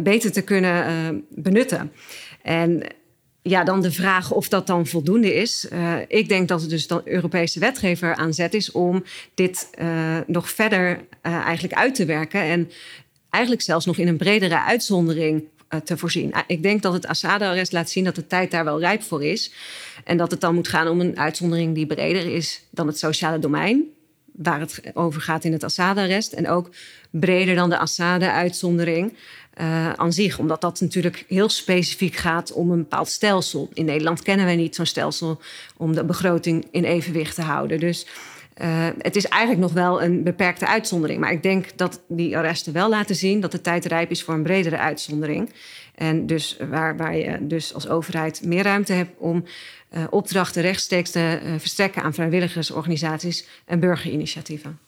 beter 0.00 0.32
te 0.32 0.42
kunnen 0.42 0.90
uh, 0.90 1.20
benutten. 1.28 1.92
En 2.42 2.82
ja, 3.42 3.64
dan 3.64 3.82
de 3.82 3.92
vraag 3.92 4.32
of 4.32 4.48
dat 4.48 4.66
dan 4.66 4.86
voldoende 4.86 5.34
is. 5.34 5.68
Uh, 5.72 5.94
ik 6.08 6.28
denk 6.28 6.48
dat 6.48 6.60
het 6.60 6.70
dus 6.70 6.86
dan 6.86 7.00
Europese 7.04 7.58
wetgever 7.58 8.14
aan 8.14 8.34
zet 8.34 8.54
is 8.54 8.72
om 8.72 9.04
dit 9.34 9.70
nog 10.26 10.50
verder 10.50 11.00
eigenlijk 11.22 11.74
uit 11.74 11.94
te 11.94 12.04
werken. 12.04 12.40
En 12.40 12.70
eigenlijk 13.30 13.64
zelfs 13.64 13.86
nog 13.86 13.96
in 13.96 14.08
een 14.08 14.16
bredere 14.16 14.60
uitzondering 14.60 15.44
te 15.84 15.96
voorzien. 15.96 16.32
Ik 16.46 16.62
denk 16.62 16.82
dat 16.82 16.92
het 16.92 17.06
Assad-arrest 17.06 17.72
laat 17.72 17.90
zien 17.90 18.04
dat 18.04 18.14
de 18.14 18.26
tijd 18.26 18.50
daar 18.50 18.64
wel 18.64 18.80
rijp 18.80 19.02
voor 19.02 19.24
is. 19.24 19.52
En 20.04 20.16
dat 20.16 20.30
het 20.30 20.40
dan 20.40 20.54
moet 20.54 20.68
gaan 20.68 20.88
om 20.88 21.00
een 21.00 21.18
uitzondering 21.18 21.74
die 21.74 21.86
breder 21.86 22.34
is 22.34 22.62
dan 22.70 22.86
het 22.86 22.98
sociale 22.98 23.38
domein. 23.38 23.95
Waar 24.36 24.60
het 24.60 24.80
over 24.94 25.20
gaat 25.20 25.44
in 25.44 25.52
het 25.52 25.64
Assad-arrest. 25.64 26.32
En 26.32 26.48
ook 26.48 26.70
breder 27.10 27.54
dan 27.54 27.70
de 27.70 27.78
Assad-uitzondering 27.78 29.16
uh, 29.60 29.92
aan 29.92 30.12
zich. 30.12 30.38
Omdat 30.38 30.60
dat 30.60 30.80
natuurlijk 30.80 31.24
heel 31.28 31.48
specifiek 31.48 32.14
gaat 32.14 32.52
om 32.52 32.70
een 32.70 32.78
bepaald 32.78 33.08
stelsel. 33.08 33.68
In 33.72 33.84
Nederland 33.84 34.22
kennen 34.22 34.46
wij 34.46 34.56
niet 34.56 34.74
zo'n 34.74 34.86
stelsel 34.86 35.40
om 35.76 35.94
de 35.94 36.04
begroting 36.04 36.66
in 36.70 36.84
evenwicht 36.84 37.34
te 37.34 37.42
houden. 37.42 37.80
Dus 37.80 38.06
uh, 38.62 38.86
het 38.98 39.16
is 39.16 39.26
eigenlijk 39.26 39.62
nog 39.62 39.72
wel 39.72 40.02
een 40.02 40.22
beperkte 40.22 40.66
uitzondering. 40.66 41.20
Maar 41.20 41.32
ik 41.32 41.42
denk 41.42 41.66
dat 41.76 42.02
die 42.08 42.36
arresten 42.36 42.72
wel 42.72 42.88
laten 42.88 43.16
zien 43.16 43.40
dat 43.40 43.52
de 43.52 43.60
tijd 43.60 43.84
rijp 43.84 44.10
is 44.10 44.22
voor 44.22 44.34
een 44.34 44.42
bredere 44.42 44.78
uitzondering. 44.78 45.52
En 45.96 46.26
dus 46.26 46.56
waar, 46.70 46.96
waar 46.96 47.16
je 47.16 47.46
dus 47.46 47.74
als 47.74 47.88
overheid 47.88 48.42
meer 48.44 48.62
ruimte 48.62 48.92
hebt 48.92 49.18
om 49.18 49.44
uh, 49.90 50.04
opdrachten 50.10 50.62
rechtstreeks 50.62 51.10
te 51.10 51.54
verstrekken 51.58 52.02
aan 52.02 52.14
vrijwilligersorganisaties 52.14 53.48
en 53.64 53.80
burgerinitiatieven 53.80 54.78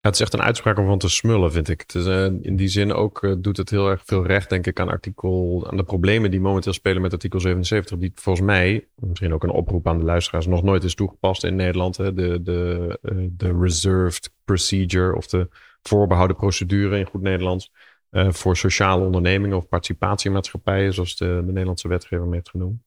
het 0.00 0.14
is 0.14 0.20
echt 0.20 0.32
een 0.32 0.42
uitspraak 0.42 0.78
om 0.78 0.86
van 0.86 0.98
te 0.98 1.08
smullen, 1.08 1.52
vind 1.52 1.68
ik. 1.68 1.94
Uh, 1.94 2.24
in 2.24 2.56
die 2.56 2.68
zin 2.68 2.92
ook 2.92 3.36
doet 3.38 3.56
het 3.56 3.70
heel 3.70 3.88
erg 3.88 4.02
veel 4.04 4.26
recht, 4.26 4.48
denk 4.48 4.66
ik, 4.66 4.80
aan 4.80 4.88
artikel, 4.88 5.66
aan 5.70 5.76
de 5.76 5.82
problemen 5.82 6.30
die 6.30 6.40
momenteel 6.40 6.72
spelen 6.72 7.02
met 7.02 7.12
artikel 7.12 7.40
77, 7.40 7.98
die 7.98 8.12
volgens 8.14 8.46
mij, 8.46 8.86
misschien 8.94 9.34
ook 9.34 9.42
een 9.42 9.50
oproep 9.50 9.88
aan 9.88 9.98
de 9.98 10.04
luisteraars, 10.04 10.46
nog 10.46 10.62
nooit 10.62 10.84
is 10.84 10.94
toegepast 10.94 11.44
in 11.44 11.56
Nederland. 11.56 11.96
Hè? 11.96 12.14
De, 12.14 12.42
de, 12.42 12.98
de 13.36 13.58
reserved 13.60 14.32
procedure 14.44 15.16
of 15.16 15.26
de 15.26 15.48
voorbehouden 15.82 16.36
procedure 16.36 16.98
in 16.98 17.06
goed 17.06 17.22
Nederlands 17.22 17.72
voor 18.12 18.56
sociale 18.56 19.04
ondernemingen 19.04 19.56
of 19.56 19.68
participatiemaatschappijen, 19.68 20.94
zoals 20.94 21.16
de, 21.16 21.26
de 21.26 21.52
Nederlandse 21.52 21.88
wetgever 21.88 22.26
me 22.26 22.34
heeft 22.34 22.50
genoemd. 22.50 22.82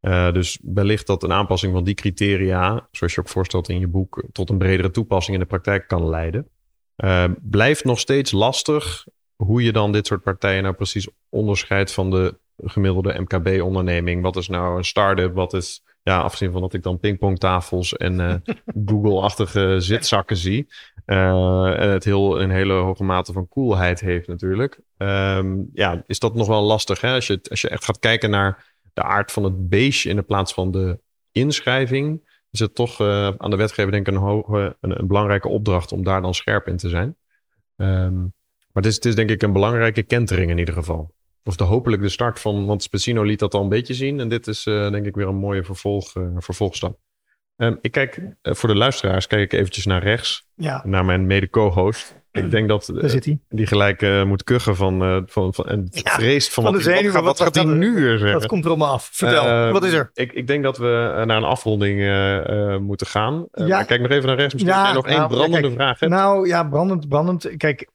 Uh, 0.00 0.32
dus 0.32 0.58
wellicht 0.62 1.06
dat 1.06 1.22
een 1.22 1.32
aanpassing 1.32 1.72
van 1.72 1.84
die 1.84 1.94
criteria, 1.94 2.88
zoals 2.90 3.14
je 3.14 3.20
ook 3.20 3.28
voorstelt 3.28 3.68
in 3.68 3.78
je 3.78 3.86
boek, 3.86 4.24
tot 4.32 4.50
een 4.50 4.58
bredere 4.58 4.90
toepassing 4.90 5.36
in 5.36 5.42
de 5.42 5.48
praktijk 5.48 5.88
kan 5.88 6.08
leiden. 6.08 6.48
Uh, 6.96 7.24
blijft 7.40 7.84
nog 7.84 7.98
steeds 7.98 8.32
lastig 8.32 9.06
hoe 9.36 9.62
je 9.62 9.72
dan 9.72 9.92
dit 9.92 10.06
soort 10.06 10.22
partijen 10.22 10.62
nou 10.62 10.74
precies 10.74 11.08
onderscheidt 11.28 11.92
van 11.92 12.10
de 12.10 12.38
gemiddelde 12.56 13.20
MKB-onderneming. 13.20 14.22
Wat 14.22 14.36
is 14.36 14.48
nou 14.48 14.76
een 14.76 14.84
start-up? 14.84 15.34
Wat 15.34 15.52
is, 15.52 15.84
ja, 16.10 16.20
afgezien 16.20 16.52
van 16.52 16.60
dat 16.60 16.74
ik 16.74 16.82
dan 16.82 16.98
pingpongtafels 16.98 17.96
en 17.96 18.20
uh, 18.20 18.34
Google-achtige 18.88 19.76
zitzakken 19.78 20.36
zie. 20.36 20.68
en 21.04 21.90
het 21.90 22.04
heel 22.04 22.40
een 22.40 22.50
hele 22.50 22.72
hoge 22.72 23.04
mate 23.04 23.32
van 23.32 23.48
coolheid 23.48 24.00
heeft 24.00 24.28
natuurlijk. 24.28 24.80
Um, 24.96 25.70
ja, 25.72 26.02
is 26.06 26.18
dat 26.18 26.34
nog 26.34 26.46
wel 26.46 26.62
lastig 26.62 27.00
hè? 27.00 27.14
Als, 27.14 27.26
je, 27.26 27.40
als 27.50 27.60
je 27.60 27.68
echt 27.68 27.84
gaat 27.84 27.98
kijken 27.98 28.30
naar 28.30 28.74
de 28.92 29.02
aard 29.02 29.32
van 29.32 29.44
het 29.44 29.68
beestje 29.68 30.08
in 30.08 30.16
de 30.16 30.22
plaats 30.22 30.54
van 30.54 30.70
de 30.70 31.00
inschrijving, 31.32 32.28
is 32.50 32.60
het 32.60 32.74
toch 32.74 33.00
uh, 33.00 33.28
aan 33.36 33.50
de 33.50 33.56
wetgever 33.56 33.92
denk 33.92 34.08
ik 34.08 34.14
een, 34.14 34.20
hoge, 34.20 34.76
een, 34.80 34.98
een, 35.00 35.06
belangrijke 35.06 35.48
opdracht 35.48 35.92
om 35.92 36.04
daar 36.04 36.22
dan 36.22 36.34
scherp 36.34 36.66
in 36.68 36.76
te 36.76 36.88
zijn. 36.88 37.16
Um, 37.76 38.32
maar 38.72 38.82
het 38.82 38.86
is, 38.86 38.94
het 38.94 39.04
is 39.04 39.14
denk 39.14 39.30
ik 39.30 39.42
een 39.42 39.52
belangrijke 39.52 40.02
kentering 40.02 40.50
in 40.50 40.58
ieder 40.58 40.74
geval. 40.74 41.14
Of 41.44 41.56
de 41.56 41.64
hopelijk 41.64 42.02
de 42.02 42.08
start 42.08 42.40
van, 42.40 42.66
want 42.66 42.82
Specino 42.82 43.22
liet 43.22 43.38
dat 43.38 43.54
al 43.54 43.62
een 43.62 43.68
beetje 43.68 43.94
zien. 43.94 44.20
En 44.20 44.28
dit 44.28 44.46
is 44.46 44.66
uh, 44.66 44.90
denk 44.90 45.06
ik 45.06 45.14
weer 45.14 45.28
een 45.28 45.36
mooie 45.36 45.64
vervolg, 45.64 46.14
uh, 46.14 46.26
vervolgstap. 46.36 46.98
Um, 47.56 47.78
ik 47.80 47.92
kijk, 47.92 48.20
voor 48.42 48.68
de 48.68 48.74
luisteraars, 48.74 49.26
kijk 49.26 49.42
ik 49.42 49.52
eventjes 49.52 49.86
naar 49.86 50.02
rechts. 50.02 50.46
Ja. 50.54 50.82
Naar 50.86 51.04
mijn 51.04 51.26
mede 51.26 51.50
co-host. 51.50 52.18
Ik 52.32 52.50
denk 52.50 52.68
dat 52.68 52.90
Daar 52.94 53.10
zit 53.10 53.24
hij. 53.24 53.38
die 53.48 53.66
gelijk 53.66 54.24
moet 54.24 54.44
kuchen 54.44 54.76
van, 54.76 55.24
van, 55.26 55.54
van 55.54 55.66
en 55.66 55.88
ja, 55.90 56.10
vreest 56.10 56.52
van, 56.52 56.64
van 56.64 56.72
wat, 56.72 56.82
de 56.82 56.90
zenuwen, 56.90 57.12
wat, 57.12 57.24
wat, 57.24 57.40
gaat 57.40 57.54
hij 57.54 57.64
nu 57.64 57.94
weer 57.94 58.18
zeggen? 58.18 58.40
Dat 58.40 58.48
komt 58.48 58.64
er 58.64 58.70
allemaal 58.70 58.92
af. 58.92 59.08
Vertel, 59.12 59.44
uh, 59.44 59.72
wat 59.72 59.84
is 59.84 59.92
er? 59.92 60.10
Ik, 60.14 60.32
ik 60.32 60.46
denk 60.46 60.62
dat 60.62 60.78
we 60.78 61.22
naar 61.26 61.36
een 61.36 61.44
afronding 61.44 61.98
moeten 62.80 63.06
gaan. 63.06 63.46
Ja. 63.52 63.82
kijk 63.82 64.00
nog 64.00 64.10
even 64.10 64.26
naar 64.26 64.36
rechts. 64.36 64.54
Misschien 64.54 64.74
ja, 64.74 64.92
nog 64.92 65.06
één 65.06 65.16
nou, 65.16 65.28
brandende 65.28 65.60
kijk, 65.60 65.74
vraag 65.74 66.00
hebt. 66.00 66.12
Nou 66.12 66.46
ja, 66.46 66.64
brandend, 66.64 67.08
brandend. 67.08 67.56
Kijk, 67.56 67.88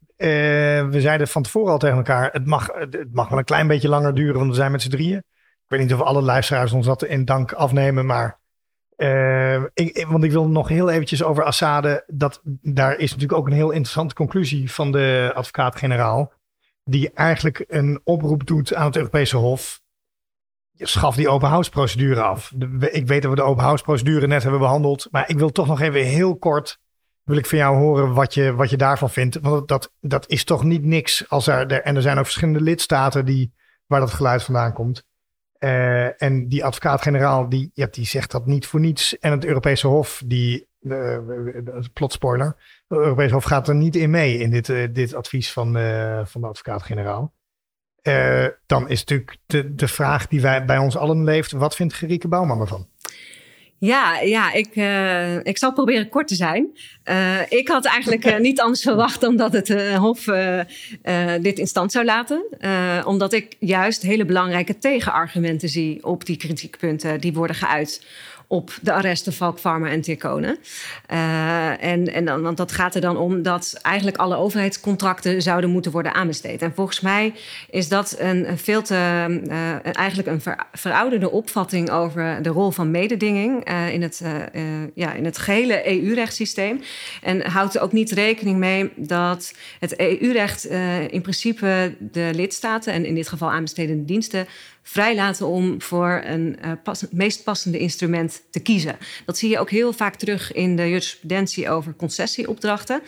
we 0.89 1.01
zeiden 1.01 1.27
van 1.27 1.43
tevoren 1.43 1.71
al 1.71 1.77
tegen 1.77 1.97
elkaar, 1.97 2.29
het 2.31 2.45
mag, 2.45 2.67
het 2.67 3.13
mag 3.13 3.29
wel 3.29 3.37
een 3.37 3.43
klein 3.43 3.67
beetje 3.67 3.89
langer 3.89 4.15
duren, 4.15 4.35
want 4.35 4.49
we 4.49 4.55
zijn 4.55 4.71
met 4.71 4.81
z'n 4.81 4.89
drieën. 4.89 5.17
Ik 5.17 5.71
weet 5.71 5.79
niet 5.79 5.93
of 5.93 6.01
alle 6.01 6.21
luisteraars 6.21 6.71
ons 6.71 6.85
dat 6.85 7.03
in 7.03 7.25
dank 7.25 7.53
afnemen, 7.53 8.05
maar 8.05 8.39
uh, 8.97 9.63
ik, 9.73 10.05
want 10.07 10.23
ik 10.23 10.31
wil 10.31 10.47
nog 10.47 10.67
heel 10.67 10.89
eventjes 10.89 11.23
over 11.23 11.43
Assade. 11.43 12.03
Dat, 12.07 12.41
daar 12.61 12.97
is 12.97 13.11
natuurlijk 13.11 13.39
ook 13.39 13.47
een 13.47 13.53
heel 13.53 13.71
interessante 13.71 14.15
conclusie 14.15 14.71
van 14.71 14.91
de 14.91 15.31
advocaat-generaal. 15.33 16.33
Die 16.83 17.11
eigenlijk 17.13 17.63
een 17.67 18.01
oproep 18.03 18.47
doet 18.47 18.73
aan 18.73 18.85
het 18.85 18.95
Europese 18.95 19.37
Hof. 19.37 19.81
Schaf 20.77 21.15
die 21.15 21.29
open 21.29 21.49
house 21.49 21.69
procedure 21.69 22.21
af. 22.21 22.51
ik 22.79 23.07
weet 23.07 23.21
dat 23.21 23.31
we 23.31 23.37
de 23.37 23.43
open 23.43 23.63
house 23.63 23.83
procedure 23.83 24.27
net 24.27 24.41
hebben 24.41 24.59
behandeld. 24.61 25.07
Maar 25.11 25.29
ik 25.29 25.37
wil 25.37 25.51
toch 25.51 25.67
nog 25.67 25.81
even 25.81 26.03
heel 26.03 26.37
kort. 26.37 26.79
Wil 27.25 27.37
ik 27.37 27.45
van 27.45 27.57
jou 27.57 27.77
horen 27.77 28.13
wat 28.13 28.33
je, 28.33 28.53
wat 28.53 28.69
je 28.69 28.77
daarvan 28.77 29.09
vindt. 29.09 29.39
Want 29.41 29.67
dat, 29.67 29.91
dat 29.99 30.29
is 30.29 30.43
toch 30.43 30.63
niet 30.63 30.83
niks. 30.83 31.29
Als 31.29 31.47
er, 31.47 31.71
en 31.71 31.95
er 31.95 32.01
zijn 32.01 32.17
ook 32.17 32.23
verschillende 32.23 32.61
lidstaten 32.61 33.25
die, 33.25 33.53
waar 33.85 33.99
dat 33.99 34.11
geluid 34.11 34.43
vandaan 34.43 34.73
komt. 34.73 35.05
Uh, 35.59 36.21
en 36.21 36.47
die 36.47 36.65
advocaat-generaal, 36.65 37.49
die, 37.49 37.71
ja, 37.73 37.87
die 37.91 38.05
zegt 38.05 38.31
dat 38.31 38.45
niet 38.45 38.67
voor 38.67 38.79
niets. 38.79 39.19
En 39.19 39.31
het 39.31 39.45
Europese 39.45 39.87
Hof, 39.87 40.21
die, 40.25 40.67
uh, 40.81 41.17
plot 41.93 42.13
spoiler, 42.13 42.47
het 42.87 42.97
Europese 42.97 43.33
Hof 43.33 43.43
gaat 43.43 43.67
er 43.67 43.75
niet 43.75 43.95
in 43.95 44.09
mee 44.09 44.37
in 44.37 44.49
dit, 44.49 44.67
uh, 44.67 44.87
dit 44.91 45.13
advies 45.13 45.51
van, 45.51 45.73
van 46.25 46.41
de 46.41 46.47
advocaat-generaal. 46.47 47.33
dan 48.65 48.89
is 48.89 48.99
natuurlijk 48.99 49.37
de, 49.45 49.75
de 49.75 49.87
vraag 49.87 50.27
die 50.27 50.41
wij, 50.41 50.65
bij 50.65 50.77
ons 50.77 50.97
allen 50.97 51.23
leeft, 51.23 51.51
wat 51.51 51.75
vindt 51.75 51.93
Gerike 51.93 52.27
Bouwman 52.27 52.61
ervan? 52.61 52.87
Ja, 53.77 54.19
ja 54.19 54.53
ik, 54.53 54.75
uh, 54.75 55.45
ik 55.45 55.57
zal 55.57 55.73
proberen 55.73 56.09
kort 56.09 56.27
te 56.27 56.35
zijn. 56.35 56.67
Uh, 57.05 57.51
ik 57.51 57.67
had 57.67 57.85
eigenlijk 57.85 58.25
uh, 58.25 58.37
niet 58.37 58.61
anders 58.61 58.81
verwacht 58.81 59.21
dan 59.21 59.35
dat 59.35 59.53
het 59.53 59.93
Hof 59.93 60.25
dit 61.41 61.59
in 61.59 61.67
stand 61.67 61.91
zou 61.91 62.05
laten. 62.05 62.45
omdat 63.05 63.33
ik 63.33 63.55
juist 63.59 64.01
hele 64.01 64.25
belangrijke 64.25 64.77
tegenargumenten 64.77 65.69
zie 65.69 66.05
op 66.05 66.25
die 66.25 66.37
kritiekpunten 66.37 67.21
die 67.21 67.33
worden 67.33 67.55
geuit 67.55 68.05
op 68.47 68.77
de 68.81 68.93
arresten 68.93 69.33
Valk 69.33 69.59
Pharma 69.59 69.89
en 69.89 70.01
Tirkone. 70.01 70.57
Uh, 71.11 71.83
en, 71.83 72.13
en 72.13 72.25
dan, 72.25 72.41
want 72.41 72.57
dat 72.57 72.71
gaat 72.71 72.95
er 72.95 73.01
dan 73.01 73.17
om 73.17 73.41
dat 73.41 73.79
eigenlijk 73.81 74.17
alle 74.17 74.35
overheidscontracten 74.35 75.41
zouden 75.41 75.69
moeten 75.69 75.91
worden 75.91 76.13
aanbesteed. 76.13 76.61
En 76.61 76.73
volgens 76.75 77.01
mij 77.01 77.33
is 77.69 77.87
dat 77.87 78.15
een, 78.19 78.49
een 78.49 78.57
veel 78.57 78.81
te, 78.81 78.93
uh, 79.47 79.95
eigenlijk 79.95 80.27
een 80.27 80.41
ver, 80.41 80.57
verouderde 80.71 81.31
opvatting 81.31 81.89
over 81.89 82.41
de 82.41 82.49
rol 82.49 82.71
van 82.71 82.91
mededinging 82.91 83.69
uh, 83.69 83.93
in, 83.93 84.01
het, 84.01 84.21
ja, 84.93 85.13
in 85.13 85.25
het 85.25 85.37
gehele 85.37 85.89
EU-rechtssysteem. 85.89 86.81
En 87.21 87.51
houdt 87.51 87.75
er 87.75 87.81
ook 87.81 87.91
niet 87.91 88.11
rekening 88.11 88.57
mee 88.57 88.91
dat 88.95 89.53
het 89.79 89.99
EU-recht 89.99 90.65
in 91.09 91.21
principe 91.21 91.95
de 91.99 92.29
lidstaten, 92.33 92.93
en 92.93 93.05
in 93.05 93.15
dit 93.15 93.27
geval 93.27 93.51
aanbestedende 93.51 94.05
diensten, 94.05 94.47
vrijlaten 94.87 95.47
om 95.47 95.81
voor 95.81 96.21
een 96.25 96.57
pas, 96.83 97.03
meest 97.11 97.43
passende 97.43 97.77
instrument 97.77 98.41
te 98.49 98.59
kiezen. 98.59 98.97
Dat 99.25 99.37
zie 99.37 99.49
je 99.49 99.59
ook 99.59 99.69
heel 99.69 99.93
vaak 99.93 100.15
terug 100.15 100.51
in 100.51 100.75
de 100.75 100.87
jurisprudentie 100.87 101.69
over 101.69 101.95
concessieopdrachten. 101.95 103.01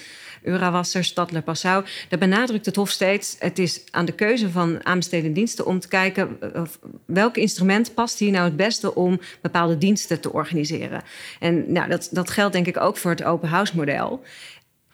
Urawasser, 0.44 1.04
Stadler, 1.04 1.42
Passau. 1.42 1.86
Daar 2.10 2.20
benadrukt 2.20 2.66
het 2.66 2.76
Hof 2.76 2.90
steeds: 2.90 3.36
het 3.40 3.60
is 3.60 3.82
aan 3.92 4.06
de 4.06 4.12
keuze 4.12 4.50
van 4.50 4.86
aanbestedende 4.86 5.34
diensten 5.34 5.66
om 5.66 5.80
te 5.80 5.88
kijken 5.88 6.38
uh, 6.56 6.62
welk 7.06 7.38
instrument 7.38 7.94
past 7.94 8.20
hier 8.20 8.32
nou 8.32 8.46
het 8.46 8.56
beste 8.56 8.96
om 8.96 9.20
bepaalde 9.42 9.78
diensten 9.78 10.20
te 10.20 10.34
organiseren. 10.34 11.04
En 11.40 11.72
nou, 11.72 11.90
dat, 11.90 12.10
dat 12.12 12.30
geldt 12.30 12.54
denk 12.54 12.68
ik 12.68 12.80
ook 12.80 12.98
voor 12.98 13.12
het 13.12 13.24
open 13.24 13.50
house 13.50 13.76
model. 13.76 14.24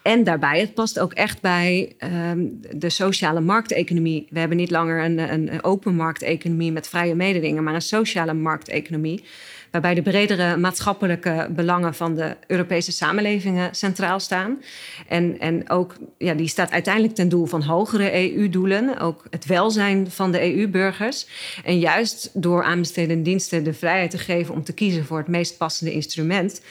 En 0.03 0.23
daarbij, 0.23 0.59
het 0.59 0.73
past 0.73 0.99
ook 0.99 1.13
echt 1.13 1.41
bij 1.41 1.93
ehm, 1.97 2.45
de 2.75 2.89
sociale 2.89 3.41
markteconomie. 3.41 4.27
We 4.29 4.39
hebben 4.39 4.57
niet 4.57 4.71
langer 4.71 5.03
een, 5.03 5.33
een 5.33 5.63
open 5.63 5.95
markteconomie 5.95 6.71
met 6.71 6.87
vrije 6.87 7.15
mededingen, 7.15 7.63
maar 7.63 7.73
een 7.73 7.81
sociale 7.81 8.33
markteconomie 8.33 9.23
waarbij 9.73 9.93
de 9.93 10.01
bredere 10.01 10.57
maatschappelijke 10.57 11.47
belangen 11.51 11.93
van 11.93 12.15
de 12.15 12.35
Europese 12.47 12.91
samenlevingen 12.91 13.75
centraal 13.75 14.19
staan. 14.19 14.61
En, 15.07 15.39
en 15.39 15.69
ook, 15.69 15.95
ja, 16.17 16.33
die 16.33 16.47
staat 16.47 16.71
uiteindelijk 16.71 17.15
ten 17.15 17.29
doel 17.29 17.45
van 17.45 17.61
hogere 17.61 18.13
EU-doelen, 18.13 18.99
ook 18.99 19.25
het 19.29 19.45
welzijn 19.45 20.11
van 20.11 20.31
de 20.31 20.55
EU-burgers. 20.55 21.27
En 21.63 21.79
juist 21.79 22.29
door 22.33 22.63
aanbestedende 22.63 23.23
diensten 23.23 23.63
de 23.63 23.73
vrijheid 23.73 24.11
te 24.11 24.17
geven 24.17 24.53
om 24.53 24.63
te 24.63 24.73
kiezen 24.73 25.05
voor 25.05 25.17
het 25.17 25.27
meest 25.27 25.57
passende 25.57 25.91
instrument, 25.91 26.61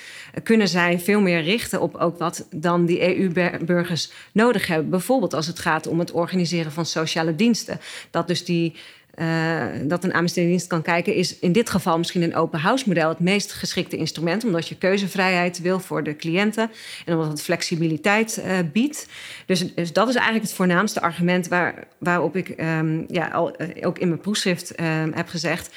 kunnen 0.42 0.68
zij 0.68 0.98
veel 0.98 1.20
meer 1.20 1.42
richten 1.42 1.80
op 1.80 1.94
ook 1.94 2.18
wat 2.18 2.46
dan 2.50 2.86
die 2.86 3.16
EU-burgers 3.18 4.10
nodig 4.32 4.66
hebben. 4.66 4.90
Bijvoorbeeld 4.90 5.34
als 5.34 5.46
het 5.46 5.58
gaat 5.58 5.86
om 5.86 5.98
het 5.98 6.12
organiseren 6.12 6.72
van 6.72 6.86
sociale 6.86 7.34
diensten. 7.34 7.80
Dat 8.10 8.26
dus 8.26 8.44
die 8.44 8.74
uh, 9.18 9.64
dat 9.82 10.04
een 10.04 10.14
aanbestedingsdienst 10.14 10.66
kan 10.66 10.82
kijken, 10.82 11.14
is 11.14 11.38
in 11.38 11.52
dit 11.52 11.70
geval 11.70 11.98
misschien 11.98 12.22
een 12.22 12.34
open 12.34 12.60
house 12.60 12.88
model 12.88 13.08
het 13.08 13.18
meest 13.18 13.52
geschikte 13.52 13.96
instrument, 13.96 14.44
omdat 14.44 14.68
je 14.68 14.76
keuzevrijheid 14.76 15.60
wil 15.60 15.80
voor 15.80 16.02
de 16.02 16.16
cliënten 16.16 16.70
en 17.04 17.14
omdat 17.14 17.30
het 17.30 17.42
flexibiliteit 17.42 18.42
uh, 18.46 18.58
biedt. 18.72 19.06
Dus, 19.46 19.74
dus, 19.74 19.92
dat 19.92 20.08
is 20.08 20.14
eigenlijk 20.14 20.44
het 20.44 20.54
voornaamste 20.54 21.00
argument 21.00 21.48
waar, 21.48 21.86
waarop 21.98 22.36
ik 22.36 22.48
um, 22.60 23.04
ja, 23.08 23.28
al, 23.28 23.62
uh, 23.62 23.86
ook 23.86 23.98
in 23.98 24.08
mijn 24.08 24.20
proefschrift 24.20 24.80
um, 24.80 25.12
heb 25.14 25.28
gezegd 25.28 25.70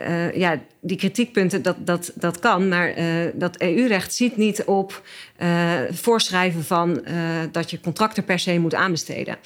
uh, 0.00 0.36
ja, 0.36 0.60
die 0.80 0.96
kritiekpunten, 0.96 1.62
dat, 1.62 1.76
dat, 1.78 2.12
dat 2.14 2.38
kan. 2.38 2.68
Maar 2.68 2.98
uh, 2.98 3.04
dat 3.34 3.60
EU-recht 3.60 4.14
ziet 4.14 4.36
niet 4.36 4.64
op 4.64 5.02
uh, 5.38 5.80
voorschrijven 5.90 6.64
van 6.64 7.04
dat 7.52 7.70
je 7.70 7.80
contracten 7.80 8.24
per 8.24 8.38
se 8.38 8.58
moet 8.58 8.74
aanbesteden. 8.74 9.36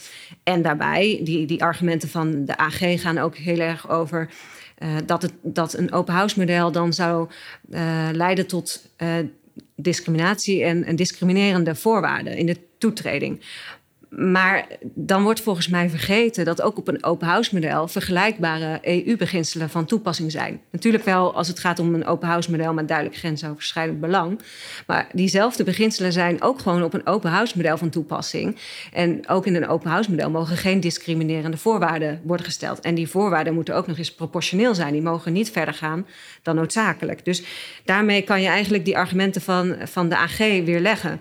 En 0.42 0.62
daarbij, 0.62 1.20
die, 1.22 1.46
die 1.46 1.62
argumenten 1.62 2.08
van 2.08 2.44
de 2.44 2.56
AG 2.56 2.78
gaan 2.78 3.18
ook 3.18 3.36
heel 3.36 3.58
erg 3.58 3.90
over. 3.90 4.30
dat, 5.06 5.22
het, 5.22 5.32
dat 5.42 5.72
een 5.72 5.92
open 5.92 6.14
house 6.14 6.38
model 6.38 6.72
dan 6.72 6.92
zou 6.92 7.28
leiden 8.12 8.46
tot 8.46 8.90
discriminatie 9.76 10.64
en, 10.64 10.84
en 10.84 10.96
discriminerende 10.96 11.74
voorwaarden 11.74 12.36
in 12.36 12.46
de 12.46 12.56
toetreding. 12.78 13.40
Maar 14.10 14.66
dan 14.82 15.22
wordt 15.22 15.40
volgens 15.40 15.68
mij 15.68 15.90
vergeten 15.90 16.44
dat 16.44 16.62
ook 16.62 16.78
op 16.78 16.88
een 16.88 17.04
open 17.04 17.26
house 17.26 17.54
model 17.54 17.88
vergelijkbare 17.88 18.78
EU-beginselen 18.82 19.70
van 19.70 19.84
toepassing 19.84 20.32
zijn. 20.32 20.60
Natuurlijk 20.70 21.04
wel 21.04 21.34
als 21.34 21.48
het 21.48 21.58
gaat 21.58 21.78
om 21.78 21.94
een 21.94 22.06
open 22.06 22.28
house 22.28 22.50
model 22.50 22.72
met 22.72 22.88
duidelijk 22.88 23.18
grensoverschrijdend 23.18 24.00
belang. 24.00 24.40
Maar 24.86 25.08
diezelfde 25.12 25.64
beginselen 25.64 26.12
zijn 26.12 26.42
ook 26.42 26.58
gewoon 26.58 26.82
op 26.82 26.94
een 26.94 27.06
open 27.06 27.30
house 27.30 27.56
model 27.56 27.76
van 27.76 27.90
toepassing. 27.90 28.56
En 28.92 29.28
ook 29.28 29.46
in 29.46 29.54
een 29.54 29.68
open 29.68 29.90
house 29.90 30.10
model 30.10 30.30
mogen 30.30 30.56
geen 30.56 30.80
discriminerende 30.80 31.56
voorwaarden 31.56 32.20
worden 32.24 32.46
gesteld. 32.46 32.80
En 32.80 32.94
die 32.94 33.08
voorwaarden 33.08 33.54
moeten 33.54 33.74
ook 33.74 33.86
nog 33.86 33.98
eens 33.98 34.14
proportioneel 34.14 34.74
zijn. 34.74 34.92
Die 34.92 35.02
mogen 35.02 35.32
niet 35.32 35.50
verder 35.50 35.74
gaan 35.74 36.06
dan 36.42 36.54
noodzakelijk. 36.54 37.24
Dus 37.24 37.42
daarmee 37.84 38.22
kan 38.22 38.42
je 38.42 38.48
eigenlijk 38.48 38.84
die 38.84 38.96
argumenten 38.96 39.42
van, 39.42 39.76
van 39.84 40.08
de 40.08 40.16
AG 40.16 40.38
weer 40.38 40.80
leggen. 40.80 41.20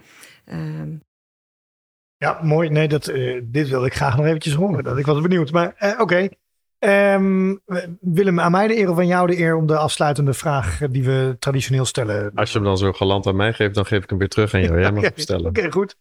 Ja, 2.20 2.40
mooi. 2.42 2.70
Nee, 2.70 2.88
dat, 2.88 3.10
uh, 3.10 3.42
dit 3.44 3.70
wil 3.70 3.86
ik 3.86 3.96
graag 3.96 4.18
nog 4.18 4.26
eventjes 4.26 4.54
horen. 4.54 4.84
Dat, 4.84 4.98
ik 4.98 5.06
was 5.06 5.22
benieuwd. 5.22 5.52
Maar 5.52 5.76
uh, 5.80 5.92
oké. 5.92 6.02
Okay. 6.02 6.38
Um, 7.14 7.62
Willem, 8.00 8.40
aan 8.40 8.52
mij 8.52 8.68
de 8.68 8.78
eer 8.78 8.90
of 8.90 8.98
aan 8.98 9.08
jou 9.08 9.28
de 9.28 9.40
eer 9.40 9.56
om 9.56 9.66
de 9.66 9.78
afsluitende 9.78 10.34
vraag 10.34 10.78
die 10.90 11.04
we 11.04 11.36
traditioneel 11.40 11.86
stellen. 11.86 12.32
Als 12.36 12.52
je 12.52 12.58
hem 12.58 12.68
dan 12.68 12.78
zo 12.78 12.92
galant 12.92 13.28
aan 13.28 13.36
mij 13.36 13.54
geeft, 13.54 13.76
dan 13.76 13.86
geef 13.86 14.04
ik 14.04 14.10
hem 14.10 14.20
weer 14.20 14.28
terug 14.28 14.54
aan 14.54 14.62
jou. 14.62 14.80
Jij 14.80 14.92
mag 14.92 15.02
hem 15.04 15.12
stellen. 15.16 15.46
Oké, 15.46 15.60
okay, 15.60 15.72
goed. 15.72 15.96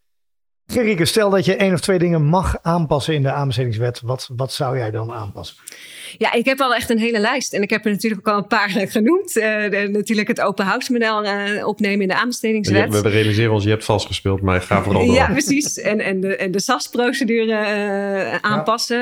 Gerike, 0.72 1.04
stel 1.04 1.30
dat 1.30 1.44
je 1.44 1.56
één 1.56 1.72
of 1.72 1.80
twee 1.80 1.98
dingen 1.98 2.24
mag 2.24 2.58
aanpassen 2.62 3.14
in 3.14 3.22
de 3.22 3.32
aanbestedingswet. 3.32 4.00
Wat, 4.04 4.28
wat 4.36 4.52
zou 4.52 4.78
jij 4.78 4.90
dan 4.90 5.12
aanpassen? 5.12 5.56
Ja, 6.18 6.32
ik 6.32 6.44
heb 6.44 6.60
al 6.60 6.74
echt 6.74 6.90
een 6.90 6.98
hele 6.98 7.18
lijst. 7.18 7.52
En 7.52 7.62
ik 7.62 7.70
heb 7.70 7.84
er 7.84 7.90
natuurlijk 7.90 8.28
ook 8.28 8.34
al 8.34 8.40
een 8.40 8.46
paar 8.46 8.68
genoemd. 8.68 9.36
Uh, 9.36 9.44
de, 9.44 9.88
natuurlijk 9.92 10.28
het 10.28 10.40
open 10.40 10.64
house 10.64 10.92
model 10.92 11.24
uh, 11.24 11.66
opnemen 11.66 12.00
in 12.00 12.08
de 12.08 12.14
aanbestedingswet. 12.14 13.00
We 13.00 13.08
realiseren 13.08 13.52
ons, 13.52 13.64
je 13.64 13.70
hebt 13.70 13.84
vast 13.84 14.06
gespeeld, 14.06 14.40
maar 14.40 14.56
ik 14.56 14.62
ga 14.62 14.82
vooral 14.82 15.06
door. 15.06 15.14
ja, 15.14 15.26
precies. 15.26 15.78
En, 15.78 16.00
en 16.00 16.20
de, 16.20 16.36
en 16.36 16.50
de 16.50 16.60
SAS-procedure 16.60 17.52
uh, 17.52 18.34
aanpassen. 18.34 19.00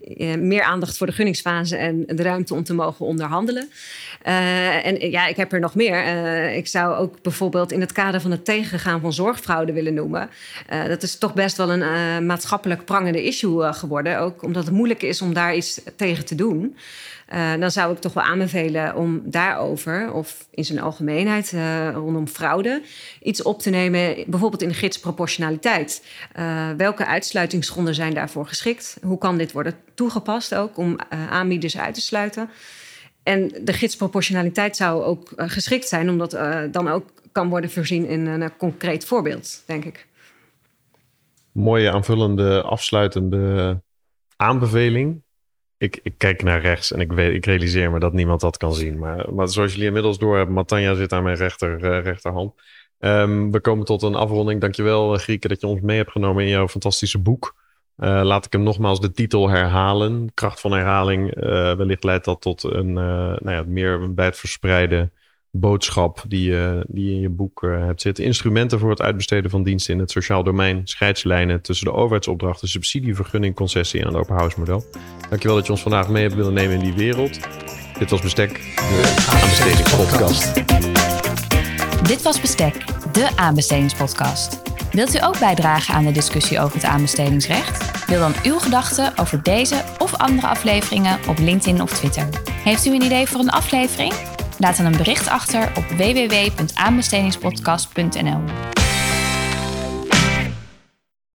Ja. 0.00 0.36
meer 0.36 0.62
aandacht 0.62 0.96
voor 0.96 1.06
de 1.06 1.12
gunningsfase 1.12 1.76
en 1.76 2.04
de 2.06 2.22
ruimte 2.22 2.54
om 2.54 2.64
te 2.64 2.74
mogen 2.74 3.06
onderhandelen. 3.06 3.70
En 4.26 5.10
ja, 5.10 5.26
ik 5.26 5.36
heb 5.36 5.52
er 5.52 5.60
nog 5.60 5.74
meer. 5.74 6.04
ik 6.52 6.66
zou 6.66 6.94
ook 6.94 7.22
bijvoorbeeld 7.22 7.72
in 7.72 7.80
het 7.80 7.92
kader 7.92 8.20
van 8.20 8.30
het 8.30 8.44
tegengaan 8.44 9.00
van 9.00 9.12
zorgfraude 9.12 9.72
willen 9.72 9.94
noemen. 9.94 10.28
dat 10.88 11.02
is 11.02 11.18
toch 11.18 11.34
best 11.34 11.56
wel 11.56 11.72
een 11.72 12.26
maatschappelijk 12.26 12.84
prangende 12.84 13.24
issue 13.24 13.72
geworden. 13.72 14.18
Ook 14.18 14.42
omdat 14.42 14.64
het 14.64 14.74
moeilijk 14.74 15.02
is 15.02 15.22
om 15.22 15.34
daar 15.34 15.56
iets 15.56 15.80
tegen 15.96 16.24
te 16.24 16.34
doen. 16.34 16.76
Dan 17.58 17.70
zou 17.70 17.92
ik 17.92 18.00
toch 18.00 18.12
wel 18.12 18.24
aanbevelen 18.24 18.96
om 18.96 19.22
daarover, 19.24 20.12
of 20.12 20.46
in 20.50 20.64
zijn 20.64 20.80
algemeenheid 20.80 21.52
rondom 21.94 22.28
fraude, 22.28 22.82
iets 23.22 23.42
op 23.42 23.62
te 23.62 23.70
nemen, 23.70 24.14
bijvoorbeeld 24.26 24.62
in 24.62 24.68
de 24.68 24.74
gids 24.74 24.98
proportionaliteit. 24.98 26.02
Welke 26.76 27.06
uitsluitingsgronden 27.06 27.94
zijn 27.94 28.14
daarvoor 28.14 28.46
geschikt? 28.46 28.96
Hoe 29.02 29.18
kan 29.18 29.38
dit 29.38 29.52
worden 29.52 29.74
toegepast 29.94 30.54
ook 30.54 30.76
om 30.76 30.96
aanbieders 31.30 31.78
uit 31.78 31.94
te 31.94 32.00
sluiten? 32.00 32.50
En 33.26 33.48
de 33.64 33.72
gids 33.72 33.96
proportionaliteit 33.96 34.76
zou 34.76 35.02
ook 35.02 35.32
geschikt 35.36 35.88
zijn, 35.88 36.10
omdat 36.10 36.30
dan 36.72 36.88
ook 36.88 37.10
kan 37.32 37.48
worden 37.48 37.70
voorzien 37.70 38.06
in 38.06 38.26
een 38.26 38.56
concreet 38.56 39.04
voorbeeld, 39.04 39.62
denk 39.66 39.84
ik. 39.84 40.06
Mooie 41.52 41.92
aanvullende, 41.92 42.62
afsluitende 42.62 43.80
aanbeveling 44.36 45.22
ik, 45.78 46.00
ik, 46.02 46.14
kijk 46.16 46.42
naar 46.42 46.60
rechts 46.60 46.92
en 46.92 47.00
ik, 47.00 47.12
weet, 47.12 47.34
ik 47.34 47.46
realiseer 47.46 47.90
me 47.90 47.98
dat 47.98 48.12
niemand 48.12 48.40
dat 48.40 48.56
kan 48.56 48.74
zien. 48.74 48.98
Maar, 48.98 49.48
zoals 49.48 49.72
jullie 49.72 49.86
inmiddels 49.86 50.18
door 50.18 50.36
hebben, 50.36 50.54
Matanja 50.54 50.94
zit 50.94 51.12
aan 51.12 51.22
mijn 51.22 51.36
rechter, 51.36 52.02
rechterhand. 52.02 52.54
Um, 52.98 53.52
we 53.52 53.60
komen 53.60 53.84
tot 53.84 54.02
een 54.02 54.14
afronding. 54.14 54.60
Dankjewel, 54.60 55.14
uh, 55.14 55.20
Grieke, 55.20 55.48
dat 55.48 55.60
je 55.60 55.66
ons 55.66 55.80
mee 55.80 55.96
hebt 55.96 56.10
genomen 56.10 56.42
in 56.44 56.48
jouw 56.48 56.68
fantastische 56.68 57.18
boek. 57.18 57.65
Uh, 57.98 58.20
laat 58.22 58.44
ik 58.44 58.52
hem 58.52 58.62
nogmaals 58.62 59.00
de 59.00 59.12
titel 59.12 59.48
herhalen. 59.48 60.30
Kracht 60.34 60.60
van 60.60 60.72
herhaling. 60.72 61.34
wellicht 61.76 62.04
leidt 62.04 62.24
dat 62.24 62.40
tot 62.40 62.62
een 62.62 62.92
nou 62.92 63.50
ja, 63.50 63.64
meer 63.66 64.14
bij 64.14 64.24
het 64.24 64.36
verspreiden 64.36 65.12
boodschap 65.50 66.24
die, 66.28 66.50
die 66.86 67.04
je 67.04 67.14
in 67.14 67.20
je 67.20 67.28
boek 67.28 67.60
hebt 67.62 68.00
zitten. 68.00 68.24
Instrumenten 68.24 68.78
voor 68.78 68.90
het 68.90 69.02
uitbesteden 69.02 69.50
van 69.50 69.62
diensten 69.62 69.94
in 69.94 70.00
het 70.00 70.10
sociaal 70.10 70.42
domein. 70.42 70.80
Scheidslijnen 70.84 71.60
tussen 71.62 71.86
de 71.86 71.92
overheidsopdrachten, 71.92 72.68
subsidievergunning, 72.68 73.54
concessie 73.54 74.00
en 74.00 74.06
het 74.06 74.16
open 74.16 74.34
house 74.34 74.58
model. 74.58 74.84
Dankjewel 75.28 75.56
dat 75.56 75.66
je 75.66 75.72
ons 75.72 75.82
vandaag 75.82 76.08
mee 76.08 76.22
hebt 76.22 76.34
willen 76.34 76.54
nemen 76.54 76.74
in 76.74 76.84
die 76.84 76.94
wereld. 76.94 77.40
Dit 77.98 78.10
was 78.10 78.20
Bestek, 78.20 78.52
de 78.76 79.26
aanbestedingspodcast. 79.30 80.54
Dit 82.08 82.22
was 82.22 82.40
Bestek, 82.40 82.84
de 83.12 83.36
aanbestedingspodcast. 83.36 84.75
Wilt 84.96 85.14
u 85.14 85.22
ook 85.22 85.38
bijdragen 85.38 85.94
aan 85.94 86.04
de 86.04 86.12
discussie 86.12 86.60
over 86.60 86.74
het 86.74 86.84
aanbestedingsrecht? 86.84 88.08
Deel 88.08 88.18
dan 88.18 88.34
uw 88.42 88.58
gedachten 88.58 89.12
over 89.16 89.42
deze 89.42 89.84
of 89.98 90.14
andere 90.14 90.46
afleveringen 90.46 91.18
op 91.28 91.38
LinkedIn 91.38 91.82
of 91.82 91.92
Twitter. 91.92 92.28
Heeft 92.50 92.86
u 92.86 92.94
een 92.94 93.02
idee 93.02 93.26
voor 93.26 93.40
een 93.40 93.50
aflevering? 93.50 94.12
Laat 94.58 94.76
dan 94.76 94.86
een 94.86 94.96
bericht 94.96 95.28
achter 95.28 95.72
op 95.76 95.84
www.aanbestedingspodcast.nl. 95.88 98.40